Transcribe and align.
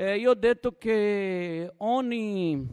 eh, 0.00 0.16
io 0.16 0.30
ho 0.30 0.34
detto 0.34 0.76
che 0.78 1.72
ogni, 1.78 2.68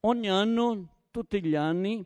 ogni 0.00 0.28
anno, 0.28 0.88
tutti 1.12 1.40
gli 1.40 1.54
anni, 1.54 2.04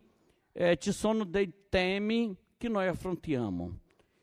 eh, 0.53 0.77
ci 0.77 0.93
sono 0.93 1.25
dei 1.25 1.51
temi 1.71 2.37
che 2.59 2.69
noi 2.69 2.87
affrontiamo. 2.87 3.79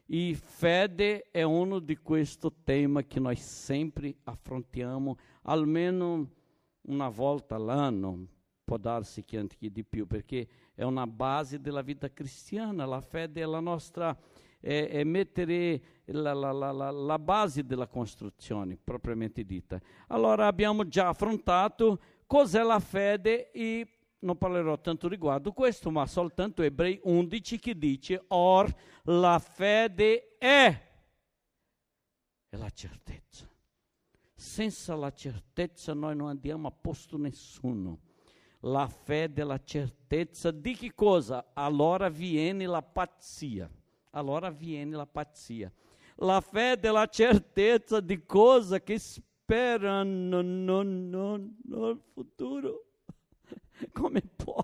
E 0.05 0.37
fede 0.39 1.31
è 1.31 1.41
uno 1.41 1.79
di 1.79 1.97
questi 1.97 2.47
temi 2.63 3.07
che 3.07 3.19
noi 3.19 3.37
sempre 3.37 4.17
affrontiamo, 4.25 5.17
almeno 5.41 6.29
una 6.81 7.09
volta 7.09 7.55
all'anno, 7.55 8.27
può 8.63 8.77
darsi 8.77 9.23
che 9.23 9.39
anche 9.39 9.71
di 9.71 9.83
più, 9.83 10.05
perché 10.05 10.47
è 10.75 10.83
una 10.83 11.07
base 11.07 11.59
della 11.59 11.81
vita 11.81 12.13
cristiana, 12.13 12.85
la 12.85 13.01
fede 13.01 13.41
è 13.41 13.45
la 13.45 13.61
nostra, 13.61 14.15
è, 14.59 14.89
è 14.89 15.03
mettere 15.03 15.81
la, 16.05 16.33
la, 16.33 16.51
la, 16.51 16.91
la, 16.91 17.19
base 17.19 17.65
della 17.65 17.87
costruzione, 17.87 18.77
propriamente 18.81 19.43
dita. 19.43 19.79
Allora 20.07 20.47
abbiamo 20.47 20.87
già 20.87 21.09
affrontato 21.09 21.99
cos'è 22.25 22.63
la 22.63 22.79
fede 22.79 23.51
e 23.51 23.87
non 24.19 24.37
parlerò 24.37 24.79
tanto 24.79 25.07
riguardo 25.07 25.51
questo, 25.51 25.91
ma 25.91 26.05
soltanto 26.05 26.61
Ebrei 26.61 26.99
11 27.03 27.59
che 27.59 27.77
dice, 27.77 28.23
or 28.29 28.73
la 29.03 29.39
fede 29.39 30.37
è, 30.37 30.81
è 32.49 32.55
la 32.55 32.69
certezza. 32.69 33.47
Senza 34.33 34.95
la 34.95 35.11
certezza 35.11 35.93
noi 35.93 36.15
non 36.15 36.29
andiamo 36.29 36.67
a 36.67 36.71
posto 36.71 37.17
nessuno. 37.17 37.99
La 38.61 38.87
fede 38.87 39.41
è 39.41 39.45
la 39.45 39.61
certezza 39.63 40.51
di 40.51 40.75
che 40.75 40.93
cosa? 40.93 41.51
Allora 41.53 42.09
viene 42.09 42.65
la 42.65 42.81
pazzia. 42.81 43.69
Allora 44.17 44.49
viene 44.49 44.95
la 44.95 45.05
pazzia. 45.05 45.71
La 46.15 46.41
fede 46.41 46.87
è 46.87 46.91
la 46.91 47.05
certezza 47.05 47.99
di 47.99 48.25
cosa 48.25 48.81
che 48.81 48.97
sperano 48.97 50.41
non, 50.41 51.09
non, 51.09 51.57
non 51.65 52.01
futuro. 52.13 52.85
Come 53.93 54.21
può? 54.21 54.57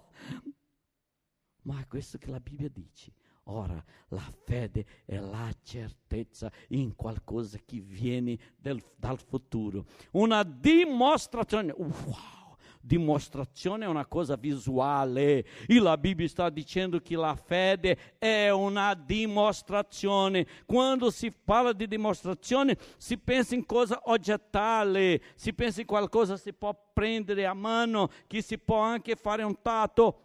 Ma 1.61 1.79
è 1.79 1.87
questo 1.87 2.17
che 2.17 2.31
la 2.31 2.39
Bibbia 2.39 2.69
dice. 2.69 3.13
Ora, 3.47 3.83
la 4.07 4.27
fede 4.43 4.85
è 5.05 5.19
la 5.19 5.53
certezza 5.61 6.51
in 6.69 6.95
qualcosa 6.95 7.59
che 7.63 7.79
viene 7.79 8.39
del, 8.57 8.83
dal 8.95 9.19
futuro. 9.19 9.85
Una 10.13 10.41
dimostrazione. 10.41 11.73
Wow! 11.77 12.42
Dimostrazione 12.85 13.85
è 13.85 13.87
una 13.87 14.05
cosa 14.05 14.35
visuale 14.35 15.45
e 15.65 15.79
la 15.79 15.97
Bibbia 15.97 16.27
sta 16.27 16.49
dicendo 16.49 16.99
che 16.99 17.15
la 17.15 17.35
fede 17.35 18.17
è 18.17 18.49
una 18.49 18.93
dimostrazione. 18.93 20.45
Quando 20.65 21.09
si 21.09 21.31
parla 21.31 21.71
di 21.71 21.87
dimostrazione 21.87 22.77
si 22.97 23.17
pensa 23.17 23.55
in 23.55 23.65
cosa 23.65 24.01
oggetale, 24.05 25.21
si 25.35 25.53
pensa 25.53 25.79
in 25.79 25.87
qualcosa 25.87 26.33
che 26.33 26.41
si 26.41 26.53
può 26.53 26.77
prendere 26.93 27.45
a 27.45 27.53
mano, 27.53 28.09
che 28.27 28.41
si 28.41 28.57
può 28.59 28.79
anche 28.79 29.15
fare 29.15 29.43
un 29.43 29.61
tatto. 29.61 30.19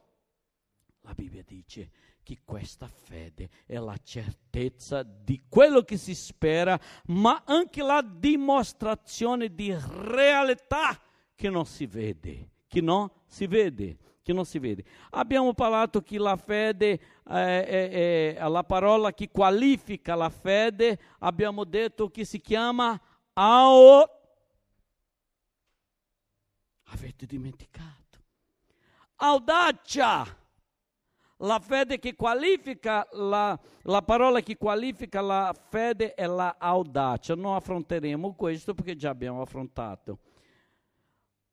La 1.03 1.15
Bibbia 1.15 1.45
dice 1.47 1.91
che 2.25 2.41
questa 2.45 2.89
fede 2.89 3.49
è 3.65 3.79
la 3.79 3.97
certezza 4.03 5.03
di 5.03 5.45
quello 5.49 5.83
che 5.83 5.97
si 5.97 6.15
spera, 6.15 6.79
ma 7.07 7.43
anche 7.47 7.83
la 7.83 8.03
dimostrazione 8.03 9.55
di 9.55 9.75
realtà 9.75 11.01
che 11.39 11.51
non 11.51 11.65
si 11.67 11.87
vede, 11.87 12.51
che 12.67 12.81
non 12.81 13.09
si 13.25 13.47
vede, 13.47 13.97
che 14.25 14.33
non 14.33 14.45
si 14.45 14.59
vede. 14.59 14.85
Abbiamo 15.11 15.55
parlato 15.55 16.03
che 16.03 16.19
la 16.19 16.35
fede 16.35 17.01
è, 17.25 17.31
è, 17.31 18.35
è 18.35 18.49
la 18.49 18.65
parola 18.65 19.13
che 19.13 19.31
qualifica 19.31 20.17
la 20.17 20.31
fede, 20.31 20.99
abbiamo 21.21 21.63
detto 21.63 22.09
che 22.09 22.25
si 22.25 22.41
chiama 22.41 23.01
ao. 23.35 24.03
Avete 26.87 27.25
dimenticato? 27.25 28.19
Audacia. 29.15 30.37
La 31.43 31.61
fede 31.61 32.01
che 32.01 32.17
qualifica, 32.17 33.07
la, 33.13 33.57
la 33.83 34.03
parola 34.03 34.41
che 34.41 34.57
qualifica 34.57 35.21
la 35.21 35.55
fede 35.69 36.15
è 36.15 36.27
la 36.27 36.57
audacia. 36.59 37.37
Non 37.37 37.55
affronteremo 37.55 38.35
questo 38.35 38.75
perché 38.75 38.97
già 38.97 39.11
abbiamo 39.11 39.41
affrontato. 39.41 40.19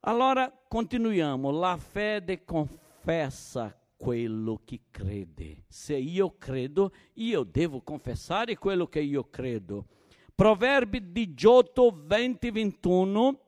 Allora 0.07 0.51
continuiamo, 0.67 1.49
la 1.49 1.77
fede 1.77 2.43
confessa 2.43 3.75
quello 3.97 4.61
che 4.63 4.81
crede. 4.91 5.63
Se 5.67 5.95
io 5.95 6.35
credo, 6.37 6.91
io 7.13 7.41
devo 7.41 7.81
confessare 7.81 8.55
quello 8.55 8.85
che 8.85 8.99
io 8.99 9.27
credo. 9.31 9.87
Proverbi 10.35 11.11
18, 11.11 12.03
20, 12.05 12.51
21. 12.51 13.39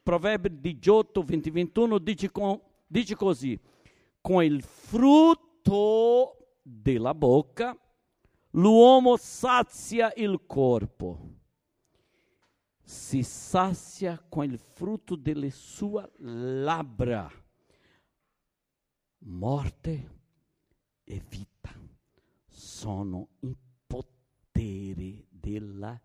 Proverbi 0.00 0.60
18, 0.60 1.22
20, 1.22 1.50
21 1.50 1.98
dice, 1.98 2.30
con, 2.30 2.60
dice 2.86 3.16
così: 3.16 3.58
Con 4.20 4.44
il 4.44 4.62
frutto 4.62 6.36
della 6.62 7.14
bocca 7.14 7.76
l'uomo 8.50 9.16
sazia 9.16 10.12
il 10.14 10.40
corpo 10.46 11.42
si 12.84 13.22
sazia 13.22 14.22
com 14.28 14.44
il 14.44 14.58
frutto 14.58 15.16
delle 15.16 15.50
sue 15.50 16.10
labbra. 16.18 17.30
Morte 19.26 20.10
e 21.02 21.22
vita 21.28 21.72
sono 22.46 23.28
in 23.40 23.56
potere 23.86 25.26
della 25.30 25.98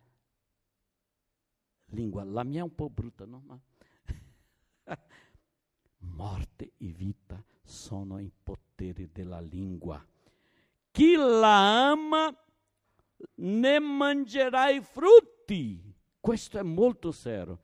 lingua. 1.88 2.23
La 2.23 2.44
mia 2.44 2.62
è 2.62 2.63
un 2.63 2.73
po' 2.73 2.89
brutta, 2.89 3.25
no? 3.25 3.44
Ma 3.45 3.59
morte 6.16 6.72
e 6.78 6.88
vita 6.88 7.44
sono 7.62 8.19
in 8.19 8.31
potere 8.41 9.09
della 9.12 9.41
lingua. 9.41 10.03
Chi 10.91 11.16
la 11.16 11.89
ama 11.91 12.34
ne 13.35 13.79
i 14.69 14.81
frutti 14.81 15.88
questo 16.19 16.57
è 16.59 16.63
molto 16.63 17.12
serio. 17.12 17.59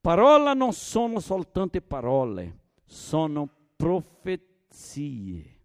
Parole 0.00 0.54
non 0.54 0.72
sono 0.72 1.20
soltanto 1.20 1.80
parole, 1.80 2.58
sono 2.84 3.48
profezie. 3.76 5.58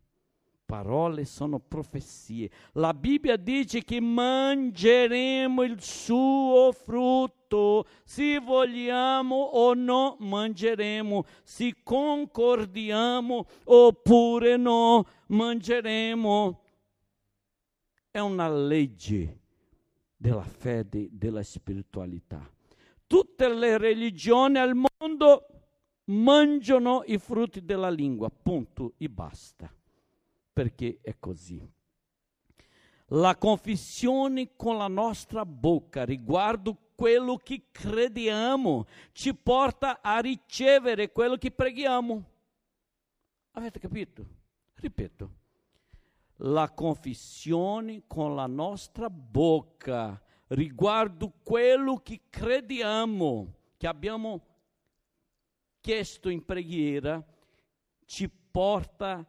Parole 0.66 1.26
sono 1.26 1.60
profezie. 1.60 2.50
La 2.74 2.94
Bibbia 2.94 3.38
dice 3.38 3.84
che 3.84 4.02
mangeremo 4.02 5.62
il 5.62 5.80
suo 5.80 6.72
frutto, 6.72 7.86
se 8.04 8.40
vogliamo 8.40 9.36
o 9.36 9.76
no 9.76 10.18
mangeremo, 10.20 11.24
se 11.44 11.76
concordiamo 11.84 13.46
oppure 13.66 14.58
no 14.58 15.06
mangeremo. 15.28 16.62
È 18.10 18.20
una 18.20 18.50
legge 18.50 19.44
della 20.16 20.44
fede, 20.44 21.10
della 21.12 21.44
spiritualità. 21.44 22.50
Tutte 23.08 23.54
le 23.54 23.78
religioni 23.78 24.58
al 24.58 24.74
mondo 24.76 25.48
mangiano 26.06 27.04
i 27.06 27.18
frutti 27.18 27.64
della 27.64 27.90
lingua, 27.90 28.30
punto 28.30 28.94
e 28.98 29.10
basta, 29.10 29.72
perché 30.52 31.00
è 31.02 31.16
così. 31.20 31.62
La 33.10 33.38
confessione 33.38 34.56
con 34.56 34.78
la 34.78 34.88
nostra 34.88 35.46
bocca 35.46 36.04
riguardo 36.04 36.76
quello 36.96 37.36
che 37.38 37.68
crediamo 37.72 38.88
ci 39.12 39.36
porta 39.36 40.02
a 40.02 40.20
ricevere 40.20 41.12
quello 41.12 41.36
che 41.36 41.52
preghiamo. 41.52 42.24
Avete 43.52 43.80
capito? 43.80 44.26
Ripeto 44.76 45.44
la 46.38 46.72
confessione 46.72 48.04
con 48.08 48.36
la 48.36 48.48
nostra 48.48 49.10
bocca 49.10 50.22
riguardo 50.48 51.34
quello 51.44 51.98
che 51.98 52.22
crediamo, 52.30 53.54
che 53.78 53.88
abbiamo 53.88 54.46
chiesto 55.80 56.30
in 56.30 56.44
preghiera, 56.44 57.24
ci 58.06 58.30
porta 58.30 59.14
a 59.18 59.26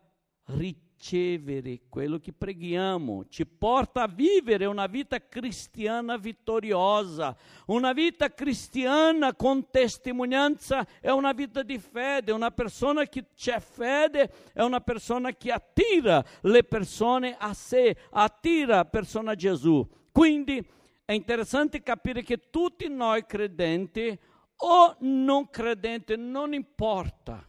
ricevere 0.54 0.85
ricevere 0.96 1.82
quello 1.88 2.18
che 2.18 2.32
preghiamo, 2.32 3.26
ci 3.28 3.46
porta 3.46 4.02
a 4.02 4.08
vivere 4.08 4.64
una 4.64 4.86
vita 4.86 5.18
cristiana 5.20 6.16
vittoriosa, 6.16 7.36
una 7.66 7.92
vita 7.92 8.32
cristiana 8.32 9.34
con 9.34 9.70
testimonianza, 9.70 10.86
è 11.00 11.10
una 11.10 11.32
vita 11.32 11.62
di 11.62 11.78
fede, 11.78 12.32
una 12.32 12.50
persona 12.50 13.04
che 13.04 13.26
c'è 13.34 13.60
fede 13.60 14.32
è 14.52 14.62
una 14.62 14.80
persona 14.80 15.32
che 15.32 15.52
attira 15.52 16.24
le 16.42 16.64
persone 16.64 17.36
a 17.38 17.52
sé, 17.52 17.96
attira 18.10 18.84
persone 18.86 19.32
a 19.32 19.34
Gesù. 19.34 19.86
Quindi 20.10 20.66
è 21.04 21.12
interessante 21.12 21.82
capire 21.82 22.22
che 22.22 22.48
tutti 22.50 22.88
noi 22.88 23.26
credenti 23.26 24.18
o 24.58 24.96
non 25.00 25.50
credenti, 25.50 26.16
non 26.16 26.54
importa, 26.54 27.46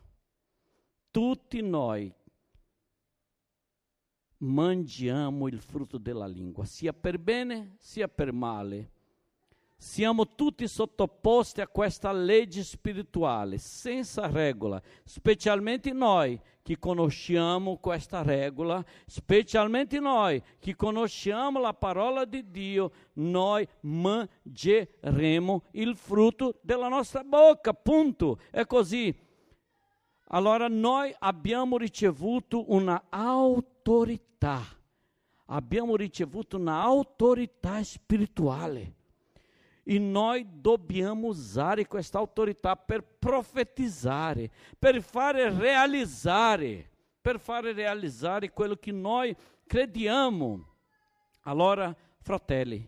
tutti 1.10 1.62
noi 1.62 2.14
mangiamo 4.40 5.48
il 5.48 5.60
frutto 5.60 5.98
della 5.98 6.28
lingua, 6.28 6.66
sia 6.66 6.94
per 6.94 7.20
bene 7.20 7.76
sia 7.80 8.08
per 8.08 8.32
male. 8.32 8.92
siamo 9.80 10.34
tutti 10.34 10.68
sottoposti 10.68 11.62
a 11.62 11.68
questa 11.68 12.12
legge 12.12 12.64
spirituale, 12.64 13.60
senza 13.60 14.28
regola, 14.28 14.82
specialmente 15.04 15.92
noi 15.94 16.40
che 16.64 16.80
conosciamo 16.80 17.78
questa 17.78 18.24
regola, 18.24 18.84
specialmente 19.06 20.00
noi 20.00 20.42
che 20.60 20.76
conosciamo 20.76 21.60
la 21.60 21.74
parola 21.74 22.26
di 22.26 22.50
Dio, 22.50 22.92
noi 23.14 23.66
mangeremo 23.82 25.64
il 25.74 25.96
frutto 25.96 26.58
della 26.62 26.88
nostra 26.88 27.24
bocca, 27.24 27.74
punto. 27.74 28.40
È 28.50 28.66
così. 28.66 29.16
Allora 30.30 30.68
noi 30.68 31.14
abbiamo 31.20 31.78
ricevuto 31.78 32.72
una 32.74 33.06
autorità, 33.10 34.62
abbiamo 35.46 35.96
ricevuto 35.96 36.58
un'autorità 36.58 37.82
spirituale 37.82 38.96
e 39.84 40.00
noi 40.00 40.46
dobbiamo 40.50 41.28
usare 41.28 41.88
questa 41.88 42.18
autorità 42.18 42.76
per 42.76 43.04
profetizzare, 43.04 44.52
per 44.78 45.02
fare 45.02 45.50
realizzare, 45.50 46.90
per 47.22 47.40
fare 47.40 47.72
realizzare 47.72 48.52
quello 48.52 48.76
che 48.76 48.92
noi 48.92 49.34
crediamo. 49.66 50.74
Allora, 51.44 51.96
fratelli, 52.20 52.86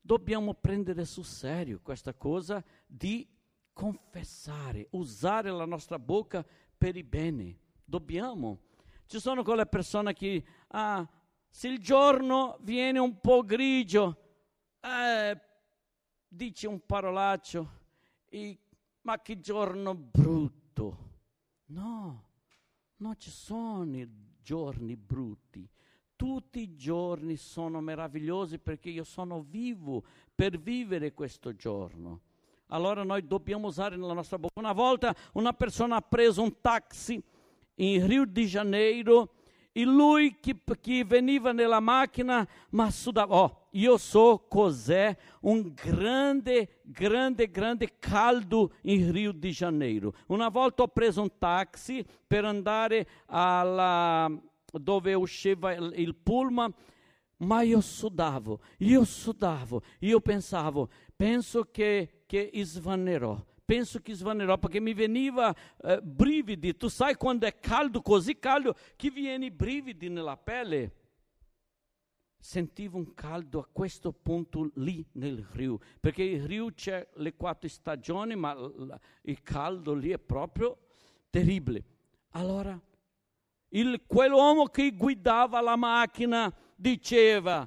dobbiamo 0.00 0.54
prendere 0.54 1.04
sul 1.04 1.26
serio 1.26 1.80
questa 1.82 2.14
cosa 2.14 2.64
di 2.86 3.28
confessare, 3.72 4.88
usare 4.90 5.50
la 5.50 5.64
nostra 5.64 5.98
bocca 5.98 6.44
per 6.76 6.96
il 6.96 7.04
bene. 7.04 7.58
Dobbiamo. 7.84 8.60
Ci 9.06 9.18
sono 9.20 9.42
quelle 9.42 9.66
persone 9.66 10.12
che, 10.12 10.44
ah, 10.68 11.08
se 11.48 11.68
il 11.68 11.78
giorno 11.78 12.58
viene 12.60 12.98
un 12.98 13.20
po' 13.20 13.44
grigio, 13.44 14.16
eh, 14.80 15.40
dice 16.26 16.66
un 16.66 16.84
parolaccio, 16.84 17.80
e, 18.28 18.58
ma 19.02 19.20
che 19.20 19.38
giorno 19.38 19.94
brutto. 19.94 21.10
No, 21.66 22.24
non 22.96 23.18
ci 23.18 23.30
sono 23.30 24.06
giorni 24.42 24.96
brutti. 24.96 25.68
Tutti 26.16 26.60
i 26.60 26.76
giorni 26.76 27.36
sono 27.36 27.80
meravigliosi 27.80 28.58
perché 28.58 28.90
io 28.90 29.04
sono 29.04 29.42
vivo 29.42 30.04
per 30.34 30.58
vivere 30.58 31.12
questo 31.12 31.54
giorno. 31.54 32.20
Allora 32.72 33.02
noi 33.02 33.26
dobbiamo 33.26 33.68
usare 33.68 33.96
nella 33.96 34.14
nostra 34.14 34.38
bocca. 34.38 34.58
Una 34.58 34.72
volta 34.72 35.14
una 35.34 35.52
persona 35.52 35.96
ha 35.96 36.00
preso 36.00 36.56
taxi 36.60 37.22
in 37.76 38.06
Rio 38.06 38.24
de 38.26 38.44
Janeiro 38.44 39.34
e 39.72 39.84
lui 39.84 40.38
che, 40.40 40.56
che 40.80 41.04
veniva 41.04 41.52
nella 41.52 41.80
macchina, 41.80 42.46
ma 42.70 42.90
sudava. 42.90 43.34
Oh, 43.34 43.68
io 43.72 43.98
so 43.98 44.46
cos'è 44.48 45.14
un 45.42 45.72
grande, 45.74 46.80
grande, 46.82 47.50
grande 47.50 47.98
caldo 47.98 48.72
in 48.82 49.12
Rio 49.12 49.32
de 49.32 49.50
Janeiro. 49.50 50.14
Una 50.28 50.48
volta 50.48 50.82
ho 50.82 50.88
preso 50.88 51.20
un 51.20 51.38
taxi 51.38 52.04
per 52.26 52.46
andare 52.46 53.06
alla, 53.26 54.30
dove 54.72 55.12
usciva 55.12 55.74
il, 55.74 55.92
il 55.96 56.14
pullman, 56.14 56.72
ma 57.42 57.62
io 57.62 57.80
sudavo, 57.80 58.60
io 58.78 59.04
sudavo, 59.04 59.82
io 60.00 60.20
pensavo, 60.20 60.88
penso 61.22 61.68
che, 61.70 62.24
che 62.26 62.50
svanerò 62.64 63.40
penso 63.64 64.00
che 64.00 64.12
svanerò 64.12 64.58
perché 64.58 64.80
mi 64.80 64.92
veniva 64.92 65.54
eh, 65.80 66.00
brividi. 66.02 66.76
Tu 66.76 66.88
sai 66.88 67.14
quando 67.14 67.46
è 67.46 67.58
caldo, 67.58 68.02
così 68.02 68.38
caldo, 68.38 68.74
che 68.96 69.08
viene 69.08 69.50
brividi 69.50 70.10
nella 70.10 70.36
pelle. 70.36 70.92
Sentivo 72.38 72.98
un 72.98 73.14
caldo 73.14 73.60
a 73.60 73.68
questo 73.70 74.12
punto 74.12 74.72
lì 74.74 75.02
nel 75.12 75.46
Rio, 75.52 75.78
perché 76.00 76.22
il 76.22 76.44
Rio 76.44 76.72
c'è 76.74 77.08
le 77.14 77.34
quattro 77.34 77.68
stagioni, 77.68 78.34
ma 78.34 78.54
il 79.22 79.42
caldo 79.42 79.94
lì 79.94 80.10
è 80.10 80.18
proprio 80.18 80.76
terribile. 81.30 81.84
Allora, 82.30 82.78
il, 83.68 84.02
quell'uomo 84.06 84.66
che 84.66 84.90
guidava 84.90 85.62
la 85.62 85.76
macchina 85.76 86.52
diceva, 86.74 87.66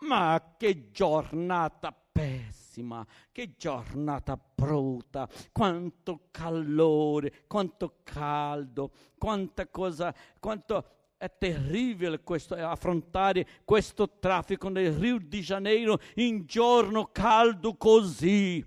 ma 0.00 0.54
che 0.56 0.90
giornata 0.90 1.92
pessima! 1.92 2.53
Bellissima, 2.74 3.06
che 3.30 3.54
giornata 3.56 4.36
brutta, 4.36 5.28
quanto 5.52 6.28
calore, 6.30 7.44
quanto 7.46 8.00
caldo, 8.02 8.90
quanta 9.16 9.68
cosa, 9.68 10.14
quanto 10.40 10.84
è 11.16 11.30
terribile 11.38 12.20
questo, 12.20 12.54
affrontare 12.54 13.46
questo 13.64 14.18
traffico 14.18 14.68
nel 14.68 14.92
Rio 14.92 15.18
di 15.18 15.40
Janeiro 15.40 15.98
in 16.16 16.44
giorno 16.46 17.10
caldo 17.12 17.74
così. 17.76 18.64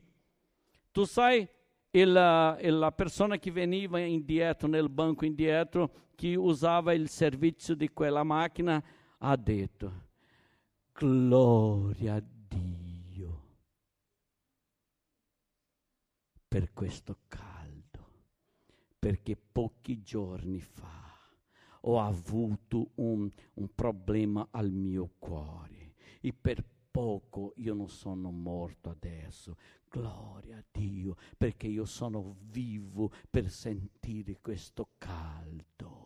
Tu 0.92 1.04
sai, 1.04 1.48
il, 1.92 2.12
la 2.12 2.94
persona 2.96 3.38
che 3.38 3.52
veniva 3.52 4.00
indietro, 4.00 4.68
nel 4.68 4.90
banco 4.90 5.26
indietro, 5.26 6.06
che 6.16 6.36
usava 6.36 6.94
il 6.94 7.10
servizio 7.10 7.76
di 7.76 7.90
quella 7.90 8.24
macchina, 8.24 8.84
ha 9.20 9.36
detto, 9.36 10.06
gloria 10.94 12.16
a 12.16 12.20
Dio 12.20 12.37
per 16.48 16.72
questo 16.74 17.20
caldo, 17.28 18.12
perché 18.98 19.36
pochi 19.36 20.02
giorni 20.02 20.60
fa 20.60 21.08
ho 21.82 22.00
avuto 22.00 22.92
un, 22.96 23.30
un 23.54 23.76
problema 23.76 24.48
al 24.52 24.72
mio 24.72 25.12
cuore 25.20 25.94
e 26.22 26.34
per 26.34 26.64
poco 26.90 27.54
io 27.58 27.74
non 27.74 27.90
sono 27.90 28.32
morto 28.32 28.90
adesso. 28.90 29.56
Gloria 29.90 30.58
a 30.58 30.64
Dio, 30.72 31.16
perché 31.38 31.68
io 31.68 31.86
sono 31.86 32.36
vivo 32.50 33.12
per 33.30 33.50
sentire 33.50 34.40
questo 34.42 34.90
caldo. 34.98 36.06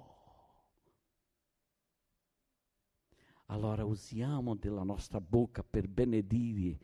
Allora 3.45 3.83
usiamo 3.83 4.55
della 4.55 4.83
nostra 4.83 5.19
bocca 5.19 5.63
per 5.63 5.87
benedire, 5.87 6.79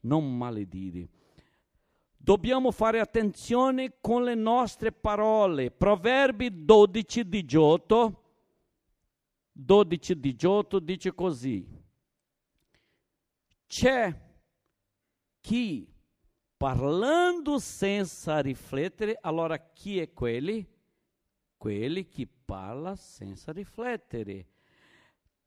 non 0.00 0.36
maledire 0.36 1.08
dobbiamo 2.26 2.72
fare 2.72 2.98
attenzione 2.98 3.98
con 4.00 4.24
le 4.24 4.34
nostre 4.34 4.90
parole. 4.90 5.70
Proverbi 5.70 6.64
12, 6.64 7.28
18, 7.28 8.22
12, 9.52 10.18
18 10.18 10.78
dice 10.80 11.14
così. 11.14 11.64
C'è 13.68 14.12
chi 15.40 15.88
parlando 16.56 17.60
senza 17.60 18.40
riflettere, 18.40 19.16
allora 19.20 19.56
chi 19.58 20.00
è 20.00 20.12
quelli? 20.12 20.68
Quelli 21.56 22.08
che 22.08 22.28
parla 22.44 22.96
senza 22.96 23.52
riflettere. 23.52 24.48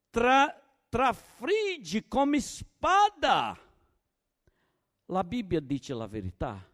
Tra, 0.09 0.47
trafriggi 0.87 2.07
come 2.07 2.39
spada. 2.39 3.59
La 5.07 5.23
Bibbia 5.25 5.59
dice 5.59 5.93
la 5.93 6.07
verità. 6.07 6.68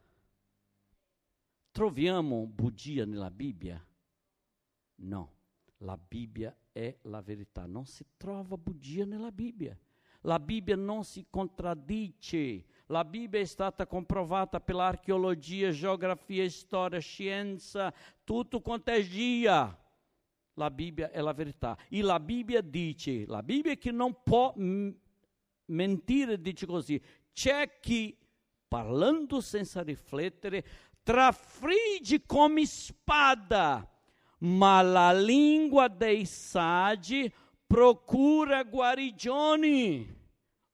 Troviamo 1.76 2.48
bugia 2.48 3.04
nella 3.04 3.30
Bibbia? 3.30 3.86
No, 5.00 5.34
la 5.80 5.98
Bibbia 5.98 6.56
è 6.72 6.98
la 7.02 7.20
verità, 7.20 7.66
non 7.66 7.86
si 7.86 8.06
trova 8.16 8.56
bugia 8.56 9.04
nella 9.04 9.30
Bibbia. 9.30 9.78
La 10.22 10.40
Bibbia 10.40 10.78
non 10.78 11.04
si 11.04 11.26
contraddice. 11.30 12.64
La 12.86 13.04
Bibbia 13.04 13.42
è 13.42 13.46
stata 13.46 13.86
comprovata 13.88 14.62
pela 14.62 14.86
archeologia, 14.86 15.70
geografia, 15.72 16.50
storia, 16.50 17.00
scienza, 17.00 17.94
tutto 18.24 18.62
quanto 18.62 18.92
è 18.92 19.02
gia. 19.02 19.78
La 20.54 20.72
Bibbia 20.72 21.12
è 21.12 21.20
la 21.20 21.34
verità. 21.34 21.78
E 21.90 22.02
la 22.02 22.22
Bibbia 22.22 22.62
dice, 22.62 23.26
la 23.26 23.44
Bibbia 23.44 23.76
che 23.76 23.92
non 23.92 24.24
può 24.24 24.54
mentire, 25.66 26.40
dice 26.40 26.66
così, 26.66 27.04
c'è 27.34 27.82
chi 27.82 28.18
parlando 28.66 29.42
senza 29.42 29.84
riflettere 29.84 30.66
trafrigge 31.06 32.26
come 32.26 32.66
spada, 32.66 33.88
ma 34.40 34.82
la 34.82 35.14
língua 35.14 35.88
dei 35.88 36.26
saggi 36.26 37.32
procura 37.68 38.64
guarigioni. 38.64 40.24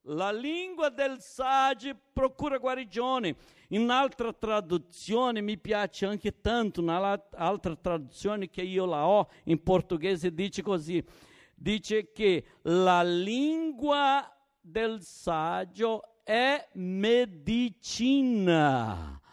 La 0.05 0.31
lingua 0.31 0.87
del 0.89 1.19
saggio 1.19 1.95
procura 2.13 2.57
guarigione. 2.57 3.35
In 3.67 3.81
un'altra 3.81 4.31
traduzione 4.31 5.41
mi 5.41 5.57
piace 5.57 6.05
anche 6.05 6.39
tanto, 6.39 6.79
un'altra 6.79 7.75
traduzione 7.75 8.49
che 8.49 8.61
io 8.61 8.85
la 8.85 9.05
ho 9.05 9.27
in 9.43 9.61
portoghese 9.61 10.33
dice 10.33 10.61
così, 10.61 11.03
dice 11.53 12.13
che 12.13 12.45
la 12.63 13.03
lingua 13.03 14.33
del 14.61 15.01
saggio 15.01 16.23
è 16.23 16.69
medicina. 16.73 17.59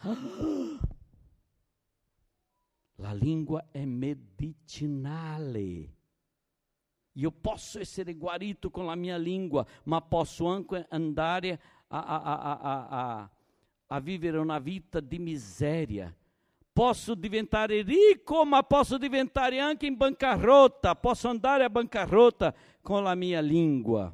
La 3.01 3.13
lingua 3.13 3.67
è 3.71 3.85
medicinale. 3.85 4.27
Io 7.13 7.31
posso 7.31 7.79
essere 7.79 8.15
guarito 8.15 8.71
con 8.71 8.87
la 8.87 8.97
mia 8.97 9.17
lingua, 9.17 9.65
ma 9.85 10.01
posso 10.01 10.47
anche 10.47 10.85
andare 10.91 11.61
a, 11.89 12.03
a, 12.05 12.59
a, 12.59 13.31
a 13.87 14.01
vivere 14.01 14.39
una 14.39 14.59
vita 14.59 14.99
di 15.01 15.19
miseria. 15.19 16.13
Posso 16.73 17.15
diventare 17.15 17.83
ricco, 17.83 18.45
ma 18.45 18.63
posso 18.63 18.99
diventare 18.99 19.61
anche 19.61 19.87
in 19.87 19.97
bancarotta, 19.97 20.97
posso 20.97 21.29
andare 21.29 21.63
a 21.65 21.71
bancarotta 21.71 22.53
con 22.83 23.05
la 23.05 23.15
mia 23.15 23.41
lingua. 23.41 24.13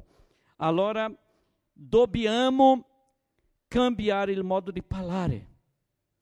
Allora 0.57 1.11
dobbiamo 1.73 2.87
cambiare 3.67 4.31
il 4.31 4.43
modo 4.43 4.69
di 4.71 4.83
parlare. 4.83 5.54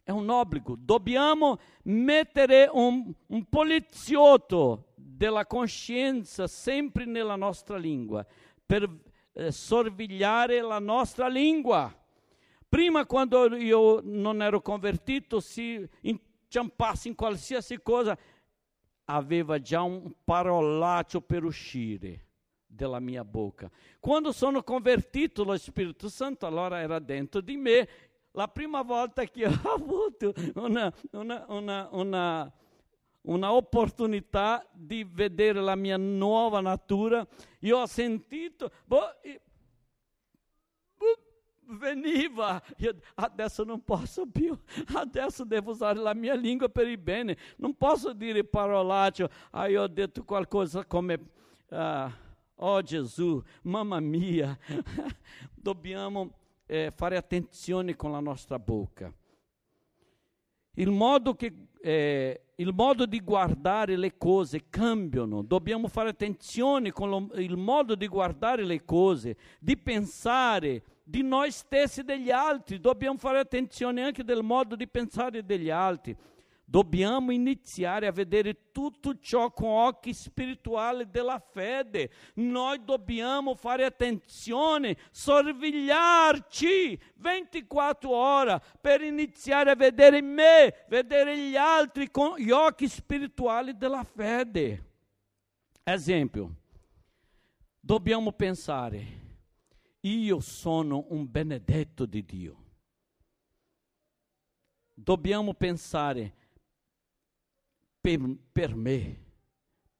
È 0.03 0.11
un 0.11 0.29
obbligo. 0.29 0.75
Dobbiamo 0.77 1.57
mettere 1.83 2.69
un, 2.71 3.13
un 3.27 3.43
poliziotto 3.45 4.91
della 4.95 5.45
coscienza 5.45 6.45
sempre 6.45 7.05
nella 7.05 7.37
nostra 7.37 7.77
lingua 7.77 8.25
per 8.65 8.89
eh, 9.31 9.51
sorvegliare 9.51 10.61
la 10.61 10.79
nostra 10.79 11.27
lingua. 11.27 11.93
Prima, 12.67 13.05
quando 13.05 13.55
io 13.55 14.01
non 14.03 14.41
ero 14.41 14.61
convertito, 14.61 15.39
si 15.39 15.87
inciampasse 16.01 17.07
in 17.07 17.15
qualsiasi 17.15 17.79
cosa, 17.81 18.17
aveva 19.05 19.59
già 19.59 19.83
un 19.83 20.11
parolaccio 20.23 21.21
per 21.21 21.43
uscire 21.43 22.27
dalla 22.65 22.99
mia 22.99 23.23
bocca. 23.23 23.69
Quando 23.99 24.31
sono 24.31 24.63
convertito 24.63 25.43
lo 25.43 25.55
Spirito 25.57 26.09
Santo, 26.09 26.45
allora 26.45 26.79
era 26.79 26.99
dentro 26.99 27.39
di 27.41 27.55
me. 27.55 27.87
La 28.35 28.47
prima 28.47 28.81
volta 28.81 29.23
che 29.25 29.45
ho 29.45 29.59
avuto 29.63 30.33
una, 30.55 30.91
una, 31.11 31.87
una, 31.91 32.51
una 33.21 33.53
opportunità 33.53 34.67
di 34.71 35.03
vedere 35.03 35.61
la 35.61 35.75
mia 35.75 35.97
nuova 35.97 36.59
natura. 36.59 37.25
Io 37.59 37.77
ho 37.77 37.85
sentito, 37.85 38.71
boh, 38.85 39.05
veniva, 41.77 42.61
io 42.77 42.95
adesso 43.15 43.63
non 43.63 43.83
posso 43.83 44.25
più, 44.25 44.57
adesso 44.93 45.45
devo 45.45 45.71
usare 45.71 45.99
la 45.99 46.13
mia 46.13 46.33
lingua 46.33 46.69
per 46.69 46.87
il 46.87 46.97
bene, 46.97 47.37
non 47.57 47.75
posso 47.75 48.13
dire 48.13 48.43
parolaccio, 48.43 49.29
ah, 49.51 49.67
ho 49.69 49.87
detto 49.87 50.23
qualcosa 50.23 50.85
come, 50.85 51.19
uh, 51.69 52.11
oh 52.55 52.81
Gesù, 52.81 53.41
mamma 53.63 53.99
mia, 53.99 54.57
dobbiamo 55.53 56.41
eh, 56.65 56.91
fare 56.95 57.17
attenzione 57.17 57.95
con 57.95 58.11
la 58.11 58.19
nostra 58.19 58.59
bocca. 58.59 59.13
Il 60.75 60.89
modo, 60.89 61.35
che, 61.35 61.53
eh, 61.81 62.41
il 62.55 62.73
modo, 62.73 63.05
di 63.05 63.19
guardare 63.19 63.95
le 63.95 64.17
cose 64.17 64.69
cambiano, 64.69 65.43
dobbiamo 65.43 65.87
fare 65.87 66.09
attenzione 66.09 66.91
con 66.91 67.09
lo, 67.09 67.29
il 67.35 67.57
modo 67.57 67.93
di 67.93 68.07
guardare 68.07 68.63
le 68.63 68.83
cose, 68.83 69.37
di 69.59 69.77
pensare 69.77 70.83
di 71.03 71.21
noi 71.21 71.51
stessi 71.51 71.99
e 71.99 72.03
degli 72.03 72.31
altri, 72.31 72.79
dobbiamo 72.79 73.17
fare 73.17 73.39
attenzione 73.39 74.03
anche 74.03 74.23
del 74.23 74.41
modo 74.41 74.75
di 74.75 74.87
pensare 74.87 75.45
degli 75.45 75.69
altri. 75.69 76.15
Dobbiamo 76.65 77.31
iniziare 77.31 78.07
a 78.07 78.11
vedere 78.11 78.71
tutto 78.71 79.19
ciò 79.19 79.51
con 79.51 79.69
occhi 79.69 80.13
spirituali 80.13 81.09
della 81.09 81.37
fede. 81.39 82.09
Noi 82.35 82.83
dobbiamo 82.83 83.53
fare 83.53 83.83
attenzione, 83.85 84.97
sorvegliarci 85.11 86.99
24 87.15 88.09
ore 88.09 88.61
per 88.79 89.01
iniziare 89.01 89.71
a 89.71 89.75
vedere 89.75 90.21
me, 90.21 90.85
vedere 90.87 91.37
gli 91.37 91.55
altri 91.55 92.09
con 92.09 92.37
gli 92.37 92.49
occhi 92.49 92.87
spirituali 92.87 93.77
della 93.77 94.03
fede. 94.03 94.91
Esempio, 95.83 96.55
dobbiamo 97.79 98.31
pensare, 98.31 99.05
io 99.99 100.39
sono 100.39 101.05
un 101.09 101.29
benedetto 101.29 102.05
di 102.05 102.23
Dio. 102.23 102.57
Dobbiamo 104.93 105.53
pensare, 105.53 106.33
per, 108.03 108.19
per 108.51 108.75
me, 108.75 109.23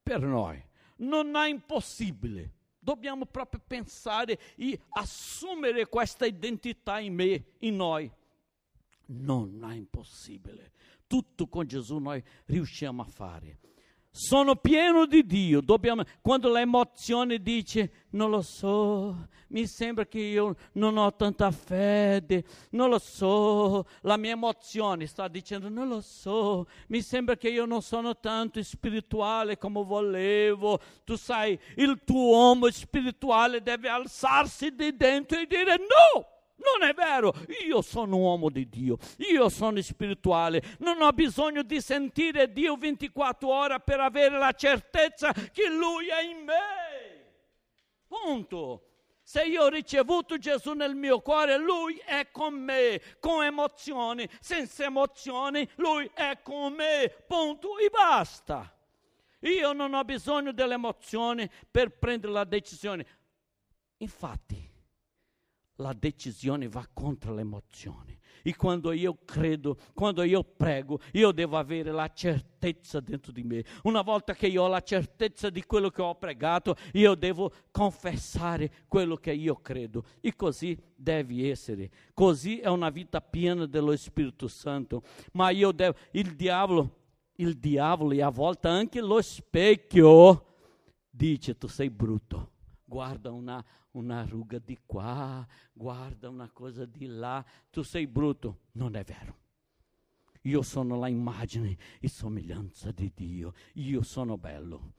per 0.04 0.20
noi. 0.20 0.62
Non 0.98 1.34
è 1.38 1.48
impossibile. 1.48 2.52
Dobbiamo 2.78 3.26
proprio 3.26 3.62
pensare 3.66 4.38
e 4.58 4.78
assumere 4.90 5.88
questa 5.88 6.26
identità 6.26 7.00
in 7.00 7.14
me, 7.14 7.46
in 7.60 7.78
noi. 7.78 8.12
Non 9.06 9.64
è 9.64 9.74
impossibile. 9.74 10.74
Tutto 11.08 11.48
con 11.48 11.66
Gesù 11.66 11.98
noi 12.00 12.22
riusciamo 12.46 13.02
a 13.02 13.06
fare 13.06 13.60
sono 14.16 14.56
pieno 14.56 15.08
di 15.08 15.26
Dio. 15.26 15.60
Dobbiamo, 15.60 16.04
quando 16.22 16.52
l'emozione 16.52 17.42
dice 17.42 18.06
non 18.12 18.30
lo 18.30 18.44
so, 18.44 19.28
mi 19.48 19.66
sembra 19.66 20.06
che 20.06 20.20
io 20.20 20.56
non 20.74 20.98
ho 20.98 21.16
tanta 21.16 21.50
fede, 21.50 22.44
non 22.72 22.90
lo 22.90 23.00
so, 23.00 23.88
la 24.02 24.18
mia 24.18 24.34
emozione 24.34 25.08
sta 25.08 25.28
dicendo 25.28 25.68
non 25.68 25.88
lo 25.88 26.02
so, 26.02 26.68
mi 26.88 27.02
sembra 27.02 27.36
che 27.36 27.50
io 27.50 27.66
non 27.66 27.82
sono 27.82 28.20
tanto 28.20 28.62
spirituale 28.62 29.58
come 29.58 29.84
volevo. 29.84 30.80
Tu 31.04 31.16
sai, 31.16 31.58
il 31.78 32.02
tuo 32.06 32.30
uomo 32.30 32.70
spirituale 32.70 33.64
deve 33.64 33.90
alzarsi 33.90 34.76
di 34.76 34.96
dentro 34.96 35.40
e 35.40 35.48
dire 35.48 35.78
no! 35.78 36.33
Non 36.64 36.88
è 36.88 36.94
vero, 36.94 37.34
io 37.66 37.82
sono 37.82 38.18
uomo 38.18 38.50
di 38.50 38.70
Dio, 38.70 38.98
io 39.18 39.50
sono 39.50 39.82
spirituale, 39.82 40.62
non 40.80 41.02
ho 41.02 41.12
bisogno 41.12 41.62
di 41.64 41.82
sentire 41.82 42.52
Dio 42.52 42.78
24 42.78 43.48
ore 43.48 43.80
per 43.82 44.00
avere 44.00 44.38
la 44.38 44.52
certezza 44.54 45.34
che 45.34 45.70
Lui 45.70 46.08
è 46.08 46.22
in 46.22 46.44
me. 46.44 47.32
Punto. 48.08 48.88
Se 49.26 49.42
io 49.44 49.64
ho 49.64 49.70
ricevuto 49.70 50.38
Gesù 50.38 50.74
nel 50.74 50.96
mio 50.96 51.22
cuore, 51.22 51.58
Lui 51.58 51.98
è 52.06 52.30
con 52.30 52.54
me, 52.54 53.02
con 53.20 53.44
emozioni, 53.44 54.30
senza 54.42 54.84
emozioni, 54.84 55.68
Lui 55.76 56.10
è 56.14 56.40
con 56.44 56.74
me. 56.74 57.10
Punto 57.26 57.78
e 57.78 57.90
basta. 57.90 58.70
Io 59.40 59.74
non 59.74 59.94
ho 59.94 60.04
bisogno 60.04 60.52
delle 60.52 60.74
emozioni 60.74 61.50
per 61.72 61.98
prendere 61.98 62.34
la 62.34 62.44
decisione. 62.44 63.06
Infatti, 63.98 64.73
la 65.78 65.94
decisione 65.94 66.68
va 66.68 66.88
contro 66.92 67.34
l'emozione. 67.34 68.20
E 68.46 68.56
quando 68.56 68.92
io 68.92 69.20
credo, 69.24 69.78
quando 69.94 70.22
io 70.24 70.44
prego, 70.44 71.00
io 71.14 71.32
devo 71.32 71.58
avere 71.58 71.92
la 71.92 72.12
certezza 72.14 73.00
dentro 73.00 73.32
di 73.32 73.42
me. 73.44 73.64
Una 73.84 74.02
volta 74.02 74.34
che 74.34 74.48
io 74.48 74.64
ho 74.64 74.68
la 74.68 74.82
certezza 74.82 75.50
di 75.50 75.64
quello 75.64 75.90
che 75.90 76.02
ho 76.02 76.16
pregato, 76.16 76.76
io 76.92 77.16
devo 77.16 77.52
confessare 77.72 78.84
quello 78.88 79.16
che 79.16 79.32
io 79.32 79.56
credo. 79.62 80.04
E 80.20 80.36
così 80.36 80.78
deve 80.94 81.50
essere. 81.50 81.90
Così 82.14 82.60
è 82.60 82.68
una 82.68 82.90
vita 82.90 83.22
piena 83.22 83.66
dello 83.66 83.96
Spirito 83.96 84.50
Santo. 84.50 85.04
Ma 85.32 85.50
io 85.50 85.72
devo, 85.72 85.96
il 86.12 86.36
diavolo, 86.36 87.00
il 87.36 87.58
diavolo 87.58 88.12
e 88.12 88.22
a 88.22 88.30
volte 88.30 88.68
anche 88.68 89.00
lo 89.00 89.22
specchio 89.22 90.48
dice 91.10 91.58
tu 91.58 91.68
sei 91.68 91.90
brutto. 91.90 92.52
Guarda 92.84 93.32
una, 93.32 93.64
una 93.94 94.26
ruga 94.26 94.60
di 94.60 94.78
qua, 94.86 95.46
guarda 95.72 96.30
una 96.30 96.50
cosa 96.52 96.86
di 96.86 97.08
là, 97.08 97.44
tu 97.70 97.82
sei 97.82 98.08
brutto. 98.08 98.60
Non 98.74 98.96
è 98.96 99.04
vero. 99.04 99.42
Io 100.44 100.62
sono 100.62 100.98
la 100.98 101.08
immagine 101.08 101.78
e 102.00 102.10
somiglianza 102.10 102.92
di 102.92 103.12
Dio, 103.14 103.54
io 103.74 104.02
sono 104.02 104.38
bello. 104.38 104.94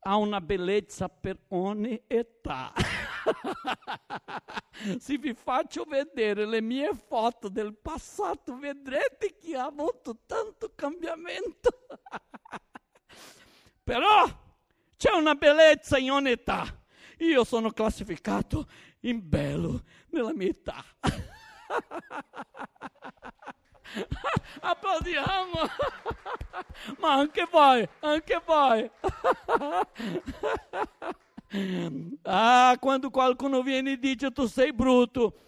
Ha 0.00 0.16
una 0.16 0.42
bellezza 0.42 1.08
per 1.08 1.40
ogni 1.48 2.02
età. 2.06 2.72
Se 4.98 5.16
vi 5.16 5.32
faccio 5.32 5.84
vedere 5.84 6.44
le 6.44 6.60
mie 6.60 6.92
foto 6.94 7.48
del 7.48 7.74
passato, 7.74 8.58
vedrete 8.58 9.36
che 9.36 9.56
ha 9.56 9.64
avuto 9.64 10.18
tanto 10.26 10.72
cambiamento. 10.74 11.86
Però 13.82 14.26
c'è 14.96 15.12
una 15.12 15.34
bellezza 15.34 15.96
in 15.96 16.10
ogni 16.10 16.32
età. 16.32 16.83
Io 17.18 17.44
sono 17.44 17.70
classificato 17.70 18.66
in 19.00 19.28
bello 19.28 19.82
nella 20.10 20.32
mia 20.32 20.48
età. 20.48 20.82
Applaudiamo! 24.60 25.52
Ma 26.98 27.14
anche 27.14 27.46
voi, 27.50 27.88
anche 28.00 28.42
voi. 28.44 28.90
ah, 32.22 32.76
quando 32.80 33.10
qualcuno 33.10 33.62
viene 33.62 33.92
e 33.92 33.98
dice 33.98 34.32
tu 34.32 34.46
sei 34.46 34.72
brutto, 34.72 35.38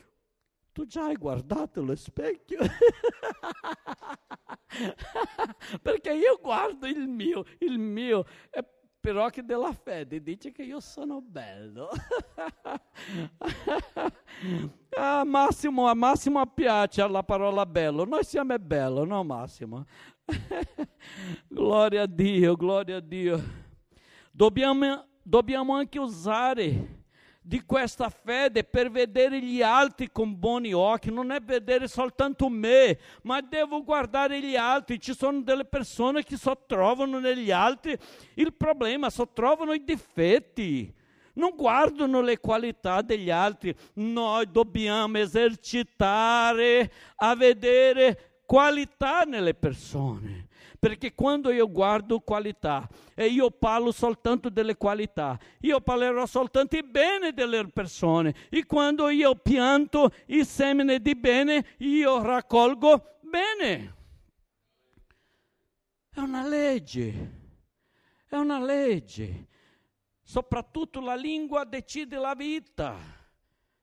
tu 0.73 0.87
già 0.87 1.07
hai 1.07 1.17
guardato 1.17 1.83
lo 1.83 1.97
specchio? 1.97 2.61
Perché 5.83 6.13
io 6.13 6.39
guardo 6.41 6.87
il 6.87 7.09
mio, 7.09 7.45
il 7.59 7.79
mio, 7.79 8.25
è 8.51 8.65
però 9.07 9.31
che 9.31 9.45
della 9.45 9.73
fede 9.73 10.21
dice 10.21 10.51
che 10.51 10.65
io 10.65 10.81
sono 10.81 11.21
bello. 11.21 11.89
a 14.97 15.23
Massimo, 15.25 15.87
a 15.87 15.95
Massimo 15.95 16.45
piace 16.47 17.07
la 17.07 17.23
parola 17.23 17.65
bello, 17.65 18.05
noi 18.05 18.25
siamo 18.25 18.59
bello, 18.59 19.05
no 19.05 19.23
Massimo? 19.23 19.85
gloria 21.47 22.03
a 22.03 22.07
Dio, 22.07 22.57
gloria 22.57 22.97
a 22.97 23.01
Dio. 23.01 23.41
Dobbiamo, 24.33 25.07
dobbiamo 25.23 25.75
anche 25.77 26.01
usare 26.01 27.05
di 27.47 27.63
questa 27.65 28.09
fede 28.09 28.65
per 28.65 28.91
vedere 28.91 29.41
gli 29.41 29.63
altri 29.63 30.11
con 30.11 30.37
buoni 30.37 30.73
occhi, 30.73 31.13
non 31.13 31.31
è 31.31 31.41
vedere 31.41 31.87
soltanto 31.87 32.49
me, 32.49 32.99
ma 33.23 33.41
devo 33.41 33.85
guardare 33.85 34.43
gli 34.43 34.57
altri. 34.57 35.01
Ci 35.01 35.15
sono 35.15 35.43
delle 35.43 35.65
persone 35.65 36.25
che 36.25 36.37
sottrovano 36.37 37.21
negli 37.21 37.53
altri 37.53 37.97
il 38.35 38.53
problema, 38.53 39.11
sottrovano 39.11 39.73
i 39.73 39.85
difetti 39.85 40.93
non 41.37 41.53
guardano 41.55 42.23
le 42.23 42.39
qualità 42.39 43.03
degli 43.03 43.31
altri. 43.31 43.75
Noi 43.95 44.51
dobbiamo 44.51 45.19
esercitare 45.19 46.91
a 47.17 47.37
vedere 47.37 48.41
qualità 48.47 49.25
nelle 49.25 49.53
persone. 49.53 50.46
Perché 50.87 51.17
quando 51.17 51.51
io 51.51 51.69
guardo 51.69 52.21
qualità 52.21 52.89
e 53.17 53.27
io 53.27 53.51
parlo 53.51 53.91
soltanto 53.91 54.49
delle 54.49 54.77
qualità, 54.77 55.37
io 55.63 55.81
parlerò 55.81 56.27
soltanto 56.27 56.77
il 56.77 56.85
bene 56.85 57.33
delle 57.33 57.67
persone. 57.73 58.33
E 58.49 58.67
quando 58.67 59.09
io 59.09 59.35
pianto 59.35 60.13
il 60.27 60.47
semine 60.47 61.01
di 61.01 61.17
bene, 61.17 61.75
io 61.79 62.23
raccolgo 62.23 63.19
bene. 63.23 63.95
È 66.09 66.21
una 66.21 66.47
legge, 66.47 67.31
è 68.29 68.37
una 68.37 68.63
legge. 68.65 69.49
Soprattutto 70.23 71.01
la 71.01 71.17
lingua 71.17 71.65
decide 71.65 72.17
la 72.17 72.35
vita, 72.37 72.97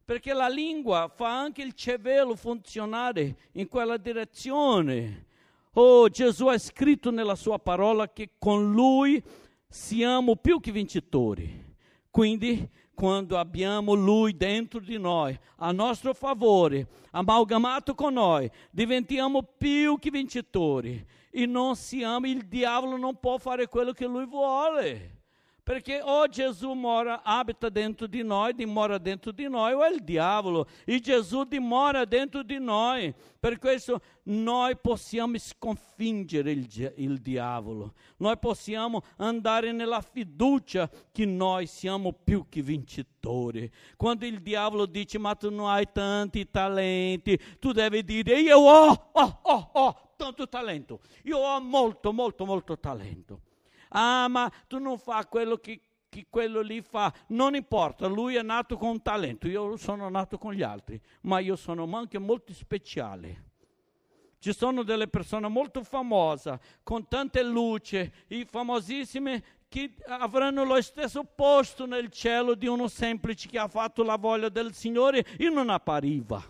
perché 0.05 0.31
la 0.31 0.47
lingua 0.47 1.11
fa 1.13 1.37
anche 1.37 1.63
il 1.63 1.73
cervello 1.73 2.37
funzionare 2.37 3.49
in 3.55 3.67
quella 3.67 3.97
direzione. 3.97 5.31
Oh, 5.75 6.07
Gesù 6.07 6.47
ha 6.47 6.57
scritto 6.57 7.09
nella 7.09 7.35
sua 7.35 7.57
parola 7.57 8.07
che 8.11 8.31
con 8.37 8.71
lui 8.71 9.21
siamo 9.67 10.35
più 10.35 10.59
che 10.59 10.71
vincitori. 10.71 11.75
Quindi, 12.11 12.69
quando 12.93 13.39
abbiamo 13.39 13.95
lui 13.95 14.37
dentro 14.37 14.79
di 14.79 14.99
noi, 14.99 15.37
a 15.57 15.71
nostro 15.71 16.13
favore, 16.13 16.87
amalgamato 17.09 17.95
con 17.95 18.13
noi, 18.13 18.47
diventiamo 18.69 19.41
più 19.41 19.97
che 19.97 20.11
vincitori. 20.11 21.03
E 21.31 21.47
non 21.47 21.75
siamo, 21.75 22.27
il 22.27 22.45
diavolo 22.45 22.95
non 22.97 23.19
può 23.19 23.39
fare 23.39 23.67
quello 23.67 23.93
che 23.93 24.05
lui 24.05 24.27
vuole. 24.27 25.22
Perché 25.63 26.01
o 26.03 26.27
Gesù 26.27 26.73
mora, 26.73 27.23
abita 27.23 27.69
dentro 27.69 28.05
di 28.05 28.21
noi, 28.21 28.53
dimora 28.53 28.97
dentro 28.97 29.31
di 29.31 29.47
noi, 29.47 29.71
o 29.71 29.81
è 29.81 29.93
il 29.93 30.03
diavolo. 30.03 30.67
E 30.83 30.99
Gesù 30.99 31.45
dimora 31.45 32.03
dentro 32.03 32.43
di 32.43 32.59
noi. 32.59 33.13
Per 33.39 33.57
questo 33.59 34.01
noi 34.23 34.75
possiamo 34.75 35.37
sconfiggere 35.37 36.51
il, 36.51 36.93
il 36.97 37.19
diavolo. 37.19 37.93
Noi 38.17 38.37
possiamo 38.39 39.03
andare 39.15 39.71
nella 39.71 40.01
fiducia 40.01 40.89
che 41.13 41.25
noi 41.25 41.65
siamo 41.65 42.11
più 42.11 42.47
che 42.49 42.61
vincitori. 42.61 43.71
Quando 43.95 44.25
il 44.25 44.41
diavolo 44.41 44.85
dice, 44.85 45.17
ma 45.17 45.33
tu 45.33 45.49
non 45.49 45.69
hai 45.69 45.87
tanti 45.93 46.49
talenti, 46.51 47.39
tu 47.59 47.71
devi 47.71 48.03
dire, 48.03 48.37
io 48.37 48.57
ho, 48.57 49.09
ho, 49.13 49.39
ho, 49.43 49.69
ho 49.71 50.09
tanto 50.17 50.49
talento. 50.49 50.99
Io 51.23 51.37
ho 51.37 51.61
molto, 51.61 52.11
molto, 52.11 52.45
molto 52.45 52.77
talento 52.77 53.39
ah 53.93 54.27
ma 54.27 54.51
tu 54.67 54.77
non 54.79 54.97
fai 54.97 55.25
quello 55.27 55.57
che, 55.57 55.79
che 56.09 56.27
quello 56.29 56.61
lì 56.61 56.81
fa, 56.81 57.13
non 57.27 57.55
importa, 57.55 58.07
lui 58.07 58.35
è 58.35 58.41
nato 58.41 58.77
con 58.77 58.89
un 58.89 59.01
talento, 59.01 59.47
io 59.47 59.75
sono 59.77 60.09
nato 60.09 60.37
con 60.37 60.53
gli 60.53 60.61
altri, 60.61 61.01
ma 61.21 61.39
io 61.39 61.55
sono 61.55 61.89
anche 61.95 62.19
molto 62.19 62.53
speciale. 62.53 63.51
Ci 64.39 64.53
sono 64.53 64.83
delle 64.83 65.07
persone 65.07 65.47
molto 65.47 65.83
famose, 65.83 66.59
con 66.83 67.07
tante 67.07 67.41
luci, 67.43 68.11
i 68.27 68.43
famosissimi 68.43 69.41
che 69.69 69.93
avranno 70.05 70.65
lo 70.65 70.79
stesso 70.81 71.23
posto 71.23 71.85
nel 71.85 72.09
cielo 72.09 72.53
di 72.53 72.67
uno 72.67 72.87
semplice 72.87 73.47
che 73.47 73.57
ha 73.57 73.67
fatto 73.67 74.03
la 74.03 74.17
voglia 74.17 74.49
del 74.49 74.73
Signore 74.73 75.25
e 75.37 75.49
non 75.49 75.69
appariva. 75.69 76.43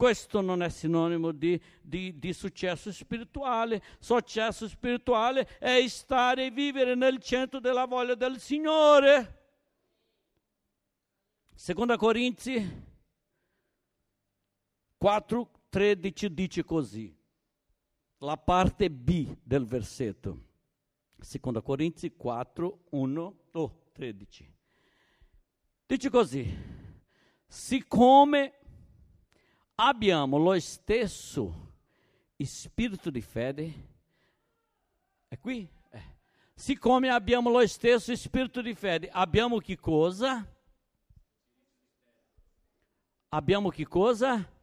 Questo 0.00 0.40
non 0.40 0.62
è 0.62 0.70
sinonimo 0.70 1.30
di, 1.30 1.60
di, 1.82 2.18
di, 2.18 2.32
successo 2.32 2.90
spirituale. 2.90 3.82
Successo 3.98 4.66
spirituale 4.66 5.46
è 5.58 5.86
stare 5.88 6.46
e 6.46 6.50
vivere 6.50 6.94
nel 6.94 7.18
centro 7.18 7.60
della 7.60 7.84
voglia 7.84 8.14
del 8.14 8.38
Signore. 8.38 9.42
Seconda 11.54 11.98
Corinzi 11.98 12.66
4, 14.96 15.50
13 15.68 16.32
dice 16.32 16.64
così, 16.64 17.14
la 18.20 18.38
parte 18.38 18.90
B 18.90 19.36
del 19.42 19.66
versetto. 19.66 20.44
Seconda 21.18 21.60
Corinzi 21.60 22.16
4, 22.16 22.84
1, 22.88 23.38
oh, 23.52 23.82
13. 23.92 24.54
Dice 25.84 26.08
così, 26.08 26.56
siccome 27.46 28.59
abbiamo 29.88 30.36
lo 30.36 30.58
stesso 30.60 31.68
spirito 32.38 33.10
di 33.10 33.20
fede, 33.22 33.88
è 35.28 35.38
qui? 35.38 35.68
Eh. 35.90 36.02
Siccome 36.54 37.08
abbiamo 37.08 37.50
lo 37.50 37.66
stesso 37.66 38.14
spirito 38.14 38.60
di 38.60 38.74
fede, 38.74 39.08
abbiamo 39.10 39.58
che 39.58 39.78
cosa? 39.78 40.46
Abbiamo 43.28 43.70
che 43.70 43.86
cosa? 43.86 44.58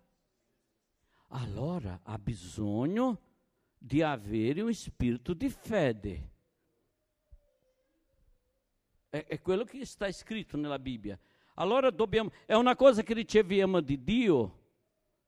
Allora 1.30 2.00
ha 2.04 2.18
bisogno 2.20 3.22
di 3.78 4.02
avere 4.02 4.62
un 4.62 4.74
spirito 4.74 5.34
di 5.34 5.50
fede. 5.50 6.30
È, 9.10 9.26
è 9.26 9.42
quello 9.42 9.64
che 9.64 9.86
sta 9.86 10.12
scritto 10.12 10.58
nella 10.58 10.80
Bibbia. 10.80 11.18
Allora 11.56 11.90
dobbiamo, 11.90 12.32
è 12.46 12.54
una 12.54 12.76
cosa 12.76 13.02
che 13.02 13.14
riceviamo 13.14 13.80
di 13.80 14.04
Dio 14.04 14.57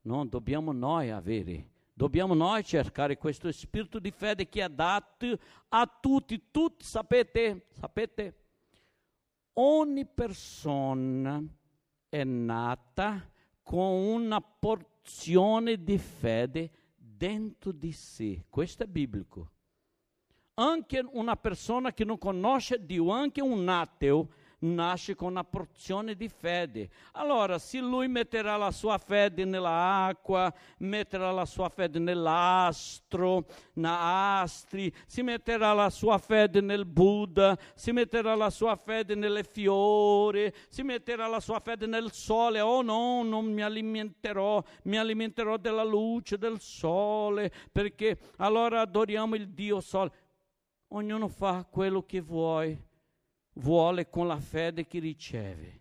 non 0.09 0.27
dobbiamo 0.27 0.71
noi 0.71 1.11
avere. 1.11 1.69
Dobbiamo 1.93 2.33
noi 2.33 2.63
cercare 2.63 3.15
questo 3.17 3.51
spirito 3.51 3.99
di 3.99 4.09
fede 4.09 4.49
che 4.49 4.63
è 4.63 4.69
dato 4.69 5.37
a 5.67 5.85
tutti. 5.85 6.45
Tutti 6.49 6.83
sapete, 6.83 7.67
sapete, 7.69 8.35
ogni 9.53 10.07
persona 10.07 11.43
è 12.09 12.23
nata 12.23 13.29
con 13.61 13.91
una 13.91 14.41
porzione 14.41 15.83
di 15.83 15.99
fede 15.99 16.71
dentro 16.95 17.71
di 17.71 17.91
sé. 17.91 18.45
Questo 18.49 18.83
è 18.83 18.87
biblico. 18.87 19.51
Anche 20.55 21.05
una 21.11 21.35
persona 21.35 21.93
che 21.93 22.03
non 22.03 22.17
conosce 22.17 22.83
Dio, 22.83 23.11
anche 23.11 23.41
un 23.41 23.67
ateo, 23.69 24.29
nasce 24.59 25.15
con 25.15 25.29
una 25.31 25.43
porzione 25.43 26.15
di 26.15 26.27
fede. 26.27 26.89
Allora, 27.13 27.57
se 27.59 27.79
lui 27.79 28.07
metterà 28.07 28.57
la 28.57 28.71
sua 28.71 28.97
fede 28.97 29.45
nella 29.45 30.05
acqua, 30.05 30.53
metterà 30.79 31.31
la 31.31 31.45
sua 31.45 31.69
fede 31.69 31.99
nell'astro, 31.99 33.45
na 33.73 34.41
astri, 34.41 34.93
si 35.05 35.21
metterà 35.21 35.73
la 35.73 35.89
sua 35.89 36.17
fede 36.17 36.61
nel 36.61 36.85
Buddha, 36.85 37.57
si 37.75 37.91
metterà 37.91 38.35
la 38.35 38.49
sua 38.49 38.75
fede 38.75 39.15
nelle 39.15 39.43
fiori, 39.43 40.51
si 40.67 40.83
metterà 40.83 41.27
la 41.27 41.39
sua 41.39 41.59
fede 41.59 41.85
nel 41.85 42.11
sole. 42.11 42.59
Oh 42.59 42.81
no, 42.81 43.23
non 43.23 43.45
mi 43.45 43.61
alimenterò, 43.61 44.61
mi 44.83 44.97
alimenterò 44.97 45.57
della 45.57 45.83
luce 45.83 46.37
del 46.37 46.59
sole, 46.59 47.51
perché 47.71 48.17
allora 48.37 48.81
adoriamo 48.81 49.35
il 49.35 49.49
Dio 49.49 49.79
sole. 49.79 50.11
Ognuno 50.91 51.27
fa 51.27 51.67
quello 51.69 52.03
che 52.03 52.19
vuoi 52.19 52.87
vuole 53.59 54.09
con 54.09 54.27
la 54.27 54.39
fede 54.39 54.85
che 54.87 54.99
riceve 54.99 55.79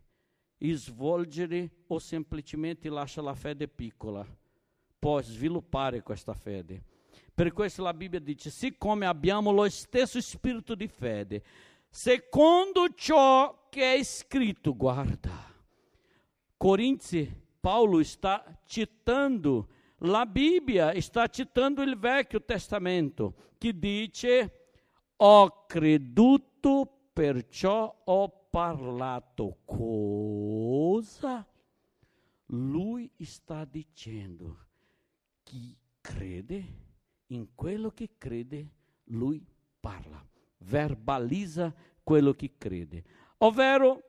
svolgere 0.75 1.71
o 1.89 1.99
semplicemente 1.99 2.89
lascia 2.89 3.23
la 3.23 3.35
fede 3.35 3.69
piccola. 3.69 4.27
Può 4.99 5.21
sviluppare 5.23 6.03
questa 6.03 6.35
fede. 6.35 6.83
Per 7.33 7.53
questo 7.53 7.83
la 7.83 7.95
Bibbia 7.95 8.19
dice, 8.19 8.51
siccome 8.51 9.07
abbiamo 9.07 9.53
lo 9.53 9.69
stesso 9.69 10.21
spirito 10.21 10.75
di 10.75 10.89
fede, 10.89 11.43
secondo 11.89 12.93
ciò 12.95 13.69
che 13.71 13.95
è 13.95 14.03
scritto, 14.03 14.75
guarda. 14.75 15.47
Corinzi, 16.57 17.33
Paolo 17.61 18.03
sta 18.03 18.61
citando 18.67 19.69
la 19.99 20.27
Bibbia, 20.27 21.01
sta 21.01 21.29
citando 21.29 21.83
il 21.83 21.97
Vecchio 21.97 22.43
Testamento, 22.43 23.35
che 23.57 23.79
dice, 23.79 24.71
ho 25.15 25.65
creduto 25.67 26.98
perciò 27.19 28.03
ho 28.05 28.47
parlato 28.49 29.59
cosa? 29.65 31.45
Lui 32.47 33.11
sta 33.23 33.65
dicendo, 33.65 34.67
chi 35.43 35.77
crede 36.01 36.65
in 37.27 37.57
quello 37.57 37.91
che 37.91 38.11
crede, 38.17 38.71
lui 39.07 39.45
parla, 39.81 40.25
verbalizza 40.59 41.75
quello 42.05 42.35
che 42.35 42.53
crede. 42.57 43.03
Ovvero, 43.39 44.01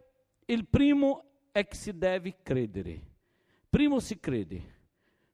il 0.46 0.68
primo 0.68 1.48
è 1.52 1.68
che 1.68 1.76
si 1.76 1.98
deve 1.98 2.44
credere. 2.44 3.02
Primo 3.72 4.00
si 4.00 4.20
crede, 4.20 4.76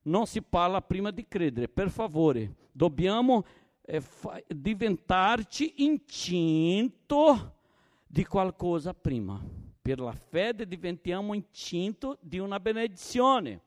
non 0.03 0.27
si 0.27 0.41
parla 0.41 0.81
prima 0.81 1.11
di 1.11 1.27
credere. 1.27 1.67
Per 1.67 1.89
favore, 1.89 2.55
dobbiamo 2.71 3.45
eh, 3.81 3.99
fa- 3.99 4.41
diventarci 4.47 5.83
incinto 5.83 7.54
di 8.15 8.23
qualcosa 8.23 8.93
prima. 8.93 9.37
per 9.81 9.99
la 9.99 10.13
fede 10.13 10.65
diventiamo 10.65 11.33
incinto 11.33 12.17
di 12.21 12.39
una 12.39 12.61
benedizione. 12.61 13.61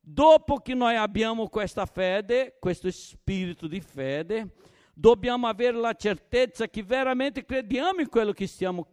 Dopo 0.00 0.58
che 0.58 0.72
noi 0.72 0.94
abbiamo 0.94 1.48
questa 1.48 1.84
fede, 1.84 2.56
questo 2.60 2.88
spirito 2.92 3.66
di 3.66 3.80
fede, 3.80 4.54
dobbiamo 4.94 5.48
avere 5.48 5.76
la 5.76 5.92
certezza 5.94 6.68
che 6.68 6.84
veramente 6.84 7.44
crediamo 7.44 8.00
in 8.00 8.08
quello 8.08 8.32
che 8.32 8.46
stiamo 8.46 8.86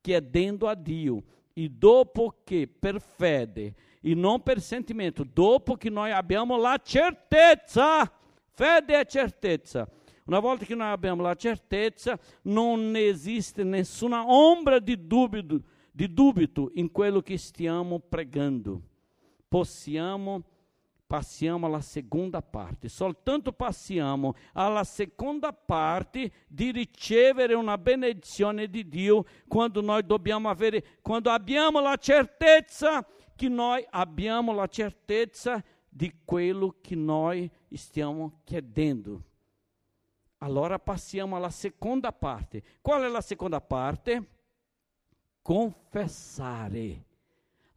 chiedendo 0.00 0.68
a 0.68 0.76
Dio. 0.76 1.24
E 1.52 1.68
dopo 1.68 2.42
che 2.44 2.68
per 2.68 3.00
fede 3.00 3.74
e 4.00 4.14
non 4.14 4.40
per 4.40 4.60
sentimento, 4.60 5.24
dopo 5.24 5.74
che 5.74 5.90
noi 5.90 6.12
abbiamo 6.12 6.56
la 6.56 6.80
certezza, 6.82 8.10
fede 8.52 9.00
e 9.00 9.04
certezza. 9.04 9.86
Una 10.26 10.40
volta 10.40 10.64
che 10.64 10.74
noi 10.74 10.88
abbiamo 10.88 11.22
la 11.22 11.34
certezza, 11.34 12.18
non 12.42 12.94
esiste 12.96 13.62
nessuna 13.64 14.24
ombra 14.26 14.78
di 14.78 15.06
dubito, 15.06 15.62
di 15.90 16.12
dubito 16.12 16.70
in 16.74 16.90
quello 16.90 17.20
che 17.20 17.38
stiamo 17.38 18.00
pregando. 18.00 18.80
Possiamo 19.48 20.42
passiamo 21.06 21.66
alla 21.66 21.80
seconda 21.80 22.42
parte. 22.42 22.88
Soltanto 22.88 23.52
passiamo 23.52 24.34
alla 24.52 24.84
seconda 24.84 25.52
parte 25.52 26.32
di 26.48 26.72
ricevere 26.72 27.54
una 27.54 27.78
benedizione 27.78 28.68
di 28.68 28.88
Dio 28.88 29.24
quando 29.46 29.80
noi 29.80 30.04
dobbiamo 30.04 30.48
avere, 30.48 30.98
quando 31.02 31.30
abbiamo 31.30 31.80
la 31.80 31.96
certezza 31.96 33.06
che 33.36 33.48
noi 33.48 33.86
abbiamo 33.90 34.52
la 34.52 34.66
certezza 34.66 35.62
di 35.88 36.12
quello 36.24 36.76
che 36.80 36.94
noi 36.94 37.50
stiamo 37.70 38.40
chiedendo. 38.44 39.22
Allora 40.38 40.78
passiamo 40.78 41.36
alla 41.36 41.50
seconda 41.50 42.12
parte. 42.12 42.62
Qual 42.80 43.02
è 43.02 43.08
la 43.08 43.20
seconda 43.20 43.60
parte? 43.60 44.28
Confessare 45.42 47.06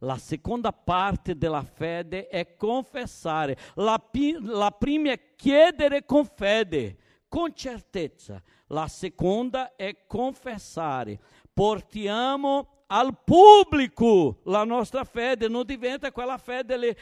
la 0.02 0.16
seconda 0.16 0.72
parte 0.72 1.36
della 1.36 1.62
fede 1.62 2.28
è 2.28 2.56
confessare. 2.56 3.56
La, 3.74 4.00
la 4.42 4.70
prima 4.70 5.12
è 5.12 5.34
chiedere 5.36 6.04
con 6.04 6.24
fede, 6.24 6.96
con 7.28 7.54
certezza. 7.54 8.42
La 8.68 8.88
seconda 8.88 9.74
è 9.76 10.06
confessare. 10.06 11.18
Portiamo 11.60 12.84
al 12.86 13.18
pubblico 13.22 14.40
la 14.44 14.64
nostra 14.64 15.04
fede, 15.04 15.46
non 15.46 15.66
diventa 15.66 16.10
quella 16.10 16.38
fede 16.38 16.96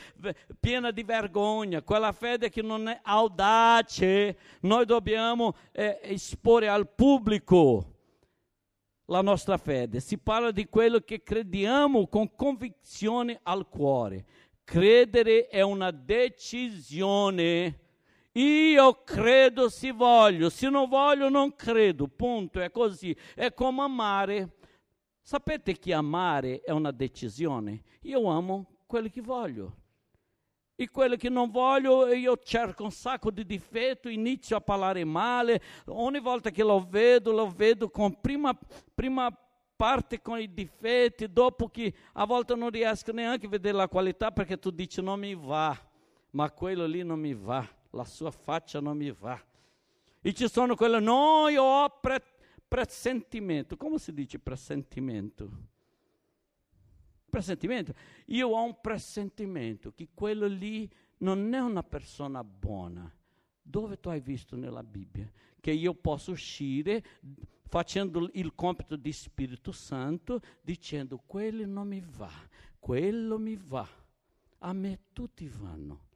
piena 0.58 0.90
di 0.90 1.04
vergogna, 1.04 1.80
quella 1.82 2.10
fede 2.10 2.48
che 2.48 2.60
non 2.60 2.88
è 2.88 2.98
audace. 3.04 4.36
Noi 4.62 4.84
dobbiamo 4.84 5.54
eh, 5.70 6.00
esporre 6.02 6.66
al 6.66 6.92
pubblico 6.92 7.94
la 9.04 9.20
nostra 9.20 9.58
fede, 9.58 10.00
si 10.00 10.18
parla 10.18 10.50
di 10.50 10.66
quello 10.66 10.98
che 11.02 11.22
crediamo 11.22 12.08
con 12.08 12.34
convinzione 12.34 13.38
al 13.44 13.68
cuore. 13.68 14.24
Credere 14.64 15.46
è 15.46 15.60
una 15.60 15.92
decisione. 15.92 17.78
Io 18.38 19.02
credo 19.02 19.68
se 19.68 19.90
voglio, 19.90 20.48
se 20.48 20.68
non 20.68 20.88
voglio 20.88 21.28
non 21.28 21.56
credo, 21.56 22.06
punto, 22.06 22.60
è 22.60 22.70
così. 22.70 23.16
È 23.34 23.52
come 23.52 23.82
amare. 23.82 24.58
Sapete 25.20 25.76
che 25.76 25.92
amare 25.92 26.60
è 26.60 26.70
una 26.70 26.92
decisione? 26.92 27.82
Io 28.02 28.28
amo 28.28 28.78
quello 28.86 29.08
che 29.08 29.20
voglio 29.20 29.76
e 30.76 30.88
quello 30.88 31.16
che 31.16 31.28
non 31.28 31.50
voglio 31.50 32.06
io 32.14 32.36
cerco 32.36 32.84
un 32.84 32.92
sacco 32.92 33.32
di 33.32 33.44
difetti, 33.44 34.12
inizio 34.12 34.56
a 34.56 34.60
parlare 34.60 35.04
male, 35.04 35.60
ogni 35.86 36.20
volta 36.20 36.50
che 36.50 36.62
lo 36.62 36.86
vedo, 36.88 37.32
lo 37.32 37.50
vedo 37.50 37.90
con 37.90 38.20
prima, 38.20 38.56
prima 38.94 39.36
parte 39.74 40.22
con 40.22 40.38
i 40.38 40.54
difetti, 40.54 41.30
dopo 41.30 41.68
che 41.68 41.92
a 42.12 42.24
volte 42.24 42.54
non 42.54 42.70
riesco 42.70 43.10
neanche 43.10 43.46
a 43.46 43.48
vedere 43.48 43.76
la 43.76 43.88
qualità 43.88 44.30
perché 44.30 44.56
tu 44.56 44.70
dici 44.70 45.02
non 45.02 45.18
mi 45.18 45.34
va, 45.34 45.76
ma 46.30 46.48
quello 46.52 46.86
lì 46.86 47.02
non 47.02 47.18
mi 47.18 47.34
va, 47.34 47.68
la 47.90 48.04
sua 48.04 48.30
faccia 48.30 48.80
non 48.80 48.96
mi 48.96 49.10
va. 49.10 49.40
E 50.20 50.34
ci 50.34 50.48
sono 50.48 50.74
quelle, 50.74 51.00
no, 51.00 51.48
io 51.48 51.62
ho 51.62 51.98
pre- 52.00 52.36
presentimento. 52.66 53.76
Come 53.76 53.98
si 53.98 54.12
dice 54.12 54.38
presentimento? 54.38 55.50
Presentimento. 57.30 57.94
Io 58.26 58.48
ho 58.48 58.62
un 58.62 58.80
presentimento 58.80 59.92
che 59.92 60.08
quello 60.12 60.46
lì 60.46 60.90
non 61.18 61.52
è 61.52 61.58
una 61.58 61.82
persona 61.82 62.42
buona. 62.44 63.10
Dove 63.62 64.00
tu 64.00 64.08
hai 64.08 64.20
visto 64.20 64.56
nella 64.56 64.82
Bibbia 64.82 65.30
che 65.60 65.72
io 65.72 65.92
posso 65.94 66.30
uscire 66.30 67.04
facendo 67.68 68.30
il 68.32 68.54
compito 68.54 68.96
di 68.96 69.12
Spirito 69.12 69.72
Santo 69.72 70.40
dicendo 70.62 71.18
quello 71.26 71.66
non 71.66 71.88
mi 71.88 72.00
va, 72.00 72.30
quello 72.78 73.38
mi 73.38 73.56
va. 73.56 73.86
A 74.60 74.72
me 74.72 75.00
tutti 75.12 75.46
vanno. 75.46 76.07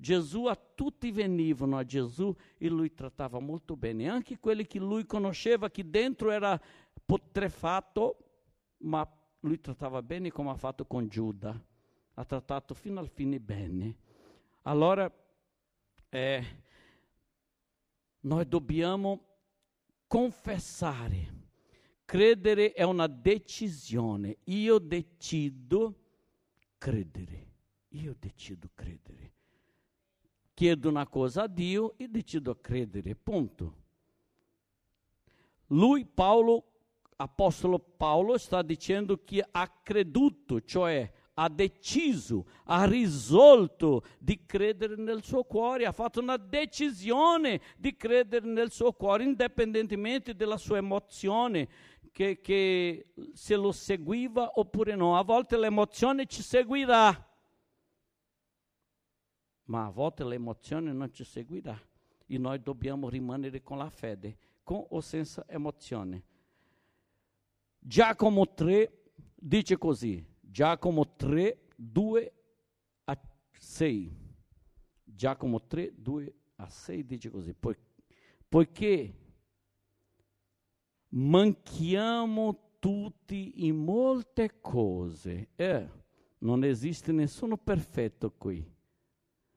Gesù 0.00 0.46
a 0.46 0.56
tutti 0.56 1.10
venivano 1.10 1.76
a 1.76 1.84
Gesù 1.84 2.34
e 2.56 2.68
lui 2.70 2.94
trattava 2.94 3.38
molto 3.38 3.76
bene, 3.76 4.08
anche 4.08 4.38
quelli 4.38 4.66
che 4.66 4.78
lui 4.78 5.04
conosceva 5.04 5.68
che 5.68 5.88
dentro 5.90 6.30
era 6.30 6.58
putrefatto, 7.04 8.16
ma 8.78 9.06
lui 9.40 9.60
trattava 9.60 10.00
bene 10.00 10.30
come 10.30 10.50
ha 10.50 10.56
fatto 10.56 10.86
con 10.86 11.06
Giuda, 11.06 11.62
ha 12.14 12.24
trattato 12.24 12.72
fino 12.72 12.98
al 12.98 13.10
fine 13.10 13.40
bene. 13.40 13.96
Allora 14.62 15.12
eh, 16.08 16.44
noi 18.20 18.48
dobbiamo 18.48 19.26
confessare, 20.06 21.48
credere 22.06 22.72
è 22.72 22.84
una 22.84 23.06
decisione, 23.06 24.38
io 24.44 24.78
decido 24.78 25.94
credere, 26.78 27.52
io 27.88 28.16
decido 28.18 28.70
credere. 28.74 29.34
Chiedo 30.60 30.90
una 30.90 31.06
cosa 31.06 31.44
a 31.44 31.46
Dio 31.46 31.94
e 31.96 32.06
decido 32.06 32.60
credere, 32.60 33.14
punto. 33.14 33.74
Lui, 35.68 36.04
Paolo, 36.04 36.64
Apostolo 37.16 37.78
Paolo 37.78 38.36
sta 38.36 38.60
dicendo 38.60 39.24
che 39.24 39.42
ha 39.50 39.80
creduto, 39.82 40.60
cioè 40.60 41.10
ha 41.32 41.48
deciso, 41.48 42.44
ha 42.64 42.84
risolto 42.84 44.04
di 44.18 44.44
credere 44.44 44.96
nel 44.96 45.24
suo 45.24 45.44
cuore, 45.44 45.86
ha 45.86 45.92
fatto 45.92 46.20
una 46.20 46.36
decisione 46.36 47.58
di 47.78 47.96
credere 47.96 48.46
nel 48.46 48.70
suo 48.70 48.92
cuore, 48.92 49.24
indipendentemente 49.24 50.34
dalla 50.34 50.58
sua 50.58 50.76
emozione, 50.76 51.68
che, 52.12 52.38
che 52.42 53.14
se 53.32 53.56
lo 53.56 53.72
seguiva 53.72 54.50
oppure 54.56 54.94
no. 54.94 55.16
A 55.16 55.22
volte 55.22 55.56
l'emozione 55.56 56.26
ci 56.26 56.42
seguirà, 56.42 57.29
ma 59.70 59.86
a 59.86 59.90
volte 59.90 60.24
l'emozione 60.24 60.92
non 60.92 61.12
ci 61.12 61.22
seguirà 61.22 61.80
e 62.26 62.38
noi 62.38 62.60
dobbiamo 62.60 63.08
rimanere 63.08 63.62
con 63.62 63.78
la 63.78 63.88
fede, 63.88 64.36
con 64.64 64.84
o 64.88 65.00
senza 65.00 65.44
emozione. 65.48 66.24
Giacomo 67.78 68.52
3 68.52 69.02
dice 69.36 69.78
così, 69.78 70.24
Giacomo 70.40 71.14
3, 71.14 71.68
2 71.76 72.32
a 73.04 73.20
6. 73.52 74.18
Giacomo 75.04 75.64
3, 75.64 75.92
2 75.96 76.34
a 76.56 76.68
6 76.68 77.06
dice 77.06 77.30
così, 77.30 77.54
Poi, 77.54 77.76
poiché 78.48 79.14
manchiamo 81.10 82.72
tutti 82.80 83.66
in 83.66 83.76
molte 83.76 84.60
cose, 84.60 85.50
eh, 85.54 85.88
non 86.38 86.64
esiste 86.64 87.12
nessuno 87.12 87.56
perfetto 87.56 88.32
qui, 88.32 88.78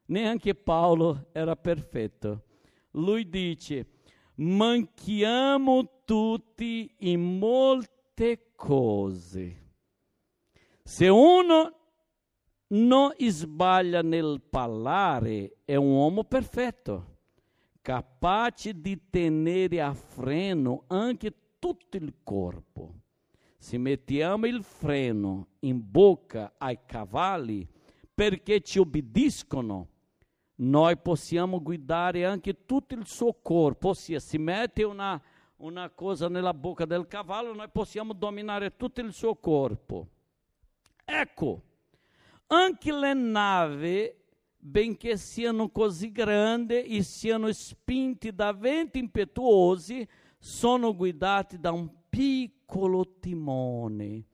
neanche 0.05 0.55
Paolo 0.55 1.27
era 1.31 1.55
perfetto. 1.55 2.43
Lui 2.91 3.27
dice, 3.29 3.87
manchiamo 4.35 6.03
tutti 6.05 6.93
in 6.99 7.37
molte 7.37 8.51
cose. 8.55 9.61
Se 10.83 11.07
uno 11.07 11.77
non 12.67 13.13
sbaglia 13.17 14.01
nel 14.01 14.41
parlare, 14.49 15.57
è 15.65 15.75
un 15.75 15.91
uomo 15.91 16.23
perfetto, 16.23 17.17
capace 17.81 18.79
di 18.79 19.09
tenere 19.09 19.81
a 19.81 19.93
freno 19.93 20.83
anche 20.87 21.33
tutto 21.59 21.97
il 21.97 22.15
corpo. 22.23 22.95
Se 23.57 23.77
mettiamo 23.77 24.45
il 24.45 24.63
freno 24.63 25.47
in 25.59 25.79
bocca 25.89 26.55
ai 26.57 26.79
cavalli 26.85 27.65
perché 28.13 28.61
ci 28.61 28.79
obbediscono, 28.79 29.89
noi 30.55 30.97
possiamo 30.97 31.61
guidare 31.61 32.25
anche 32.25 32.65
tutto 32.65 32.95
il 32.95 33.05
suo 33.07 33.33
corpo, 33.41 33.89
ossia 33.89 34.19
si 34.19 34.37
mette 34.37 34.83
una 34.83 35.21
una 35.63 35.89
cosa 35.89 36.27
nella 36.27 36.53
bocca 36.53 36.85
del 36.85 37.07
cavallo, 37.07 37.53
noi 37.53 37.69
possiamo 37.69 38.13
dominare 38.13 38.75
tutto 38.75 38.99
il 38.99 39.13
suo 39.13 39.35
corpo. 39.35 40.07
Ecco, 41.05 41.61
anche 42.47 42.91
le 42.91 43.13
navi, 43.13 44.13
benché 44.57 45.17
siano 45.17 45.69
così 45.69 46.11
grandi 46.11 46.83
e 46.83 47.03
siano 47.03 47.51
spinti 47.51 48.33
da 48.33 48.51
venti 48.51 48.99
impetuosi, 48.99 50.07
sono 50.37 50.93
guidati 50.93 51.57
da 51.59 51.71
un 51.71 51.89
piccolo 52.09 53.19
timone. 53.19 54.25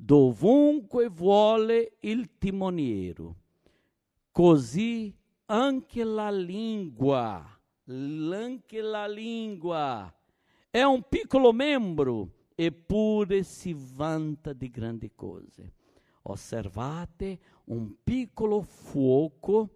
dovunque 0.00 1.08
vuole 1.08 1.96
il 2.00 2.38
timoniero. 2.38 3.34
Così 4.30 5.12
anche 5.50 6.04
la 6.04 6.30
lingua, 6.30 7.58
anche 7.86 8.80
la 8.80 9.06
lingua 9.06 10.12
è 10.70 10.82
un 10.82 11.02
piccolo 11.08 11.52
membro, 11.52 12.48
eppure 12.54 13.42
si 13.42 13.74
vanta 13.76 14.52
di 14.52 14.68
grandi 14.68 15.12
cose. 15.14 15.72
Osservate, 16.22 17.38
un 17.64 17.94
piccolo 18.02 18.60
fuoco 18.60 19.70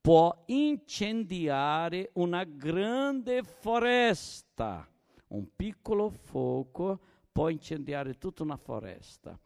può 0.00 0.44
incendiare 0.46 2.10
una 2.14 2.44
grande 2.44 3.42
foresta. 3.42 4.86
Un 5.28 5.54
piccolo 5.54 6.10
fuoco 6.10 7.00
può 7.32 7.48
incendiare 7.48 8.14
tutta 8.18 8.42
una 8.42 8.56
foresta. 8.56 9.38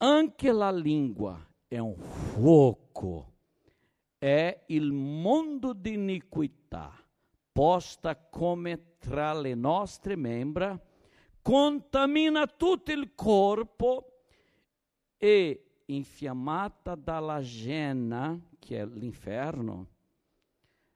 Anche 0.00 0.52
la 0.52 0.70
lingua 0.70 1.47
è 1.68 1.76
un 1.78 1.94
fuoco, 1.96 3.34
è 4.16 4.64
il 4.68 4.90
mondo 4.90 5.74
di 5.74 5.92
iniquità 5.92 6.92
posta 7.52 8.16
come 8.16 8.96
tra 8.98 9.34
le 9.34 9.54
nostre 9.54 10.16
membra, 10.16 10.80
contamina 11.42 12.46
tutto 12.46 12.90
il 12.90 13.14
corpo 13.14 14.22
e 15.16 15.82
infiammata 15.86 16.94
dalla 16.94 17.40
genna, 17.42 18.40
che 18.58 18.80
è 18.80 18.86
l'inferno, 18.86 19.88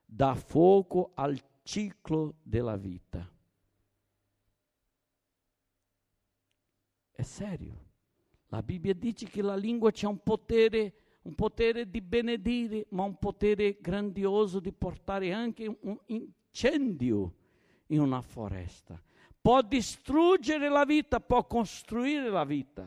dà 0.04 0.35
fuoco 0.35 1.11
al 1.14 1.40
ciclo 1.62 2.37
della 2.42 2.76
vita. 2.76 3.28
È 7.11 7.22
serio. 7.22 7.91
La 8.53 8.62
Bibbia 8.62 8.93
dice 8.93 9.25
che 9.25 9.41
la 9.41 9.57
lingua 9.57 9.91
c'è 9.91 10.07
un 10.07 10.19
potere, 10.23 10.93
un 11.23 11.35
potere 11.35 11.88
di 11.88 12.03
benedire, 12.03 12.85
ma 12.91 13.03
un 13.03 13.17
potere 13.19 13.79
grandioso 13.81 14.61
di 14.61 14.71
portare 14.73 15.33
anche 15.33 15.75
un 15.81 15.99
incendio 16.05 17.35
in 17.87 18.01
una 18.01 18.21
foresta. 18.21 19.03
Può 19.41 19.62
distruggere 19.62 20.69
la 20.69 20.85
vita, 20.85 21.19
può 21.19 21.47
costruire 21.47 22.29
la 22.29 22.45
vita. 22.45 22.87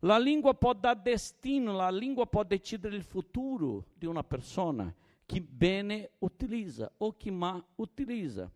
La 0.00 0.18
lingua 0.18 0.52
può 0.52 0.74
dare 0.74 1.00
destino, 1.02 1.72
la 1.72 1.90
lingua 1.90 2.26
può 2.26 2.44
decidere 2.44 2.94
il 2.94 3.02
futuro 3.02 3.86
di 3.94 4.04
una 4.04 4.22
persona, 4.22 4.94
chi 5.24 5.40
bene 5.40 6.10
utilizza 6.18 6.92
o 6.98 7.16
chi 7.16 7.30
mal 7.30 7.64
utilizza. 7.76 8.52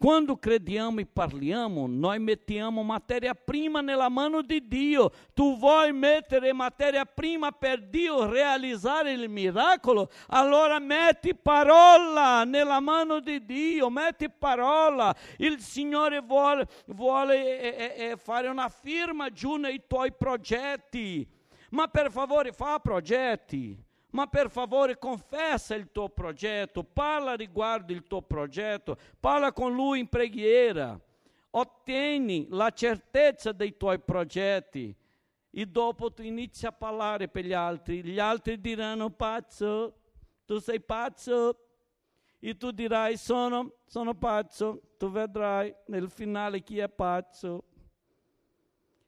Quando 0.00 0.38
crediamo 0.38 1.00
e 1.00 1.04
parliamo, 1.04 1.86
noi 1.86 2.18
mettiamo 2.20 2.82
matéria-prima 2.82 3.82
nella 3.82 4.08
mano 4.08 4.40
di 4.40 4.66
Dio. 4.66 5.12
Tu 5.34 5.58
vuoi 5.58 5.92
mettere 5.92 6.54
matéria-prima 6.54 7.52
per 7.52 7.86
Dio 7.86 8.24
realizzare 8.24 9.12
il 9.12 9.28
miracolo? 9.28 10.10
Allora 10.28 10.78
metti 10.78 11.34
parola 11.34 12.44
nella 12.44 12.80
mano 12.80 13.20
di 13.20 13.44
Dio, 13.44 13.90
metti 13.90 14.30
parola. 14.30 15.14
Il 15.36 15.58
Signore 15.58 16.20
vuole, 16.20 16.66
vuole 16.86 17.60
eh, 17.60 18.10
eh, 18.12 18.16
fare 18.16 18.48
una 18.48 18.70
firma 18.70 19.28
giù 19.28 19.56
nei 19.56 19.82
tuoi 19.86 20.14
progetti. 20.14 21.28
Ma 21.72 21.88
per 21.88 22.10
favore 22.10 22.52
fa 22.52 22.78
progetti 22.78 23.88
ma 24.10 24.26
per 24.26 24.50
favore 24.50 24.98
confessa 24.98 25.74
il 25.74 25.90
tuo 25.92 26.08
progetto, 26.08 26.82
parla 26.82 27.34
riguardo 27.34 27.92
il 27.92 28.06
tuo 28.06 28.22
progetto, 28.22 28.96
parla 29.18 29.52
con 29.52 29.74
lui 29.74 30.00
in 30.00 30.08
preghiera, 30.08 30.98
ottieni 31.50 32.46
la 32.50 32.70
certezza 32.70 33.52
dei 33.52 33.76
tuoi 33.76 33.98
progetti 33.98 34.94
e 35.52 35.66
dopo 35.66 36.12
tu 36.12 36.22
inizi 36.22 36.66
a 36.66 36.72
parlare 36.72 37.28
per 37.28 37.44
gli 37.44 37.52
altri, 37.52 38.04
gli 38.04 38.18
altri 38.18 38.60
diranno 38.60 39.10
pazzo, 39.10 39.94
tu 40.44 40.58
sei 40.58 40.80
pazzo. 40.80 41.64
E 42.42 42.56
tu 42.56 42.70
dirai 42.70 43.18
sono, 43.18 43.74
sono 43.84 44.14
pazzo, 44.14 44.94
tu 44.96 45.10
vedrai 45.10 45.74
nel 45.88 46.08
finale 46.08 46.62
chi 46.62 46.78
è 46.78 46.88
pazzo. 46.88 47.64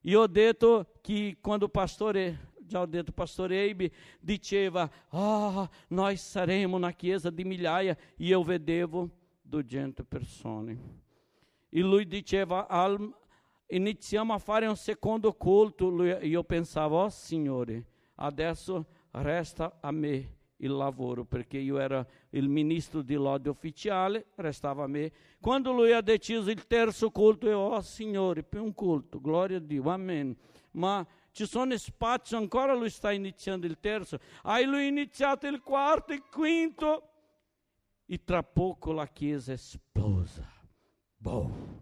Io 0.03 0.21
ho 0.21 0.27
detto 0.27 0.99
che 1.01 1.39
quando 1.41 1.65
il 1.65 1.71
pastore 1.71 2.52
già 2.73 2.81
ho 2.81 2.87
detto, 2.87 3.13
pastore 3.13 3.61
Eibe 3.61 3.91
diceva, 4.19 4.91
ah, 5.11 5.69
noi 5.89 6.17
saremo 6.17 6.79
na 6.79 6.93
chiesa 6.93 7.29
di 7.29 7.45
migliaia, 7.45 7.95
e 7.95 8.25
io 8.25 8.43
vedevo 8.43 9.11
200 9.43 10.05
persone. 10.05 10.79
E 11.69 11.81
lui 11.81 12.07
diceva, 12.07 12.67
iniziamo 13.67 14.33
a 14.33 14.39
fare 14.39 14.67
un 14.67 14.77
secondo 14.77 15.35
culto, 15.35 16.03
e 16.03 16.27
io 16.27 16.43
pensavo, 16.45 17.03
oh 17.03 17.11
Signore, 17.11 17.85
adesso 18.17 18.87
resta 19.11 19.79
a 19.81 19.91
me 19.91 20.37
il 20.57 20.71
lavoro, 20.71 21.25
perché 21.25 21.59
io 21.59 21.79
era 21.79 22.07
il 22.31 22.49
ministro 22.49 23.03
di 23.03 23.15
lode 23.15 23.51
ufficiale, 23.51 24.29
restava 24.37 24.85
a 24.85 24.87
me. 24.87 25.13
Quando 25.41 25.73
lui 25.73 25.93
ha 25.93 26.01
deciso 26.01 26.51
il 26.51 26.67
terzo 26.67 27.11
culto, 27.11 27.49
io, 27.49 27.59
oh 27.59 27.81
Signore, 27.83 28.43
per 28.43 28.61
un 28.61 28.73
culto, 28.73 29.21
gloria 29.21 29.59
a 29.59 29.61
Dio, 29.61 29.91
amen. 29.91 30.35
Ma 30.73 31.07
ci 31.33 31.47
sono 31.47 31.77
spazi, 31.77 32.35
ancora 32.35 32.75
lui 32.75 32.91
sta 32.91 33.11
iniziando 33.11 33.67
il 33.67 33.81
terzo, 33.81 34.19
hai 34.43 34.65
lui 34.65 34.87
iniziato 34.87 35.47
il 35.47 35.61
quarto, 35.63 36.13
il 36.13 36.23
quinto, 36.23 37.09
e 38.05 38.23
tra 38.23 38.43
poco 38.43 38.93
la 38.93 39.07
chiesa 39.07 39.53
esplosa. 39.53 40.47
Boh. 41.17 41.81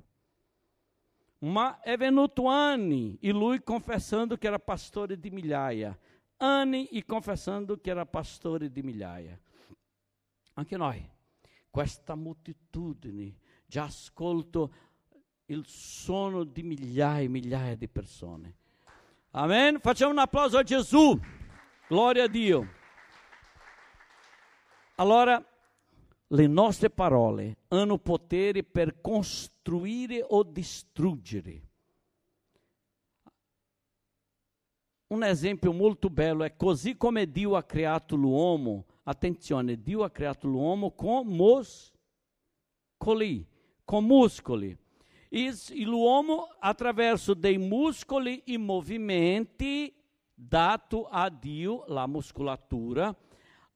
Ma 1.38 1.80
è 1.80 1.96
venuto 1.96 2.46
anni 2.46 3.18
e 3.20 3.30
lui 3.30 3.62
confessando 3.62 4.36
che 4.36 4.46
era 4.46 4.58
pastore 4.58 5.18
di 5.18 5.30
migliaia, 5.30 5.98
anni 6.36 6.86
e 6.86 7.04
confessando 7.04 7.78
che 7.78 7.90
era 7.90 8.06
pastore 8.06 8.70
di 8.70 8.82
migliaia. 8.82 9.38
Anche 10.52 10.76
noi, 10.76 11.10
questa 11.70 12.14
moltitudine, 12.14 13.34
già 13.66 13.84
ascolto 13.84 14.74
il 15.46 15.64
suono 15.66 16.44
di 16.44 16.62
migliaia 16.62 17.24
e 17.24 17.28
migliaia 17.28 17.74
di 17.74 17.88
persone. 17.88 18.58
Amen? 19.32 19.78
Facciamo 19.78 20.10
un 20.10 20.18
applauso 20.18 20.58
a 20.58 20.64
Gesù. 20.64 21.16
Glória 21.86 22.24
a 22.24 22.28
Dio. 22.28 22.66
Allora, 24.96 25.40
le 26.26 26.46
nostre 26.48 26.90
parole 26.90 27.58
hanno 27.68 27.98
potere 27.98 28.64
per 28.64 29.00
costruire 29.00 30.24
o 30.26 30.42
distruggere. 30.42 31.68
Un 35.06 35.22
esempio 35.22 35.72
molto 35.72 36.10
bello 36.10 36.42
è 36.42 36.56
così 36.56 36.96
come 36.96 37.30
Dio 37.30 37.54
ha 37.54 37.62
creato 37.62 38.16
l'uomo. 38.16 38.86
Attenzione, 39.04 39.80
Dio 39.80 40.02
ha 40.02 40.10
creato 40.10 40.48
l'uomo 40.48 40.90
con 40.90 41.28
muscoli, 41.28 41.96
con 43.84 44.04
muscoli 44.04 44.76
e 45.32 45.54
l'uomo, 45.84 46.48
attraverso 46.58 47.34
dei 47.34 47.56
muscoli 47.56 48.42
e 48.44 48.58
movimenti, 48.58 49.94
dato 50.34 51.06
a 51.06 51.30
Dio 51.30 51.84
la 51.86 52.08
muscolatura, 52.08 53.16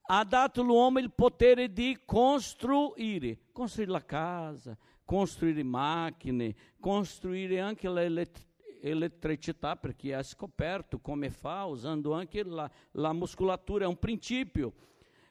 ha 0.07 0.25
dato 0.25 0.61
all'uomo 0.63 0.99
il 0.99 1.13
potere 1.13 1.73
di 1.73 2.01
costruire, 2.05 3.39
costruire 3.53 3.93
la 3.93 4.05
casa, 4.05 4.77
costruire 5.05 5.63
macchine, 5.63 6.55
costruire 6.81 7.61
anche 7.61 7.89
l'elettricità, 7.89 9.77
perché 9.77 10.13
ha 10.13 10.25
scoperto 10.25 10.99
come 10.99 11.31
fa, 11.31 11.65
usando 11.67 12.15
anche 12.15 12.43
la, 12.43 12.69
la 12.93 13.13
muscolatura, 13.13 13.85
è 13.85 13.89
un 13.89 13.99
principio. 13.99 14.73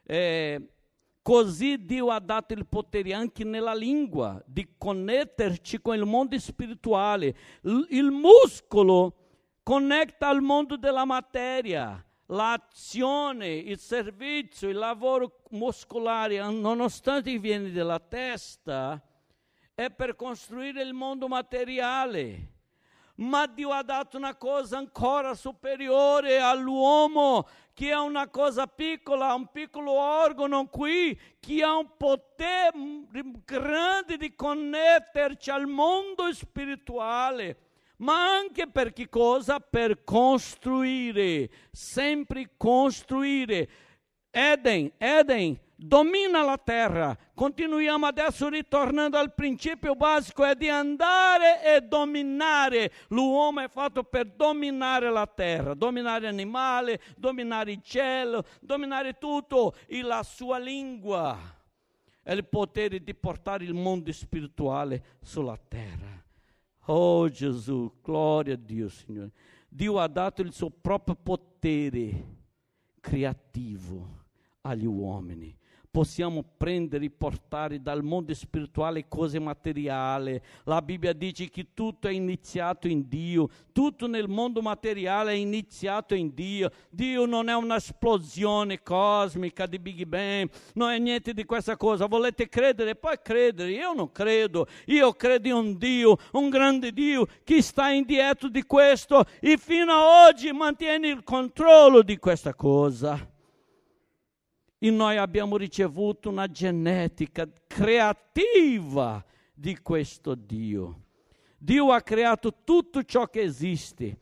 Eh, 0.05 0.69
Così 1.23 1.85
Dio 1.85 2.09
ha 2.09 2.19
dato 2.19 2.53
il 2.53 2.65
potere 2.67 3.13
anche 3.13 3.45
nella 3.45 3.73
lingua 3.73 4.43
di 4.45 4.75
connetterci 4.77 5.79
con 5.81 5.95
il 5.95 6.03
mondo 6.03 6.37
spirituale. 6.37 7.33
Il 7.61 8.11
muscolo 8.11 9.15
connetta 9.63 10.27
al 10.27 10.41
mondo 10.41 10.75
della 10.75 11.05
materia. 11.05 12.05
L'azione, 12.25 13.53
il 13.53 13.79
servizio, 13.79 14.67
il 14.67 14.75
lavoro 14.75 15.43
muscolare, 15.51 16.39
nonostante 16.51 17.39
viene 17.39 17.71
dalla 17.71 17.99
testa, 17.99 19.01
è 19.73 19.89
per 19.89 20.17
costruire 20.17 20.81
il 20.81 20.93
mondo 20.93 21.29
materiale 21.29 22.51
ma 23.15 23.45
Dio 23.45 23.71
ha 23.71 23.83
dato 23.83 24.17
una 24.17 24.35
cosa 24.35 24.77
ancora 24.77 25.35
superiore 25.35 26.39
all'uomo, 26.39 27.47
che 27.73 27.91
ha 27.91 28.01
una 28.01 28.27
cosa 28.29 28.67
piccola, 28.67 29.33
un 29.33 29.47
piccolo 29.51 29.91
organo 29.91 30.67
qui, 30.67 31.19
che 31.39 31.63
ha 31.63 31.75
un 31.75 31.89
potere 31.97 32.71
grande 33.43 34.17
di 34.17 34.35
connetterci 34.35 35.49
al 35.49 35.65
mondo 35.65 36.31
spirituale. 36.31 37.57
Ma 37.97 38.35
anche 38.35 38.67
per 38.67 38.93
che 38.93 39.09
cosa? 39.09 39.59
Per 39.59 40.03
costruire, 40.03 41.49
sempre 41.71 42.51
costruire. 42.57 43.69
Eden, 44.29 44.91
Eden, 44.97 45.57
domina 45.83 46.43
la 46.43 46.57
terra. 46.57 47.15
Continuiamo 47.33 48.05
adesso 48.05 48.47
ritornando 48.47 49.17
al 49.17 49.33
principio 49.33 49.95
basico, 49.95 50.45
è 50.45 50.55
di 50.55 50.69
andare 50.69 51.75
e 51.75 51.81
dominare. 51.81 52.91
L'uomo 53.09 53.61
è 53.61 53.67
fatto 53.67 54.03
per 54.03 54.27
dominare 54.27 55.11
la 55.11 55.27
terra, 55.27 55.73
dominare 55.73 56.27
animali, 56.27 56.97
dominare 57.17 57.73
il 57.73 57.81
cielo, 57.83 58.45
dominare 58.61 59.17
tutto 59.17 59.75
e 59.85 60.01
la 60.01 60.23
sua 60.23 60.57
lingua. 60.57 61.37
È 62.21 62.31
il 62.31 62.45
potere 62.45 63.03
di 63.03 63.13
portare 63.13 63.65
il 63.65 63.73
mondo 63.73 64.11
spirituale 64.13 65.17
sulla 65.21 65.59
terra. 65.67 66.23
Oh 66.85 67.29
Gesù, 67.29 67.91
gloria 68.01 68.53
a 68.53 68.57
Dio, 68.57 68.87
Signore. 68.87 69.31
Dio 69.67 69.99
ha 69.99 70.07
dato 70.07 70.41
il 70.41 70.53
suo 70.53 70.69
proprio 70.69 71.15
potere 71.15 72.41
creativo 73.01 74.21
agli 74.61 74.85
uomini 74.85 75.57
possiamo 75.93 76.43
prendere 76.57 77.05
e 77.05 77.11
portare 77.11 77.79
dal 77.79 78.01
mondo 78.01 78.33
spirituale 78.33 79.07
cose 79.07 79.37
materiali. 79.37 80.41
La 80.63 80.81
Bibbia 80.81 81.13
dice 81.13 81.51
che 81.51 81.67
tutto 81.75 82.07
è 82.07 82.11
iniziato 82.11 82.87
in 82.87 83.07
Dio, 83.07 83.47
tutto 83.71 84.07
nel 84.07 84.27
mondo 84.27 84.63
materiale 84.63 85.33
è 85.33 85.35
iniziato 85.35 86.15
in 86.15 86.33
Dio. 86.33 86.71
Dio 86.89 87.27
non 87.27 87.47
è 87.47 87.53
un'esplosione 87.53 88.81
cosmica 88.81 89.67
di 89.67 89.77
Big 89.77 90.05
Bang, 90.05 90.49
non 90.73 90.89
è 90.89 90.97
niente 90.97 91.31
di 91.31 91.45
questa 91.45 91.77
cosa. 91.77 92.07
Volete 92.07 92.49
credere? 92.49 92.95
Poi 92.95 93.19
credere. 93.21 93.69
Io 93.69 93.93
non 93.93 94.11
credo. 94.11 94.65
Io 94.87 95.13
credo 95.13 95.47
in 95.47 95.53
un 95.53 95.77
Dio, 95.77 96.17
un 96.31 96.49
grande 96.49 96.91
Dio 96.91 97.27
che 97.43 97.61
sta 97.61 97.89
indietro 97.89 98.49
di 98.49 98.63
questo 98.63 99.25
e 99.39 99.57
fino 99.57 99.93
ad 99.93 100.33
oggi 100.33 100.51
mantiene 100.51 101.09
il 101.09 101.23
controllo 101.23 102.01
di 102.01 102.17
questa 102.17 102.55
cosa 102.55 103.27
e 104.83 104.91
noi 104.91 105.15
abbiamo 105.15 105.55
ricevuto 105.55 106.27
una 106.27 106.51
genetica 106.51 107.47
creativa 107.67 109.23
di 109.53 109.79
questo 109.79 110.35
Dio. 110.35 111.03
Dio 111.57 111.93
ha 111.93 112.01
creato 112.01 112.53
tutto 112.65 113.01
ciò 113.03 113.27
che 113.27 113.43
esiste. 113.43 114.19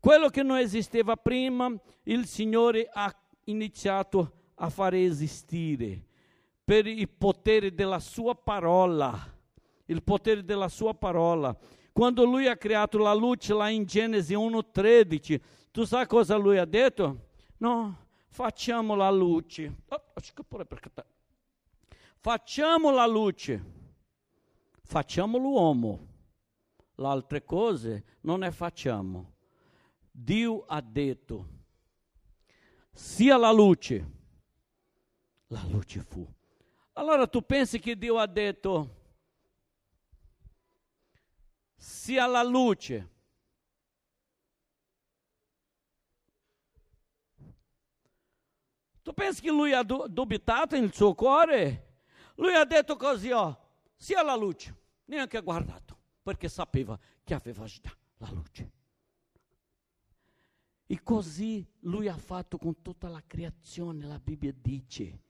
Quello 0.00 0.30
che 0.30 0.42
non 0.42 0.56
esisteva 0.56 1.16
prima, 1.16 1.70
il 2.04 2.24
Signore 2.24 2.88
ha 2.90 3.14
iniziato 3.44 4.32
a 4.54 4.70
fare 4.70 5.04
esistere 5.04 6.06
per 6.64 6.86
il 6.86 7.10
potere 7.10 7.74
della 7.74 7.98
sua 7.98 8.34
parola. 8.34 9.14
Il 9.84 10.02
potere 10.02 10.42
della 10.42 10.68
sua 10.68 10.94
parola. 10.94 11.54
Quando 11.92 12.24
lui 12.24 12.46
ha 12.46 12.56
creato 12.56 12.96
la 12.96 13.12
luce 13.12 13.52
là 13.52 13.68
in 13.68 13.84
Genesi 13.84 14.32
1:13, 14.32 15.38
tu 15.70 15.84
sai 15.84 16.06
cosa 16.06 16.36
lui 16.36 16.56
ha 16.56 16.64
detto? 16.64 17.26
No, 17.58 18.07
facciamo 18.38 18.94
la 18.94 19.10
luce. 19.10 19.82
Oh, 19.88 20.04
facciamo 22.20 22.90
la 22.92 23.04
luce, 23.04 23.64
facciamo 24.80 25.38
l'uomo. 25.38 26.06
Le 26.94 27.06
altre 27.08 27.42
cose 27.42 28.04
non 28.20 28.38
ne 28.40 28.52
facciamo. 28.52 29.32
Dio 30.08 30.64
ha 30.66 30.80
detto, 30.80 31.48
sia 32.92 33.36
la 33.36 33.50
luce, 33.50 34.10
la 35.48 35.64
luce 35.68 36.00
fu. 36.02 36.24
Allora 36.92 37.26
tu 37.26 37.44
pensi 37.44 37.80
che 37.80 37.98
Dio 37.98 38.18
ha 38.18 38.26
detto, 38.28 38.94
sia 41.74 42.24
la 42.28 42.44
luce, 42.44 43.08
Tu 49.08 49.14
pensi 49.14 49.40
che 49.40 49.50
lui 49.50 49.72
ha 49.72 49.82
dubitato 49.82 50.78
nel 50.78 50.92
suo 50.92 51.14
cuore? 51.14 52.00
Lui 52.34 52.52
ha 52.52 52.66
detto 52.66 52.94
così, 52.96 53.30
ó, 53.30 53.56
sia 53.96 54.22
la 54.22 54.36
luce, 54.36 54.76
neanche 55.06 55.40
guardato, 55.40 55.96
perché 56.22 56.50
sapeva 56.50 56.98
che 57.24 57.32
aveva 57.32 57.64
già 57.64 57.90
la 58.18 58.28
luce. 58.30 58.72
E 60.84 61.02
così 61.02 61.66
lui 61.80 62.06
ha 62.06 62.18
fatto 62.18 62.58
con 62.58 62.82
tutta 62.82 63.08
la 63.08 63.22
creazione, 63.26 64.04
la 64.04 64.18
Bibbia 64.18 64.52
dice, 64.54 65.22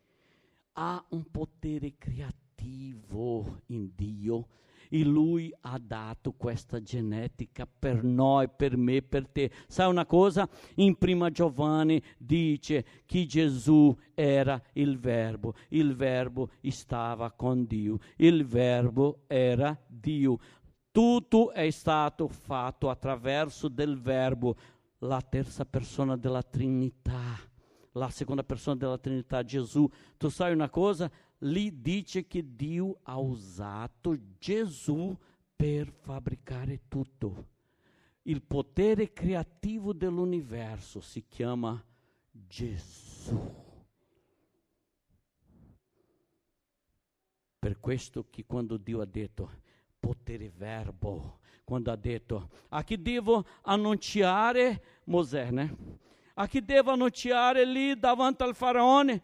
ha 0.72 1.06
un 1.10 1.30
potere 1.30 1.94
creativo 1.96 3.60
in 3.66 3.92
Dio 3.94 4.48
e 4.88 5.05
lui 5.05 5.53
ha 5.62 5.79
dato 5.79 6.33
questa 6.33 6.81
genetica 6.83 7.66
per 7.66 8.03
noi, 8.03 8.48
per 8.48 8.77
me, 8.77 9.03
per 9.03 9.29
te. 9.29 9.51
Sai 9.66 9.88
una 9.88 10.07
cosa? 10.07 10.48
In 10.77 10.96
prima 10.96 11.31
Giovanni 11.31 12.03
dice 12.16 12.85
che 13.07 13.27
Gesù 13.27 13.96
era 14.14 14.61
il 14.72 14.98
verbo, 14.98 15.55
il 15.70 15.94
verbo 15.94 16.51
stava 16.68 17.33
con 17.33 17.66
Dio, 17.66 17.98
il 18.16 18.46
verbo 18.46 19.24
era 19.27 19.77
Dio. 19.87 20.38
Tutto 20.90 21.53
è 21.53 21.70
stato 21.70 22.29
fatto 22.29 22.90
attraverso 22.90 23.68
del 23.68 24.01
verbo, 24.01 24.57
la 24.98 25.20
terza 25.20 25.64
persona 25.64 26.16
della 26.16 26.42
Trinità 26.42 27.46
la 27.98 28.09
seconda 28.11 28.44
persona 28.44 28.77
della 28.77 28.96
Trinità, 28.96 29.42
Gesù. 29.42 29.88
Tu 30.16 30.29
sai 30.29 30.53
una 30.53 30.70
cosa? 30.70 31.11
Lì 31.38 31.81
dice 31.81 32.27
che 32.27 32.55
Dio 32.55 32.98
ha 33.03 33.18
usato 33.18 34.16
Gesù 34.38 35.16
per 35.55 35.90
fabbricare 35.90 36.83
tutto. 36.88 37.57
Il 38.22 38.42
potere 38.42 39.12
creativo 39.12 39.92
dell'universo 39.92 41.01
si 41.01 41.24
chiama 41.27 41.83
Gesù. 42.31 43.66
Per 47.59 47.81
questo 47.81 48.27
che 48.31 48.44
quando 48.46 48.77
Dio 48.77 49.01
ha 49.01 49.07
detto 49.07 49.51
potere 49.98 50.51
verbo, 50.51 51.40
quando 51.64 51.90
ha 51.90 51.96
detto 51.96 52.51
a 52.68 52.85
chi 52.85 53.01
devo 53.01 53.44
annunciare 53.62 54.83
Mosè, 55.05 55.51
né? 55.51 55.77
a 56.35 56.46
chi 56.46 56.64
devo 56.64 56.92
annunciare 56.92 57.64
lì 57.64 57.98
davanti 57.98 58.42
al 58.42 58.55
faraone, 58.55 59.22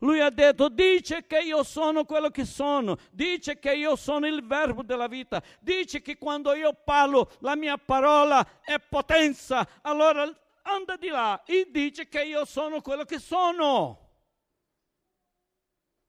lui 0.00 0.20
ha 0.20 0.30
detto, 0.30 0.68
dice 0.68 1.26
che 1.26 1.40
io 1.40 1.62
sono 1.62 2.04
quello 2.04 2.28
che 2.28 2.44
sono, 2.44 2.98
dice 3.12 3.58
che 3.58 3.74
io 3.74 3.96
sono 3.96 4.26
il 4.26 4.44
verbo 4.44 4.82
della 4.82 5.06
vita, 5.06 5.42
dice 5.60 6.02
che 6.02 6.18
quando 6.18 6.54
io 6.54 6.74
parlo 6.84 7.30
la 7.40 7.56
mia 7.56 7.78
parola 7.78 8.60
è 8.60 8.78
potenza, 8.78 9.66
allora 9.82 10.24
anda 10.62 10.96
di 10.96 11.08
là 11.08 11.42
e 11.44 11.68
dice 11.70 12.08
che 12.08 12.24
io 12.24 12.44
sono 12.44 12.80
quello 12.82 13.04
che 13.04 13.18
sono. 13.18 14.00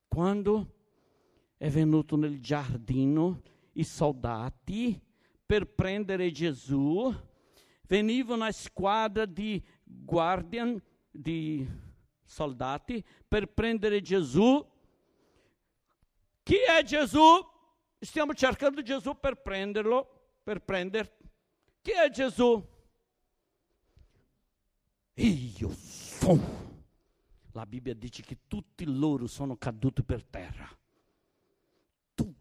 Quando 0.07 0.73
è 1.57 1.69
venuto 1.69 2.17
nel 2.17 2.41
giardino 2.41 3.41
i 3.73 3.83
soldati 3.83 4.99
per 5.45 5.65
prendere 5.65 6.31
Gesù, 6.31 7.13
venivano 7.87 8.43
a 8.43 8.51
squadra 8.51 9.25
di 9.25 9.63
guardian, 9.83 10.81
di 11.09 11.65
soldati 12.27 13.03
per 13.27 13.47
prendere 13.47 14.01
Gesù. 14.01 14.63
Chi 16.43 16.55
è 16.55 16.83
Gesù? 16.83 17.21
Stiamo 17.99 18.33
cercando 18.33 18.83
Gesù 18.83 19.17
per 19.19 19.41
prenderlo, 19.41 20.35
per 20.43 20.61
prendere. 20.61 21.17
Chi 21.81 21.91
è 21.91 22.09
Gesù? 22.09 22.63
Io 25.15 25.69
sono. 25.71 26.65
La 27.53 27.65
Bibbia 27.65 27.95
dice 27.95 28.21
che 28.21 28.41
tutti 28.47 28.85
loro 28.85 29.25
sono 29.25 29.57
caduti 29.57 30.03
per 30.03 30.23
terra. 30.23 30.69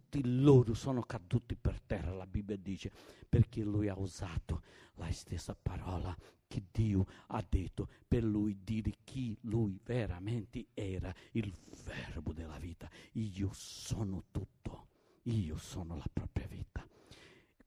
Tutti 0.09 0.40
loro 0.40 0.73
sono 0.75 1.03
caduti 1.03 1.57
per 1.57 1.81
terra, 1.81 2.12
la 2.12 2.29
Bibbia 2.29 2.57
dice, 2.57 2.92
perché 3.29 3.64
lui 3.64 3.88
ha 3.88 3.99
usato 3.99 4.62
la 4.95 5.11
stessa 5.11 5.57
parola 5.61 6.16
che 6.47 6.62
Dio 6.71 7.07
ha 7.27 7.45
detto 7.47 7.88
per 8.07 8.23
lui 8.23 8.57
dire 8.62 8.92
chi 9.03 9.37
lui 9.42 9.77
veramente 9.83 10.69
era, 10.75 11.12
il 11.33 11.53
verbo 11.85 12.33
della 12.33 12.59
vita. 12.59 12.88
Io 13.14 13.51
sono 13.53 14.27
tutto, 14.31 14.87
io 15.25 15.57
sono 15.57 15.97
la 15.97 16.09
propria 16.12 16.47
vita. 16.47 16.87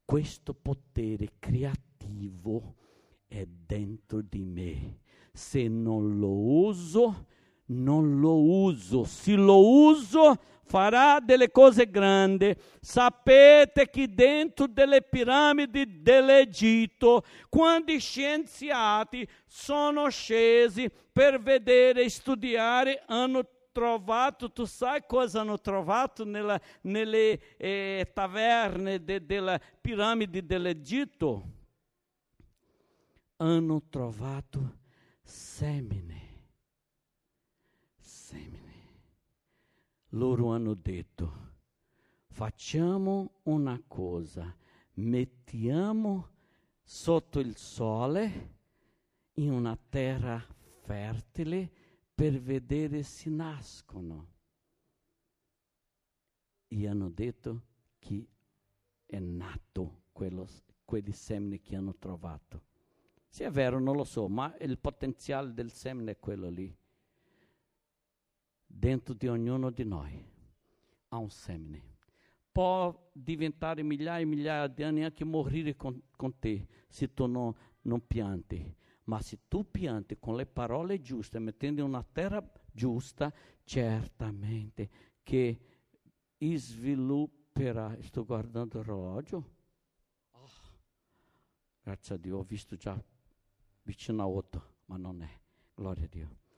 Questo 0.05 0.53
potere 0.53 1.33
creativo 1.39 2.75
è 3.27 3.45
dentro 3.45 4.21
di 4.21 4.45
me. 4.45 5.01
Se 5.33 5.67
non 5.67 6.17
lo 6.17 6.31
uso, 6.31 7.27
non 7.65 8.21
lo 8.21 8.41
uso. 8.41 9.03
Se 9.03 9.35
lo 9.35 9.89
uso, 9.89 10.39
farà 10.69 11.19
delle 11.19 11.49
cose 11.49 11.89
grandi. 11.89 12.55
Sapete 12.79 13.89
che 13.89 14.07
dentro 14.07 14.67
delle 14.67 15.01
piramidi 15.01 16.03
dell'Egitto, 16.03 17.23
quando 17.49 17.97
scienziati 17.97 19.27
sono 19.47 20.07
scesi 20.09 20.87
per 21.11 21.41
vedere 21.41 22.03
e 22.03 22.09
studiare, 22.09 23.01
hanno 23.07 23.43
trovato, 23.71 24.51
tu 24.51 24.65
sai 24.65 25.03
cosa 25.07 25.41
hanno 25.41 25.59
trovato 25.59 26.23
nella, 26.23 26.59
nelle 26.81 27.57
eh, 27.57 28.11
taverne 28.13 29.03
de, 29.03 29.25
della 29.25 29.59
piramide 29.81 30.45
dell'Egitto? 30.45 31.43
Hanno 33.37 33.81
trovato 33.89 34.77
semine. 35.23 36.28
Loro 40.09 40.47
hanno 40.49 40.73
detto, 40.73 41.47
facciamo 42.27 43.39
una 43.43 43.81
cosa, 43.85 44.55
mettiamo 44.93 46.29
sotto 46.83 47.39
il 47.39 47.55
sole 47.55 48.57
in 49.33 49.51
una 49.51 49.77
terra 49.89 50.43
fertile 50.81 51.69
per 52.13 52.39
vedere 52.39 53.03
se 53.03 53.29
nascono. 53.29 54.27
E 56.67 56.87
hanno 56.87 57.09
detto 57.09 57.63
chi 57.99 58.27
è 59.05 59.19
nato 59.19 60.03
quello, 60.11 60.47
quelli 60.85 61.11
semini 61.11 61.61
che 61.61 61.75
hanno 61.75 61.95
trovato. 61.95 62.63
Se 63.27 63.45
è 63.45 63.51
vero 63.51 63.79
non 63.79 63.95
lo 63.95 64.03
so, 64.03 64.27
ma 64.27 64.55
il 64.59 64.77
potenziale 64.79 65.53
del 65.53 65.71
semine 65.71 66.11
è 66.11 66.19
quello 66.19 66.49
lì. 66.49 66.75
Dentro 68.71 69.15
di 69.15 69.27
ognuno 69.27 69.71
di 69.71 69.83
noi 69.83 70.23
ha 71.09 71.17
un 71.17 71.29
semine. 71.29 71.97
Può 72.51 73.09
diventare 73.11 73.81
migliaia 73.83 74.21
e 74.21 74.25
migliaia 74.25 74.67
di 74.67 74.83
anni 74.83 75.03
anche 75.03 75.23
morire 75.23 75.75
con, 75.75 76.01
con 76.15 76.37
te 76.37 76.67
se 76.87 77.13
tu 77.13 77.25
non, 77.25 77.53
non 77.81 78.05
pianti. 78.05 78.75
Ma 79.05 79.19
se 79.21 79.39
tu 79.47 79.69
pianti 79.69 80.17
le 80.21 80.45
parole 80.45 81.01
giuste, 81.01 81.39
mettendo 81.39 81.81
in 81.81 81.87
una 81.87 82.03
terra 82.03 82.47
giusta, 82.71 83.33
certamente 83.63 84.89
che 85.23 85.59
svilupperà. 86.37 87.97
Sto 88.01 88.23
guardando 88.23 88.77
l'orologio. 88.83 89.49
Oh, 90.31 90.49
grazie 91.81 92.15
a 92.15 92.17
Dio, 92.19 92.37
ho 92.37 92.43
visto 92.43 92.75
già 92.75 93.01
vicino 93.81 94.21
a 94.21 94.27
8, 94.27 94.73
ma 94.85 94.97
non 94.97 95.23
è. 95.23 95.39
Gloria 95.73 96.05
a 96.05 96.07
Dio. 96.07 96.48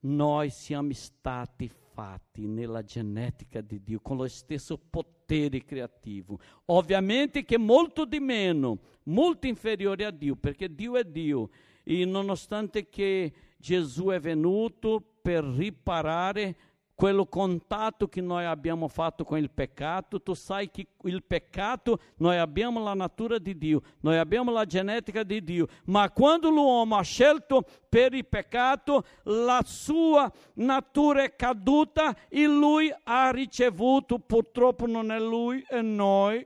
Noi 0.00 0.50
siamo 0.50 0.92
stati 0.92 1.68
fatti 1.68 2.46
nella 2.46 2.84
genetica 2.84 3.60
di 3.60 3.82
Dio 3.82 3.98
con 4.00 4.16
lo 4.16 4.28
stesso 4.28 4.78
potere 4.78 5.64
creativo. 5.64 6.38
Ovviamente 6.66 7.44
che 7.44 7.58
molto 7.58 8.04
di 8.04 8.20
meno, 8.20 8.78
molto 9.04 9.48
inferiore 9.48 10.04
a 10.04 10.10
Dio, 10.12 10.36
perché 10.36 10.72
Dio 10.72 10.96
è 10.96 11.04
Dio. 11.04 11.50
E 11.82 12.04
nonostante 12.04 12.88
che 12.88 13.32
Gesù 13.56 14.06
è 14.06 14.20
venuto 14.20 15.02
per 15.20 15.42
riparare 15.42 16.56
quello 16.98 17.26
contatto 17.26 18.08
che 18.08 18.20
noi 18.20 18.44
abbiamo 18.44 18.88
fatto 18.88 19.22
con 19.22 19.38
il 19.38 19.52
peccato, 19.52 20.20
tu 20.20 20.34
sai 20.34 20.68
che 20.68 20.88
il 21.04 21.22
peccato, 21.22 22.00
noi 22.16 22.38
abbiamo 22.38 22.82
la 22.82 22.92
natura 22.92 23.38
di 23.38 23.56
Dio, 23.56 23.82
noi 24.00 24.16
abbiamo 24.16 24.50
la 24.50 24.64
genetica 24.64 25.22
di 25.22 25.44
Dio, 25.44 25.68
ma 25.84 26.10
quando 26.10 26.50
l'uomo 26.50 26.96
ha 26.96 27.02
scelto 27.02 27.64
per 27.88 28.14
il 28.14 28.26
peccato, 28.26 29.04
la 29.22 29.62
sua 29.64 30.28
natura 30.54 31.22
è 31.22 31.36
caduta 31.36 32.26
e 32.26 32.48
lui 32.48 32.92
ha 33.04 33.30
ricevuto, 33.30 34.18
purtroppo 34.18 34.88
non 34.88 35.12
è 35.12 35.20
lui, 35.20 35.64
e 35.70 35.80
noi 35.80 36.44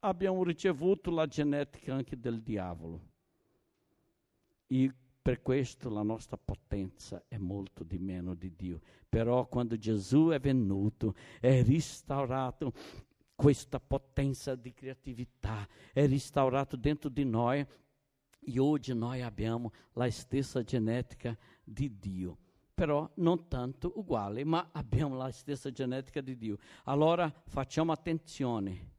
abbiamo 0.00 0.42
ricevuto 0.42 1.12
la 1.12 1.28
genetica 1.28 1.94
anche 1.94 2.18
del 2.18 2.42
diavolo. 2.42 3.00
E 4.66 4.92
per 5.26 5.42
questo 5.42 5.90
la 5.90 6.04
nostra 6.04 6.36
potenza 6.36 7.24
è 7.26 7.36
molto 7.36 7.82
di 7.82 7.98
meno 7.98 8.34
di 8.34 8.54
Dio. 8.54 8.80
Però 9.08 9.48
quando 9.48 9.76
Gesù 9.76 10.28
è 10.28 10.38
venuto, 10.38 11.16
è 11.40 11.64
restaurato 11.64 12.72
questa 13.34 13.80
potenza 13.80 14.54
di 14.54 14.72
creatività, 14.72 15.66
è 15.92 16.06
restaurato 16.06 16.76
dentro 16.76 17.10
di 17.10 17.24
noi 17.24 17.58
e 18.38 18.58
oggi 18.60 18.94
noi 18.94 19.20
abbiamo 19.20 19.72
la 19.94 20.08
stessa 20.12 20.62
genetica 20.62 21.36
di 21.64 21.98
Dio. 21.98 22.38
Però 22.72 23.10
non 23.14 23.48
tanto 23.48 23.94
uguale, 23.96 24.44
ma 24.44 24.68
abbiamo 24.70 25.16
la 25.16 25.32
stessa 25.32 25.72
genetica 25.72 26.20
di 26.20 26.36
Dio. 26.36 26.56
Allora 26.84 27.28
facciamo 27.46 27.90
attenzione 27.90 28.94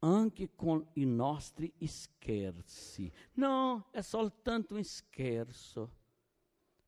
anche 0.00 0.54
con 0.54 0.86
i 0.94 1.04
nostri 1.04 1.72
scherzi. 1.86 3.10
No, 3.34 3.88
è 3.90 4.00
soltanto 4.00 4.74
un 4.74 4.84
scherzo. 4.84 5.98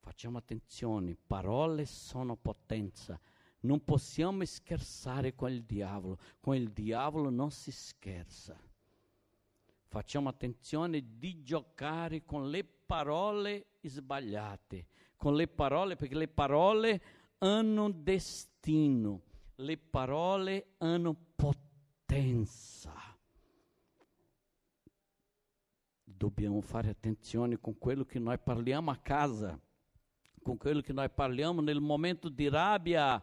Facciamo 0.00 0.38
attenzione, 0.38 1.16
parole 1.26 1.86
sono 1.86 2.36
potenza. 2.36 3.18
Non 3.60 3.84
possiamo 3.84 4.44
scherzare 4.44 5.34
con 5.34 5.50
il 5.50 5.62
diavolo. 5.62 6.18
Con 6.40 6.56
il 6.56 6.70
diavolo 6.70 7.30
non 7.30 7.50
si 7.50 7.70
scherza. 7.70 8.58
Facciamo 9.86 10.28
attenzione 10.28 11.18
di 11.18 11.42
giocare 11.42 12.24
con 12.24 12.50
le 12.50 12.64
parole 12.64 13.66
sbagliate. 13.82 14.86
Con 15.16 15.36
le 15.36 15.46
parole, 15.46 15.94
perché 15.94 16.16
le 16.16 16.28
parole 16.28 17.02
hanno 17.38 17.90
destino. 17.90 19.22
Le 19.56 19.76
parole 19.76 20.74
hanno 20.78 21.14
potenza. 21.36 21.71
Dobbiamo 26.22 26.60
fare 26.60 26.88
attenzione 26.88 27.58
con 27.58 27.76
quello 27.76 28.04
che 28.04 28.20
noi 28.20 28.38
parliamo 28.38 28.92
a 28.92 28.96
casa, 28.96 29.58
con 30.40 30.56
quello 30.56 30.80
che 30.80 30.92
noi 30.92 31.10
parliamo 31.10 31.60
nel 31.60 31.80
momento 31.80 32.28
di 32.28 32.48
rabbia. 32.48 33.20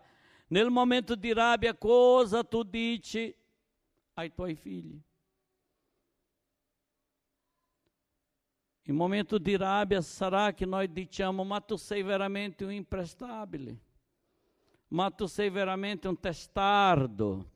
Nel 0.48 0.70
momento 0.70 1.16
di 1.16 1.32
rabbia, 1.32 1.74
cosa 1.76 2.44
tu 2.44 2.64
dici 2.64 3.34
ai 4.16 4.34
tuoi 4.34 4.56
figli? 4.56 5.02
In 8.84 8.96
momento 8.96 9.38
di 9.38 9.56
rabbia 9.56 10.02
sarà 10.02 10.54
che 10.54 10.66
noi 10.66 10.92
diciamo: 10.92 11.46
Ma 11.46 11.62
tu 11.62 11.78
sei 11.78 12.02
veramente 12.04 12.66
un 12.66 12.72
imprestabile, 12.72 13.80
ma 14.90 15.10
tu 15.10 15.26
sei 15.26 15.50
veramente 15.50 16.08
un 16.08 16.20
testardo, 16.20 17.50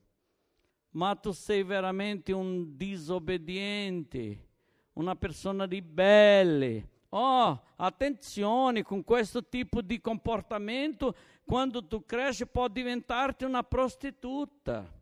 ma 0.94 1.16
tu 1.16 1.32
sei 1.32 1.64
veramente 1.64 2.32
un 2.32 2.76
disobbediente 2.76 4.52
una 4.94 5.16
persona 5.16 5.66
ribelle. 5.66 6.90
Oh, 7.10 7.62
attenzione 7.76 8.82
con 8.82 9.04
questo 9.04 9.48
tipo 9.48 9.82
di 9.82 10.02
comportamento, 10.02 11.16
quando 11.46 11.86
tu 11.86 12.04
cresci 12.06 12.48
può 12.48 12.68
diventarti 12.68 13.44
una 13.44 13.64
prostituta. 13.64 15.02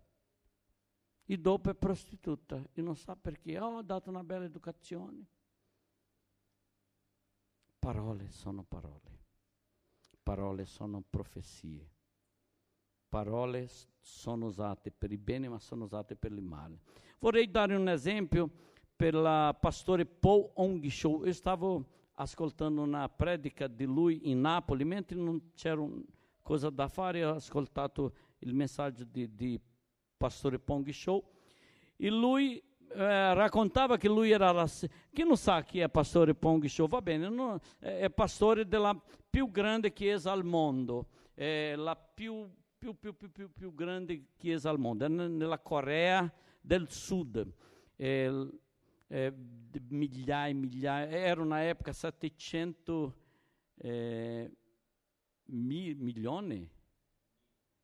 E 1.25 1.37
dopo 1.37 1.69
è 1.69 1.73
prostituta 1.73 2.61
e 2.73 2.81
non 2.81 2.97
sa 2.97 3.15
perché, 3.15 3.57
oh, 3.57 3.77
ho 3.77 3.81
dato 3.81 4.09
una 4.09 4.23
bella 4.23 4.43
educazione. 4.43 5.25
Parole 7.79 8.29
sono 8.29 8.63
parole, 8.63 9.23
parole 10.21 10.65
sono 10.65 11.01
profezie, 11.09 11.89
parole 13.11 13.67
sono 13.99 14.45
usate 14.45 14.89
per 14.89 15.11
il 15.11 15.19
bene 15.19 15.49
ma 15.49 15.59
sono 15.59 15.83
usate 15.83 16.15
per 16.15 16.31
il 16.31 16.41
male. 16.41 16.79
Vorrei 17.19 17.51
dare 17.51 17.75
un 17.75 17.89
esempio 17.89 18.49
pela 18.95 19.53
pastore 19.59 20.05
Paul 20.05 20.49
Ong 20.53 20.87
Show. 20.87 21.23
Eu 21.23 21.29
estava 21.29 21.83
ascoltando 22.13 22.81
una 22.81 23.09
predica 23.09 23.67
di 23.67 23.83
lui 23.83 24.29
in 24.31 24.39
Napoli, 24.39 24.85
mentre 24.85 25.17
non 25.17 25.51
c'era 25.55 25.85
cosa 26.41 26.69
da 26.69 26.87
fare, 26.87 27.25
ho 27.25 27.35
ascoltato 27.35 28.13
il 28.39 28.53
messaggio 28.53 29.03
di, 29.03 29.35
di 29.35 29.59
pastore 30.15 30.57
Pong 30.57 30.89
Show 30.89 31.21
e 31.97 32.09
lui 32.09 32.57
eh, 32.93 33.33
raccontava 33.33 33.97
che 33.97 34.07
lui 34.07 34.31
era 34.31 34.51
la, 34.51 34.67
chi 35.11 35.23
non 35.23 35.35
sa 35.35 35.63
chi 35.63 35.79
è 35.79 35.89
pastore 35.89 36.33
Pong 36.33 36.63
Show 36.65 36.87
va 36.87 37.01
bene 37.01 37.27
no, 37.27 37.59
è 37.77 38.09
pastore 38.09 38.67
della 38.67 38.95
più 39.29 39.51
grande 39.51 39.91
chiesa 39.91 40.31
al 40.31 40.43
mondo 40.45 41.07
è 41.33 41.75
la 41.75 41.95
più, 41.95 42.47
più, 42.81 42.97
più, 42.97 43.13
più, 43.29 43.51
più, 43.53 43.75
grande 43.75 44.29
chiesa 44.37 44.71
al 44.71 44.79
mondo 44.79 45.07
nella 45.07 45.59
Corea 45.59 46.33
del 46.59 46.89
Sud 46.89 47.47
è, 47.95 48.27
eh, 49.07 49.33
migliaia 49.89 50.47
e 50.47 50.53
migliaia, 50.53 51.07
era 51.07 51.43
una 51.43 51.67
epoca 51.67 51.93
700 51.93 53.15
eh, 53.75 54.51
mi, 55.43 55.93
milioni, 55.93 56.67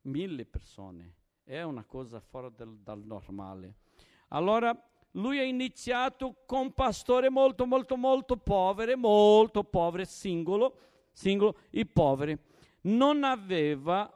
mille 0.00 0.44
persone, 0.44 1.14
è 1.44 1.62
una 1.62 1.84
cosa 1.84 2.18
fuori 2.18 2.52
del, 2.56 2.78
dal 2.80 2.98
normale. 2.98 3.76
Allora 4.30 4.76
lui 5.12 5.38
ha 5.38 5.44
iniziato 5.44 6.42
con 6.44 6.72
pastore 6.72 7.30
molto 7.30 7.66
molto 7.66 7.96
molto 7.96 8.36
povere, 8.36 8.96
molto 8.96 9.62
povere, 9.62 10.06
singolo, 10.06 10.76
singolo 11.12 11.56
e 11.70 11.86
poveri. 11.86 12.36
Non 12.80 13.22
aveva 13.22 14.12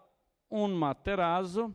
un 0.52 0.72
materasso, 0.72 1.74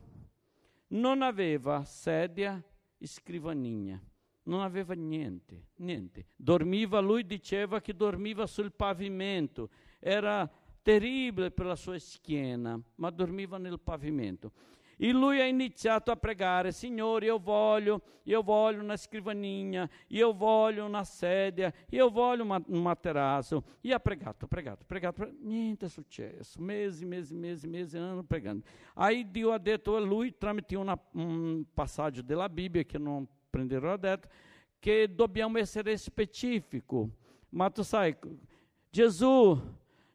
non 0.88 1.22
aveva 1.22 1.84
sedia 1.84 2.62
e 2.98 3.06
scrivaninha 3.06 4.02
non 4.48 4.62
aveva 4.62 4.94
niente, 4.94 5.68
niente. 5.76 6.26
Dormiva, 6.34 6.98
lui 7.00 7.24
diceva 7.24 7.80
che 7.80 7.94
dormiva 7.94 8.46
sul 8.46 8.72
pavimento, 8.72 9.68
era 10.00 10.50
terribile 10.82 11.50
per 11.50 11.66
la 11.66 11.76
sua 11.76 11.98
schiena, 11.98 12.80
ma 12.96 13.10
dormiva 13.10 13.58
nel 13.58 13.78
pavimento. 13.78 14.52
E 15.00 15.12
lui 15.12 15.40
ha 15.40 15.44
iniziato 15.44 16.10
a 16.10 16.16
pregare, 16.16 16.72
Signore, 16.72 17.26
io 17.26 17.38
voglio, 17.38 18.02
io 18.24 18.42
voglio 18.42 18.82
una 18.82 18.96
scrivaninha, 18.96 19.88
io 20.08 20.32
voglio 20.32 20.84
una 20.84 21.04
sedia, 21.04 21.72
io 21.90 22.10
voglio 22.10 22.42
un 22.42 22.82
materasso. 22.82 23.62
E 23.80 23.92
ha 23.92 24.00
pregato, 24.00 24.48
pregato, 24.48 24.84
pregato, 24.84 25.30
niente 25.40 25.86
è 25.86 25.88
successo. 25.88 26.60
Mesi, 26.60 27.04
mesi, 27.04 27.32
mesi, 27.32 27.68
mesi, 27.68 27.96
anno 27.96 28.24
pregando. 28.24 28.64
Aí 28.94 29.30
Dio 29.30 29.52
ha 29.52 29.58
detto 29.58 29.94
a 29.94 30.00
lui, 30.00 30.36
tramite 30.36 30.76
una, 30.76 30.98
un 31.12 31.64
passaggio 31.72 32.20
della 32.20 32.48
Bibbia, 32.48 32.82
che 32.82 32.98
non 32.98 33.24
prenderò 33.48 33.92
adesso, 33.92 34.28
che 34.80 35.14
dobbiamo 35.14 35.58
essere 35.58 35.96
specifici. 35.96 37.08
Ma 37.50 37.70
tu 37.70 37.82
sai, 37.82 38.16
Gesù, 38.90 39.60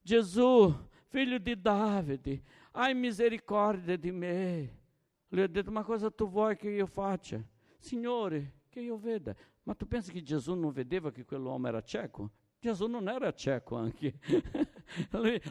Gesù, 0.02 0.76
figlio 1.08 1.38
di 1.38 1.60
Davide, 1.60 2.42
hai 2.74 2.94
misericórdia 2.94 3.98
di 3.98 4.12
me. 4.12 4.82
Lui 5.30 5.42
ha 5.42 5.48
detto, 5.48 5.72
ma 5.72 5.84
cosa 5.84 6.12
tu 6.12 6.30
vuoi 6.30 6.56
che 6.56 6.70
io 6.70 6.86
faccia? 6.86 7.44
Signore, 7.80 8.62
che 8.70 8.80
io 8.82 8.98
veda. 8.98 9.36
Ma 9.64 9.74
tu 9.74 9.88
pensi 9.88 10.12
che 10.12 10.22
Gesù 10.22 10.54
non 10.54 10.72
vedeva 10.72 11.12
che 11.12 11.26
quell'uomo 11.26 11.68
era 11.68 11.82
cieco? 11.82 12.32
Gesù 12.60 12.88
non 12.88 13.10
era 13.10 13.34
cieco 13.34 13.76
anche. 13.76 14.20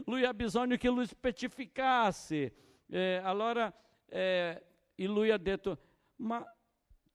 lui, 0.06 0.24
ha 0.24 0.32
bisogno 0.32 0.76
che 0.76 0.88
lui 0.88 1.06
specificasse. 1.06 2.54
Eh, 2.86 3.20
allora, 3.22 3.72
eh, 4.06 4.62
e 4.94 5.06
lui 5.06 5.30
ha 5.30 5.36
detto, 5.36 5.78
ma 6.16 6.44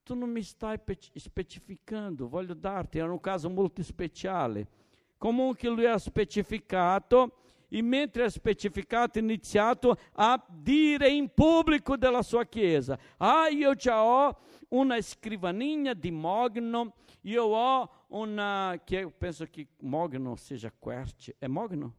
tu 0.02 0.14
non 0.14 0.30
mi 0.30 0.42
stai 0.42 0.78
specificando, 1.14 2.28
voglio 2.28 2.54
darti, 2.54 2.98
era 2.98 3.10
un 3.10 3.20
caso 3.20 3.50
molto 3.50 3.82
speciale. 3.82 4.68
Comunque 5.16 5.68
lui 5.68 5.86
ha 5.86 5.98
specificato 5.98 7.38
e 7.68 7.82
mentre 7.82 8.24
ha 8.24 8.30
specificato, 8.30 9.18
iniziato 9.18 9.96
a 10.12 10.42
dire 10.48 11.08
in 11.08 11.28
pubblico 11.32 11.96
della 11.96 12.22
sua 12.22 12.44
chiesa, 12.44 12.98
ah 13.18 13.48
io 13.48 13.74
già 13.74 14.02
ho 14.02 14.38
una 14.68 15.00
scrivaninha 15.00 15.94
di 15.94 16.10
Mogno, 16.10 16.94
io 17.22 17.44
ho 17.44 17.90
una, 18.08 18.80
che 18.84 18.98
io 19.00 19.10
penso 19.10 19.44
che 19.46 19.68
Mogno 19.80 20.36
seja 20.36 20.72
Querce, 20.76 21.36
è 21.38 21.46
Mogno? 21.46 21.94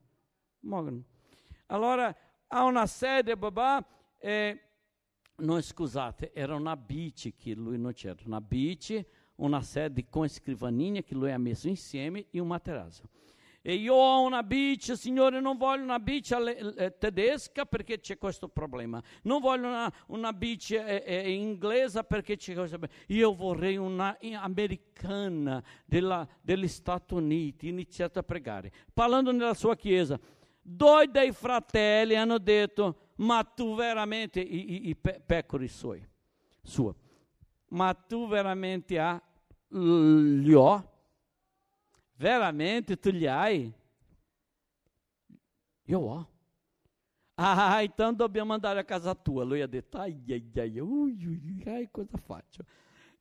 Mogno. 0.61 1.03
Allora 1.67 2.15
ha 2.47 2.63
una 2.63 2.87
sede, 2.87 3.37
babà, 3.37 3.85
e, 4.17 4.61
no 5.37 5.61
scusate, 5.61 6.33
era 6.33 6.55
una 6.55 6.75
bici 6.75 7.35
che 7.35 7.53
lui 7.53 7.77
non 7.77 7.93
c'era, 7.93 8.15
una 8.25 8.41
bici, 8.41 9.05
una 9.35 9.61
sede 9.61 10.05
com 10.09 10.27
scrivaninha 10.27 11.01
que 11.01 11.15
lui 11.15 11.31
ha 11.31 11.37
messo 11.37 11.67
insieme 11.67 12.25
e 12.31 12.39
um 12.39 12.47
materasso. 12.47 13.03
E 13.61 13.73
io 13.73 13.93
ho 13.93 14.21
una 14.21 14.41
bici, 14.41 14.95
Signore, 14.95 15.41
non 15.41 15.57
voglio 15.57 15.83
una 15.83 15.99
bici 15.99 16.33
eh, 16.33 16.97
tedesca 16.97 17.65
perché 17.65 17.99
c'è 17.99 18.17
questo 18.17 18.47
problema. 18.47 19.01
Non 19.23 19.41
voglio 19.41 19.67
una, 19.67 19.93
una 20.07 20.31
bici 20.31 20.75
eh, 20.75 21.03
eh, 21.05 21.31
inglese 21.33 22.03
perché 22.03 22.37
c'è 22.37 22.53
questo 22.53 22.77
problema. 22.77 23.03
Io 23.07 23.35
vorrei 23.35 23.75
una 23.75 24.17
americana 24.35 25.61
della, 25.85 26.27
degli 26.41 26.67
Stati 26.67 27.13
Uniti. 27.15 27.67
Iniziate 27.67 28.19
a 28.19 28.23
pregare. 28.23 28.71
Parlando 28.93 29.31
nella 29.31 29.53
sua 29.53 29.75
chiesa, 29.75 30.17
due 30.61 31.09
dei 31.11 31.33
fratelli 31.33 32.15
hanno 32.15 32.37
detto, 32.37 33.07
ma 33.17 33.43
tu 33.43 33.75
veramente, 33.75 34.39
i, 34.39 34.85
i, 34.85 34.89
i 34.89 34.95
pe- 34.95 35.21
peccori 35.25 35.67
suoi, 35.67 36.07
sua, 36.61 36.95
ma 37.69 37.93
tu 37.93 38.27
veramente 38.27 38.99
hai 38.99 39.19
gli 39.71 40.51
ho? 40.53 40.98
Veramente 42.19 42.97
tu 42.97 43.11
li 43.11 43.27
hai? 43.27 43.73
Io 45.85 45.99
ho. 45.99 46.27
Ah, 47.37 47.81
então 47.81 48.13
dobbiamo 48.13 48.53
andare 48.53 48.79
a 48.79 48.83
casa 48.83 49.15
tua. 49.15 49.45
Lui 49.45 49.61
ha 49.61 49.67
detto, 49.67 49.97
ai, 49.97 50.21
ai, 50.27 50.51
ai, 50.57 50.79
ui, 50.79 51.25
ui, 51.25 51.63
ai, 51.65 51.89
cosa 51.89 52.17
faccio? 52.17 52.63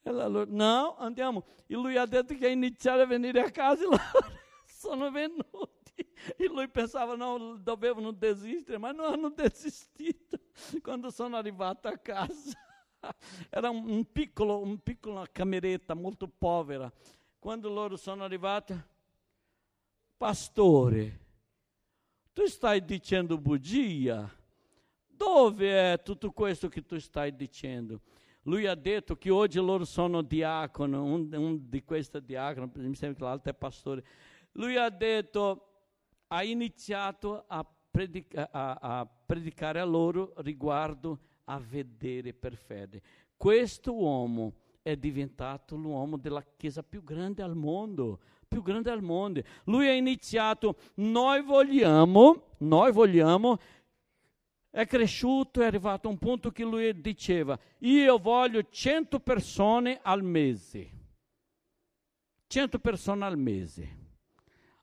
E 0.03 0.11
allora, 0.11 0.45
no, 0.49 0.97
andiamo. 0.97 1.45
E 1.69 1.75
lui 1.75 1.97
ha 1.97 2.07
detto 2.07 2.35
che 2.35 2.49
iniziare 2.49 3.03
a 3.03 3.07
venire 3.07 3.41
a 3.41 3.51
casa 3.53 3.83
e 3.83 3.87
loro 3.87 4.01
sono 4.67 5.13
venuti. 5.13 6.05
E 6.37 6.47
lui 6.49 6.69
pensava, 6.69 7.15
no, 7.15 7.57
dovevano 7.57 8.11
desistere, 8.11 8.79
ma 8.79 8.91
non 8.91 9.13
hanno 9.13 9.31
desistito 9.31 10.41
quando 10.83 11.11
sono 11.11 11.37
arrivato 11.37 11.87
a 11.87 11.97
casa. 11.97 12.59
Era 13.49 13.71
un, 13.71 13.89
un 13.89 14.11
piccolo, 14.11 14.61
un 14.61 14.79
piccola 14.83 15.25
cameretta 15.31 15.95
molto 15.95 16.27
povera. 16.27 16.93
Quando 17.39 17.69
loro 17.69 17.97
sono 17.97 18.25
arrivati, 18.25 18.77
pastore, 20.17 21.21
tu 22.33 22.47
stai 22.47 22.85
dicendo 22.85 23.39
bugia? 23.39 24.29
Dove 25.07 25.93
è 25.93 26.03
tutto 26.03 26.33
questo 26.33 26.69
che 26.69 26.85
tu 26.85 26.99
stai 26.99 27.35
dicendo? 27.37 28.01
Lui 28.43 28.67
ha 28.67 28.75
detto 28.75 29.17
che 29.17 29.31
oggi 29.31 29.59
loro 29.59 29.85
sono 29.85 30.23
diacono, 30.23 31.05
un, 31.05 31.33
un 31.33 31.69
di 31.69 31.85
questi 31.85 32.25
diacono, 32.25 32.71
mi 32.75 32.95
sembra 32.95 33.19
che 33.19 33.25
l'altro 33.25 33.51
è 33.53 33.55
pastore. 33.55 34.05
Lui 34.53 34.77
ha 34.77 34.89
detto, 34.91 35.67
ha 36.29 36.43
iniziato 36.43 37.45
a, 37.47 37.65
predica, 37.91 38.49
a, 38.51 38.79
a 38.81 39.07
predicare 39.07 39.79
a 39.79 39.85
loro 39.85 40.33
riguardo 40.39 41.21
a 41.45 41.59
vedere 41.59 42.33
per 42.33 42.57
fede. 42.57 43.01
Questo 43.37 43.95
uomo 43.95 44.55
è 44.91 44.97
diventato 44.97 45.77
l'uomo 45.77 46.17
della 46.17 46.43
chiesa 46.57 46.83
più 46.83 47.05
grande 47.05 47.43
al 47.43 47.55
mondo, 47.55 48.21
più 48.49 48.63
grande 48.63 48.91
al 48.91 49.03
mondo. 49.03 49.43
Lui 49.65 49.87
ha 49.87 49.93
iniziato, 49.93 50.77
noi 50.95 51.43
vogliamo, 51.43 52.55
noi 52.59 52.91
vogliamo, 52.91 53.59
è 54.71 54.87
cresciuto, 54.87 55.61
è 55.61 55.67
arrivato 55.67 56.09
a 56.09 56.11
un 56.11 56.19
punto 56.19 56.51
che 56.51 56.65
lui 56.65 56.99
diceva, 57.01 57.59
io 57.81 58.19
voglio 58.19 58.63
100 58.67 59.21
persone 59.21 60.01
al 60.03 60.23
mese. 60.23 60.91
100 62.47 62.79
persone 62.79 63.25
al 63.27 63.37
mese. 63.37 63.97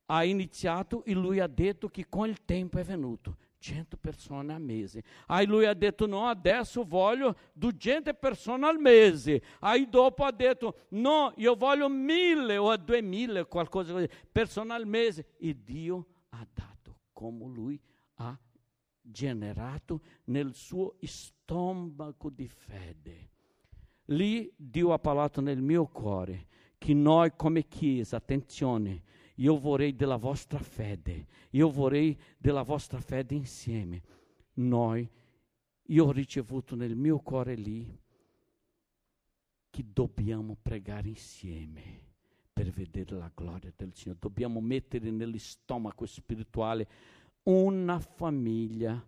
Ha 0.05 0.23
iniziato 0.23 1.03
e 1.03 1.13
lui 1.13 1.39
ha 1.39 1.47
detto 1.47 1.89
che 1.89 2.05
con 2.07 2.29
il 2.29 2.45
tempo 2.45 2.77
è 2.77 2.83
venuto. 2.83 3.37
100 3.65 3.97
persone 3.97 4.53
al 4.53 4.61
mese. 4.61 5.03
Aí 5.25 5.47
lui 5.47 5.65
ha 5.65 5.73
detto 5.73 6.05
no, 6.05 6.27
adesso 6.27 6.83
voglio 6.83 7.35
200 7.53 8.13
persone 8.13 8.67
al 8.67 8.77
mese. 8.77 9.41
Aí 9.59 9.89
dopo 9.89 10.23
ha 10.23 10.31
detto 10.31 10.85
no, 10.89 11.33
io 11.37 11.55
voglio 11.55 11.89
1000 11.89 12.57
o 12.57 12.77
2000, 12.77 13.45
qualcosa 13.45 13.91
così, 13.91 14.07
persone 14.31 14.73
al 14.73 14.85
mese. 14.85 15.33
E 15.37 15.57
Dio 15.63 16.05
ha 16.29 16.45
dato 16.53 16.99
come 17.11 17.47
lui 17.47 17.81
ha 18.17 18.37
generato 19.01 20.01
nel 20.25 20.53
suo 20.53 20.97
stomaco 21.01 22.29
di 22.29 22.47
fede. 22.47 23.31
Lì 24.09 24.53
Dio 24.55 24.93
ha 24.93 24.99
parlato 24.99 25.41
nel 25.41 25.61
mio 25.61 25.87
cuore 25.87 26.45
che 26.77 26.93
noi 26.93 27.31
come 27.35 27.67
Chiesa, 27.67 28.17
attenzione, 28.17 29.01
io 29.35 29.57
vorrei 29.57 29.95
della 29.95 30.17
vostra 30.17 30.59
fede, 30.59 31.27
io 31.51 31.69
vorrei 31.69 32.17
della 32.37 32.61
vostra 32.63 32.99
fede 32.99 33.35
insieme. 33.35 34.01
Noi, 34.55 35.09
io 35.87 36.05
ho 36.05 36.11
ricevuto 36.11 36.75
nel 36.75 36.95
mio 36.95 37.19
cuore 37.19 37.55
lì 37.55 37.99
che 39.69 39.85
dobbiamo 39.91 40.55
pregare 40.61 41.09
insieme 41.09 42.03
per 42.53 42.69
vedere 42.69 43.17
la 43.17 43.31
gloria 43.33 43.73
del 43.75 43.93
Signore. 43.93 44.19
Dobbiamo 44.21 44.61
mettere 44.61 45.11
nello 45.11 45.37
stomaco 45.37 46.05
spirituale 46.05 46.87
una 47.43 47.99
famiglia 47.99 49.05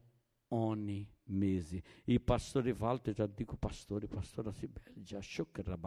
ogni 0.50 1.10
mese. 1.28 1.82
Il 2.06 2.22
pastore 2.22 2.72
Walter, 2.72 3.14
già 3.14 3.26
dico 3.26 3.56
pastore, 3.56 4.08
pastore 4.08 4.52
Sibeli, 4.52 5.02
già 5.02 5.20
scioccherà, 5.20 5.78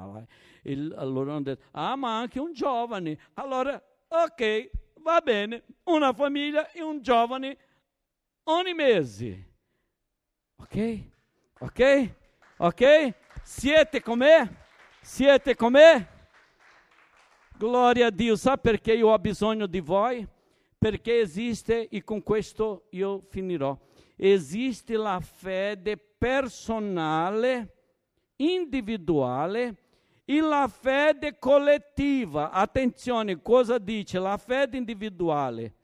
allora 0.97 1.35
hanno 1.35 1.43
detto, 1.43 1.67
ah 1.73 1.97
ma 1.97 2.19
anche 2.19 2.41
un 2.41 2.53
giovane. 2.55 3.19
Allora 3.35 3.81
Ok, 4.13 4.71
va 5.03 5.21
bene, 5.21 5.63
una 5.85 6.13
famiglia 6.13 6.69
e 6.73 6.83
un 6.83 7.01
giovane 7.01 7.57
ogni 8.43 8.75
mese. 8.75 9.53
Ok? 10.57 11.05
Ok? 11.61 12.15
Ok? 12.57 13.15
Siete 13.45 14.03
con 14.03 14.19
me? 14.19 14.57
Siete 15.01 15.55
con 15.55 15.71
me? 15.71 16.09
Glória 17.57 18.09
a 18.09 18.11
Dio. 18.11 18.35
Sabe 18.35 18.61
perché 18.61 18.95
io 18.95 19.11
ho 19.11 19.19
bisogno 19.21 19.67
di 19.67 19.79
voi? 19.79 20.27
Perché 20.77 21.21
esiste, 21.21 21.89
e 21.89 22.03
con 22.03 22.25
questo 22.25 22.89
io 22.91 23.23
finirò, 23.29 23.79
esiste 24.17 24.97
la 24.97 25.21
fede 25.21 25.97
personale, 25.97 27.77
individuale, 28.37 29.90
e 30.33 30.41
la 30.41 30.69
fede 30.69 31.41
collettiva, 31.41 32.53
attenzione, 32.53 33.43
cosa 33.43 33.79
dice 33.79 34.21
la 34.21 34.37
fede 34.37 34.77
individuale? 34.77 35.75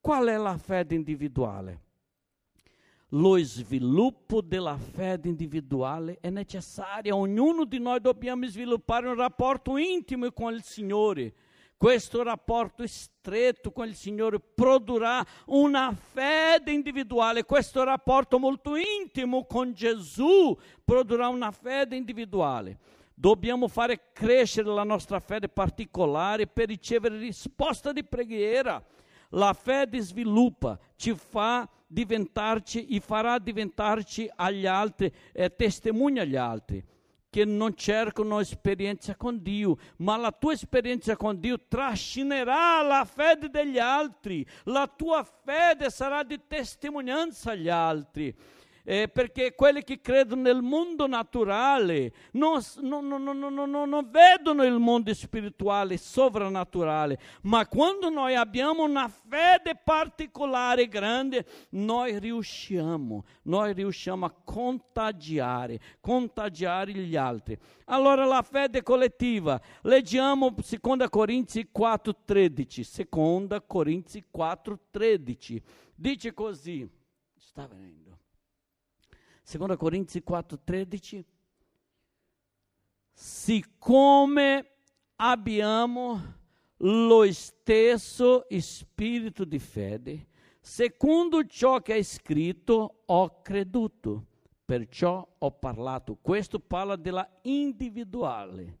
Qual 0.00 0.26
è 0.28 0.38
la 0.38 0.56
fede 0.56 0.94
individuale? 0.94 1.80
Lo 3.10 3.36
sviluppo 3.36 4.40
della 4.40 4.78
fede 4.78 5.28
individuale 5.28 6.16
è 6.22 6.30
necessario, 6.30 7.14
ognuno 7.14 7.66
di 7.66 7.78
noi 7.78 8.00
dobbiamo 8.00 8.46
sviluppare 8.46 9.06
un 9.06 9.16
rapporto 9.16 9.76
intimo 9.76 10.32
con 10.32 10.54
il 10.54 10.62
Signore, 10.62 11.34
Questo 11.76 12.22
rapporto 12.22 12.86
stretto 12.86 13.70
con 13.70 13.86
il 13.86 13.94
Signore 13.94 14.40
produrrà 14.40 15.22
una 15.48 15.92
fede 15.92 16.72
individuale, 16.72 17.44
questo 17.44 17.84
rapporto 17.84 18.38
molto 18.38 18.76
intimo 18.76 19.44
con 19.44 19.74
Gesù 19.74 20.58
produrrà 20.82 21.28
una 21.28 21.50
fede 21.50 21.94
individuale. 21.94 22.78
Dobbiamo 23.18 23.66
fare 23.66 24.12
crescere 24.12 24.68
la 24.68 24.82
nostra 24.82 25.20
fede 25.20 25.48
particolare 25.48 26.46
per 26.46 26.68
ricevere 26.68 27.16
risposta 27.16 27.90
di 27.90 28.04
preghiera. 28.04 28.84
La 29.30 29.54
fede 29.54 30.00
sviluppa, 30.00 30.78
ci 30.96 31.14
fa 31.14 31.66
diventarci 31.86 32.84
e 32.84 33.00
farà 33.00 33.38
diventarci 33.38 34.30
agli 34.36 34.66
altri, 34.66 35.10
eh, 35.32 35.56
testimoni 35.56 36.18
agli 36.18 36.36
altri 36.36 36.84
che 37.30 37.46
non 37.46 37.74
cercano 37.74 38.38
esperienza 38.38 39.16
con 39.16 39.42
Dio, 39.42 39.78
ma 39.98 40.18
la 40.18 40.30
tua 40.30 40.52
esperienza 40.52 41.16
con 41.16 41.40
Dio 41.40 41.58
trascinerà 41.68 42.82
la 42.82 43.04
fede 43.06 43.48
degli 43.48 43.78
altri, 43.78 44.46
la 44.64 44.86
tua 44.94 45.22
fede 45.24 45.88
sarà 45.88 46.22
di 46.22 46.38
testimonianza 46.46 47.52
agli 47.52 47.68
altri 47.68 48.34
eh, 48.88 49.08
perché 49.08 49.52
quelli 49.56 49.82
che 49.82 50.00
credono 50.00 50.42
nel 50.42 50.62
mondo 50.62 51.08
naturale 51.08 52.12
non, 52.32 52.62
non, 52.82 53.04
non, 53.08 53.38
non, 53.38 54.08
vedono 54.08 54.62
il 54.62 54.78
mondo 54.78 55.12
spirituale, 55.12 55.96
sovrannaturale, 55.96 57.18
ma 57.42 57.66
quando 57.66 58.08
noi 58.10 58.36
abbiamo 58.36 58.84
una 58.84 59.08
fede 59.08 59.74
particolare 59.82 60.86
grande, 60.86 61.44
noi 61.70 62.16
riusciamo, 62.20 63.24
noi 63.42 63.72
riusciamo 63.72 64.24
a 64.24 64.34
contagiare, 64.44 65.80
contagiare 66.00 66.92
gli 66.92 67.16
altri. 67.16 67.58
Allora 67.86 68.24
la 68.24 68.42
fede 68.42 68.84
collettiva, 68.84 69.60
leggiamo 69.82 70.54
2 70.54 71.08
Corinzi 71.08 71.68
4,13, 71.76 73.46
2 73.48 73.62
Corinzi 73.66 74.24
4,13, 74.32 75.60
dice 75.96 76.32
così, 76.32 76.88
sta 77.36 77.66
venendo. 77.66 78.05
Seconda 79.48 79.76
Corinzi 79.76 80.24
4:13 80.26 81.24
siccome 83.12 84.70
abbiamo 85.14 86.20
lo 86.78 87.32
stesso 87.32 88.44
spirito 88.58 89.44
di 89.44 89.60
fede, 89.60 90.26
secondo 90.58 91.46
ciò 91.46 91.80
che 91.80 91.94
è 91.94 92.02
scritto, 92.02 93.02
ho 93.06 93.40
creduto, 93.40 94.26
perciò 94.64 95.24
ho 95.38 95.50
parlato. 95.52 96.18
Questo 96.20 96.58
parla 96.58 96.96
della 96.96 97.30
individuale. 97.42 98.78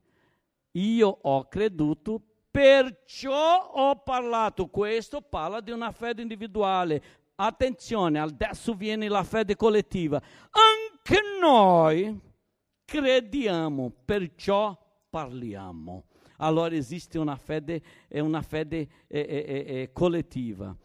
Io 0.72 1.16
ho 1.22 1.46
creduto, 1.46 2.20
perciò 2.50 3.70
ho 3.72 4.02
parlato. 4.02 4.66
Questo 4.66 5.22
parla 5.22 5.60
di 5.60 5.70
una 5.70 5.92
fede 5.92 6.22
individuale 6.22 7.02
attenzione, 7.36 8.18
adesso 8.18 8.74
viene 8.74 9.08
la 9.08 9.22
fede 9.22 9.56
collettiva. 9.56 10.20
Anche 10.50 11.20
noi 11.40 12.18
crediamo, 12.84 13.92
perciò 14.04 14.76
parliamo. 15.08 16.04
Allora 16.38 16.74
esiste 16.74 17.18
una 17.18 17.36
fede, 17.36 17.82
una 18.10 18.42
fede 18.42 18.88
eh, 19.06 19.20
eh, 19.20 19.64
eh, 19.66 19.92
collettiva. 19.92 20.76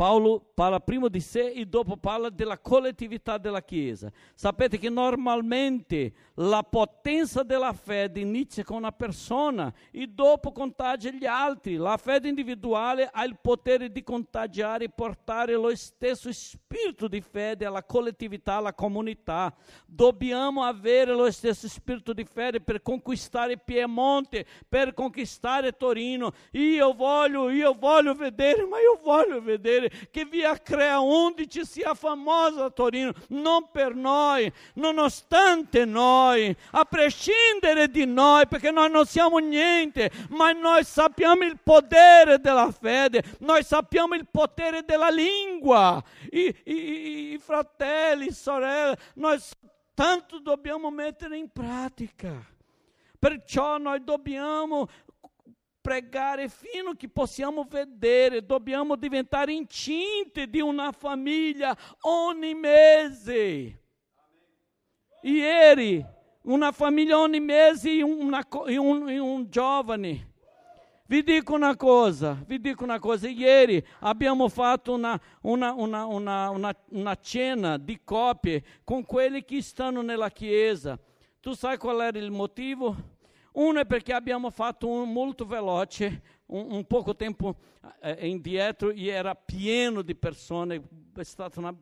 Paolo 0.00 0.40
parla 0.54 0.80
prima 0.80 1.08
di 1.08 1.20
sé 1.20 1.50
e 1.50 1.66
dopo 1.66 1.98
parla 1.98 2.30
della 2.30 2.58
collettività 2.58 3.36
della 3.36 3.62
Chiesa. 3.62 4.10
Sapete 4.34 4.78
che 4.78 4.88
normalmente 4.88 6.14
la 6.36 6.62
potenza 6.62 7.42
della 7.42 7.74
fede 7.74 8.20
inizia 8.20 8.64
con 8.64 8.78
una 8.78 8.92
persona 8.92 9.70
e 9.90 10.06
dopo 10.06 10.52
contagia 10.52 11.10
gli 11.10 11.26
altri. 11.26 11.76
La 11.76 11.98
fede 11.98 12.28
individuale 12.28 13.10
ha 13.12 13.24
il 13.24 13.36
potere 13.38 13.92
di 13.92 14.02
contagiare 14.02 14.84
e 14.84 14.88
portare 14.88 15.52
lo 15.52 15.76
stesso 15.76 16.32
spirito 16.32 17.06
di 17.06 17.20
fede 17.20 17.66
alla 17.66 17.84
collettività, 17.84 18.54
alla 18.54 18.72
comunità. 18.72 19.54
Dobbiamo 19.84 20.62
avere 20.62 21.12
lo 21.12 21.30
stesso 21.30 21.68
spirito 21.68 22.14
di 22.14 22.24
fede 22.24 22.62
per 22.62 22.80
conquistare 22.80 23.58
Piemonte, 23.58 24.46
per 24.66 24.94
conquistare 24.94 25.76
Torino. 25.76 26.32
Io 26.52 26.94
voglio, 26.94 27.50
io 27.50 27.76
voglio 27.78 28.14
vedere, 28.14 28.64
ma 28.64 28.78
io 28.78 28.98
voglio 29.02 29.42
vedere 29.42 29.88
che 30.10 30.24
via 30.24 30.56
Crea 30.56 31.00
11 31.00 31.64
sia 31.64 31.94
famosa 31.94 32.64
a 32.64 32.70
Torino, 32.70 33.12
non 33.28 33.70
per 33.70 33.94
noi, 33.94 34.52
nonostante 34.74 35.84
noi, 35.84 36.54
a 36.72 36.84
prescindere 36.84 37.88
di 37.88 38.06
noi, 38.06 38.46
perché 38.46 38.70
noi 38.70 38.90
non 38.90 39.06
siamo 39.06 39.38
niente, 39.38 40.10
ma 40.30 40.52
noi 40.52 40.84
sappiamo 40.84 41.44
il 41.44 41.58
potere 41.62 42.38
della 42.38 42.70
fede, 42.70 43.22
noi 43.40 43.62
sappiamo 43.62 44.14
il 44.14 44.26
potere 44.30 44.84
della 44.84 45.10
lingua, 45.10 46.02
i, 46.30 46.54
i, 46.64 47.32
i 47.32 47.38
fratelli, 47.38 48.30
sorelle, 48.32 48.96
noi 49.14 49.38
tanto 49.94 50.38
dobbiamo 50.38 50.90
mettere 50.90 51.36
in 51.36 51.50
pratica. 51.50 52.48
Perciò 53.18 53.76
noi 53.76 54.02
dobbiamo 54.02 54.88
pregare 55.80 56.48
fino 56.48 56.94
che 56.94 57.08
possiamo 57.08 57.66
vedere, 57.68 58.44
dobbiamo 58.44 58.96
diventare 58.96 59.52
incinte 59.52 60.48
di 60.48 60.60
una 60.60 60.92
famiglia 60.92 61.76
ogni 62.00 62.54
mese. 62.54 63.82
Ieri, 65.22 66.04
una 66.42 66.72
famiglia 66.72 67.18
ogni 67.18 67.40
mese 67.40 67.90
e, 67.90 68.02
una, 68.02 68.46
e, 68.66 68.76
un, 68.76 69.08
e 69.08 69.18
un 69.18 69.46
giovane. 69.48 70.28
Vi 71.06 71.24
dico 71.24 71.54
una 71.54 71.74
cosa, 71.74 72.40
vi 72.46 72.60
dico 72.60 72.84
una 72.84 73.00
cosa, 73.00 73.28
ieri 73.28 73.84
abbiamo 73.98 74.48
fatto 74.48 74.92
una, 74.92 75.20
una, 75.40 75.72
una, 75.72 76.06
una, 76.06 77.18
cena 77.20 77.78
di 77.78 78.02
coppie 78.04 78.62
con 78.84 79.04
quelli 79.04 79.44
che 79.44 79.60
stanno 79.60 80.02
nella 80.02 80.30
chiesa. 80.30 80.96
Tu 81.40 81.52
sai 81.54 81.78
qual 81.78 82.00
era 82.00 82.16
il 82.16 82.30
motivo? 82.30 82.94
Uno 83.52 83.80
è 83.80 83.86
perché 83.86 84.12
abbiamo 84.12 84.50
fatto 84.50 84.88
un 84.88 85.12
molto 85.12 85.44
veloce, 85.44 86.22
un, 86.46 86.66
un 86.70 86.86
poco 86.86 87.16
tempo 87.16 87.56
eh, 88.02 88.28
indietro 88.28 88.90
e 88.90 89.06
era 89.06 89.34
pieno 89.34 90.02
di 90.02 90.14
persone, 90.14 90.82
è 91.14 91.22
stato 91.22 91.58
una, 91.58 91.74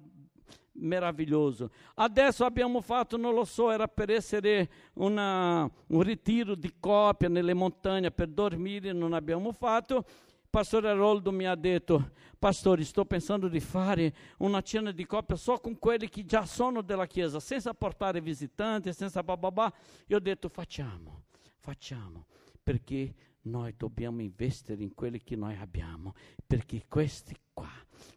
meraviglioso. 0.78 1.70
Adesso 1.94 2.44
abbiamo 2.44 2.80
fatto, 2.80 3.16
non 3.16 3.34
lo 3.34 3.44
so, 3.44 3.70
era 3.70 3.88
per 3.88 4.10
essere 4.10 4.68
una, 4.94 5.70
un 5.88 6.02
ritiro 6.02 6.54
di 6.54 6.74
coppia 6.78 7.28
nelle 7.28 7.54
montagne 7.54 8.10
per 8.10 8.28
dormire, 8.28 8.92
non 8.92 9.12
abbiamo 9.12 9.52
fatto. 9.52 10.04
Pastore 10.50 10.88
Aroldo 10.88 11.30
mi 11.30 11.46
ha 11.46 11.54
detto, 11.54 12.12
pastore, 12.38 12.82
sto 12.82 13.04
pensando 13.04 13.48
di 13.48 13.60
fare 13.60 14.14
una 14.38 14.62
cena 14.62 14.92
di 14.92 15.04
coppia 15.04 15.36
solo 15.36 15.60
con 15.60 15.78
quelli 15.78 16.08
che 16.08 16.24
già 16.24 16.46
sono 16.46 16.80
della 16.80 17.06
chiesa, 17.06 17.38
senza 17.38 17.74
portare 17.74 18.22
visitanti, 18.22 18.92
senza 18.94 19.22
bababà. 19.22 19.70
Io 20.06 20.16
ho 20.16 20.20
detto, 20.20 20.48
facciamo 20.48 21.26
facciamo 21.68 22.24
perché 22.62 23.14
noi 23.42 23.74
dobbiamo 23.76 24.22
investire 24.22 24.82
in 24.82 24.94
quelli 24.94 25.22
che 25.22 25.36
noi 25.36 25.54
abbiamo, 25.56 26.14
perché 26.46 26.84
questi 26.88 27.36
qua, 27.52 27.70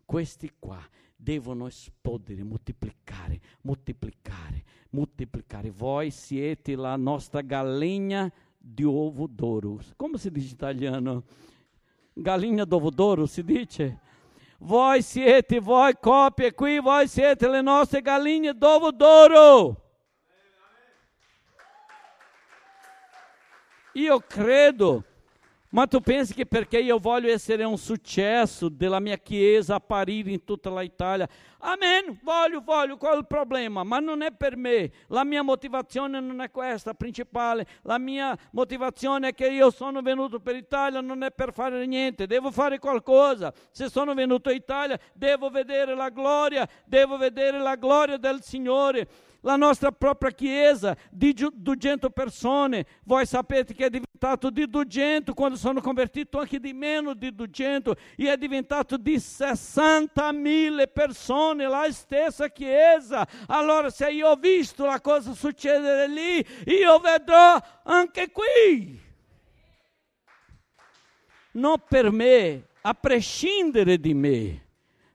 questi 0.05 0.53
qua 0.57 0.79
devono 1.13 1.67
esplodere, 1.67 2.43
moltiplicare, 2.43 3.41
moltiplicare, 3.63 4.63
moltiplicare. 4.91 5.69
Voi 5.69 6.11
siete 6.11 6.75
la 6.75 6.95
nostra 6.95 7.41
galinha 7.41 8.31
di 8.57 8.83
ovo 8.83 9.27
d'oro. 9.27 9.79
Come 9.97 10.17
si 10.17 10.31
dice 10.31 10.47
in 10.47 10.53
italiano? 10.53 11.23
Galinha 12.13 12.63
d'ovo 12.63 12.89
d'oro 12.89 13.25
si 13.25 13.43
dice? 13.43 13.99
Voi 14.59 15.01
siete, 15.01 15.59
voi 15.59 15.93
coppie 15.99 16.53
qui, 16.53 16.79
voi 16.79 17.05
siete 17.07 17.49
le 17.49 17.61
nostre 17.61 18.01
galinhe 18.01 18.53
d'ovo 18.53 18.91
d'oro. 18.91 19.90
Io 23.93 24.19
credo. 24.19 25.03
Ma 25.73 25.87
tu 25.87 26.01
pensi 26.01 26.33
che 26.33 26.45
perché 26.45 26.79
io 26.79 26.97
voglio 26.97 27.31
essere 27.31 27.63
un 27.63 27.77
successo 27.77 28.67
della 28.67 28.99
mia 28.99 29.15
chiesa 29.15 29.75
apparire 29.75 30.31
in 30.31 30.43
tutta 30.43 30.69
l'Italia? 30.77 31.25
Amen, 31.59 32.19
voglio, 32.23 32.59
voglio, 32.59 32.97
qual 32.97 33.13
è 33.13 33.17
il 33.19 33.25
problema? 33.25 33.81
Ma 33.83 33.99
non 33.99 34.21
è 34.21 34.33
per 34.33 34.57
me, 34.57 34.91
la 35.07 35.23
mia 35.23 35.41
motivazione 35.41 36.19
non 36.19 36.41
è 36.41 36.51
questa 36.51 36.93
principale, 36.93 37.65
la 37.83 37.97
mia 37.97 38.37
motivazione 38.51 39.29
è 39.29 39.33
che 39.33 39.47
io 39.47 39.71
sono 39.71 40.01
venuto 40.01 40.41
per 40.41 40.57
Italia, 40.57 40.99
non 40.99 41.23
è 41.23 41.31
per 41.31 41.53
fare 41.53 41.85
niente, 41.85 42.27
devo 42.27 42.51
fare 42.51 42.77
qualcosa. 42.77 43.53
Se 43.69 43.87
sono 43.87 44.13
venuto 44.13 44.49
in 44.49 44.57
Italia, 44.57 44.99
devo 45.13 45.49
vedere 45.49 45.95
la 45.95 46.09
gloria, 46.09 46.67
devo 46.83 47.15
vedere 47.15 47.59
la 47.59 47.75
gloria 47.75 48.17
del 48.17 48.43
Signore 48.43 49.07
la 49.41 49.55
nostra 49.55 49.91
propria 49.91 50.31
chiesa 50.31 50.95
di 51.09 51.33
200 51.33 52.09
persone, 52.09 52.85
voi 53.03 53.25
sapete 53.25 53.73
che 53.73 53.85
è 53.85 53.89
diventato 53.89 54.49
di 54.49 54.67
200 54.67 55.33
quando 55.33 55.57
sono 55.57 55.81
convertito 55.81 56.39
anche 56.39 56.59
di 56.59 56.73
meno 56.73 57.13
di 57.13 57.33
200 57.33 57.95
e 58.15 58.31
è 58.31 58.37
diventato 58.37 58.97
di 58.97 59.15
60.000 59.15 60.91
persone 60.91 61.67
la 61.67 61.87
stessa 61.91 62.49
chiesa. 62.49 63.27
Allora 63.47 63.89
se 63.89 64.09
io 64.09 64.29
ho 64.29 64.35
visto 64.35 64.85
la 64.85 65.01
cosa 65.01 65.33
succedere 65.33 66.07
lì, 66.07 66.45
io 66.65 66.99
vedrò 66.99 67.59
anche 67.83 68.31
qui. 68.31 69.09
non 71.53 71.83
per 71.87 72.11
me, 72.11 72.67
a 72.81 72.93
prescindere 72.93 73.99
di 73.99 74.13
me. 74.13 74.70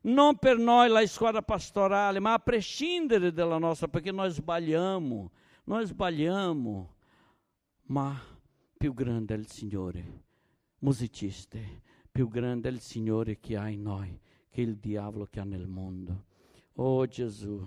Non 0.06 0.38
per 0.38 0.56
noi 0.56 0.88
la 0.88 1.04
squadra 1.06 1.42
pastorale, 1.42 2.20
ma 2.20 2.34
a 2.34 2.38
prescindere 2.38 3.32
dalla 3.32 3.58
nostra, 3.58 3.88
perché 3.88 4.12
noi 4.12 4.30
sbagliamo, 4.30 5.32
noi 5.64 5.84
sbagliamo, 5.84 6.94
ma 7.86 8.16
più 8.76 8.94
grande 8.94 9.34
è 9.34 9.38
il 9.38 9.48
Signore. 9.48 10.24
Musiciste, 10.78 11.82
più 12.10 12.28
grande 12.28 12.68
è 12.68 12.72
il 12.72 12.80
Signore 12.80 13.40
che 13.40 13.56
ha 13.56 13.68
in 13.68 13.82
noi 13.82 14.20
che 14.56 14.62
il 14.62 14.78
diavolo 14.78 15.26
che 15.26 15.40
ha 15.40 15.44
nel 15.44 15.66
mondo. 15.66 16.24
Oh 16.76 17.04
Gesù, 17.06 17.66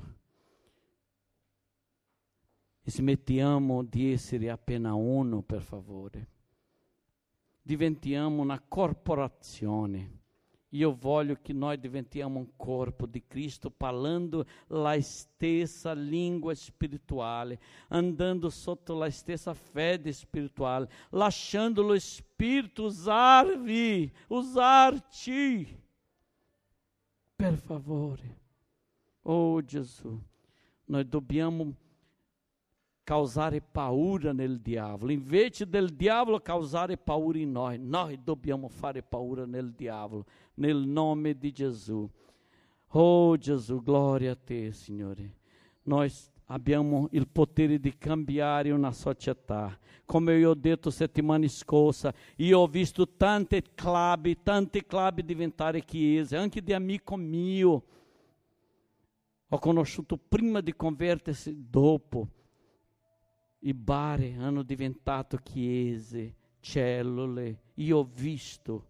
smettiamo 2.83 3.83
di 3.83 4.13
essere 4.13 4.49
appena 4.49 4.95
uno, 4.95 5.43
per 5.43 5.61
favore. 5.61 6.27
Diventiamo 7.61 8.41
una 8.41 8.59
corporazione. 8.59 10.18
Io 10.73 10.95
voglio 10.95 11.35
che 11.41 11.51
noi 11.51 11.79
diventiamo 11.79 12.37
un 12.37 12.49
corpo 12.55 13.07
di 13.07 13.25
Cristo, 13.25 13.71
parlando 13.71 14.45
la 14.67 15.01
stessa 15.01 15.93
língua 15.93 16.53
spirituale, 16.53 17.59
andando 17.87 18.51
sotto 18.51 18.95
la 18.95 19.09
stessa 19.09 19.53
fede 19.55 20.11
spirituale, 20.11 20.89
lasciando 21.09 21.81
lo 21.81 21.97
Spirito 21.97 22.83
usar-vi, 22.83 24.11
usar-te. 24.27 25.81
Per 27.35 27.57
favore. 27.57 28.37
Oh 29.23 29.63
Gesù, 29.63 30.21
noi 30.85 31.07
dobbiamo 31.07 31.73
causare 33.09 33.59
paura 33.59 34.33
nel 34.33 34.59
diavolo. 34.59 35.11
Invece 35.11 35.67
del 35.67 35.95
diavolo 35.95 36.39
causare 36.41 36.95
paura 36.95 37.39
in 37.39 37.51
noi, 37.51 37.79
noi 37.79 38.19
dobbiamo 38.23 38.67
fare 38.67 39.01
paura 39.01 39.47
nel 39.47 39.71
diavolo, 39.71 40.25
nel 40.57 40.85
nome 40.85 41.35
di 41.35 41.51
Gesù. 41.51 42.07
Oh 42.89 43.35
Gesù, 43.35 43.81
gloria 43.81 44.33
a 44.33 44.35
te, 44.35 44.71
Signore. 44.73 45.37
Noi 45.85 46.13
abbiamo 46.45 47.07
il 47.13 47.27
potere 47.27 47.79
di 47.79 47.97
cambiare 47.97 48.69
una 48.69 48.91
società. 48.91 49.75
Come 50.05 50.35
io 50.35 50.51
ho 50.51 50.55
detto 50.55 50.91
settimana 50.91 51.47
scorsa, 51.47 52.13
io 52.35 52.59
ho 52.59 52.67
visto 52.67 53.15
tante 53.15 53.63
club, 53.73 54.31
tanti 54.43 54.85
club 54.85 55.21
diventare 55.21 55.83
chiese, 55.83 56.37
anche 56.37 56.61
di 56.61 56.73
amico 56.73 57.15
mio. 57.15 57.83
Ho 59.47 59.57
conosciuto 59.57 60.15
prima 60.15 60.61
di 60.61 60.75
convertersi, 60.75 61.55
dopo 61.67 62.27
i 63.59 63.73
bar 63.73 64.21
hanno 64.37 64.63
diventato 64.63 65.37
chiese, 65.37 66.35
cellule, 66.59 67.61
io 67.75 67.97
ho 67.97 68.09
visto. 68.11 68.87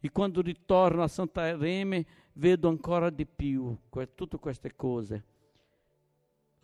E 0.00 0.10
quando 0.10 0.40
ritorno 0.40 1.02
a 1.02 1.08
Santa 1.08 1.56
Reme 1.56 2.04
vedo 2.34 2.68
ancora 2.68 3.10
di 3.10 3.26
più 3.26 3.76
tutte 4.14 4.38
queste 4.38 4.74
cose. 4.74 5.24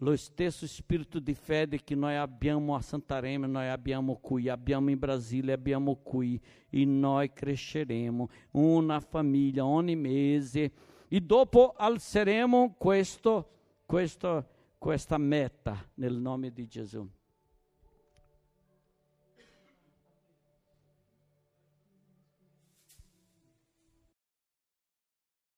Lo 0.00 0.14
stesso 0.14 0.64
spirito 0.68 1.18
di 1.18 1.34
fede 1.34 1.82
che 1.82 1.96
noi 1.96 2.14
abbiamo 2.14 2.76
a 2.76 2.80
Santarém, 2.80 3.44
noi 3.46 3.66
abbiamo 3.66 4.16
qui, 4.16 4.48
abbiamo 4.48 4.90
in 4.90 4.98
Brasile, 4.98 5.52
abbiamo 5.52 5.96
qui, 5.96 6.40
e 6.70 6.84
noi 6.84 7.32
cresceremo 7.32 8.28
una 8.52 9.00
famiglia 9.00 9.66
ogni 9.66 9.96
mese 9.96 10.72
e 11.08 11.20
dopo 11.20 11.74
alzeremo 11.76 12.74
questo, 12.78 13.50
questo, 13.84 14.46
questa 14.78 15.18
meta 15.18 15.84
nel 15.94 16.14
nome 16.14 16.52
di 16.52 16.68
Gesù. 16.68 17.08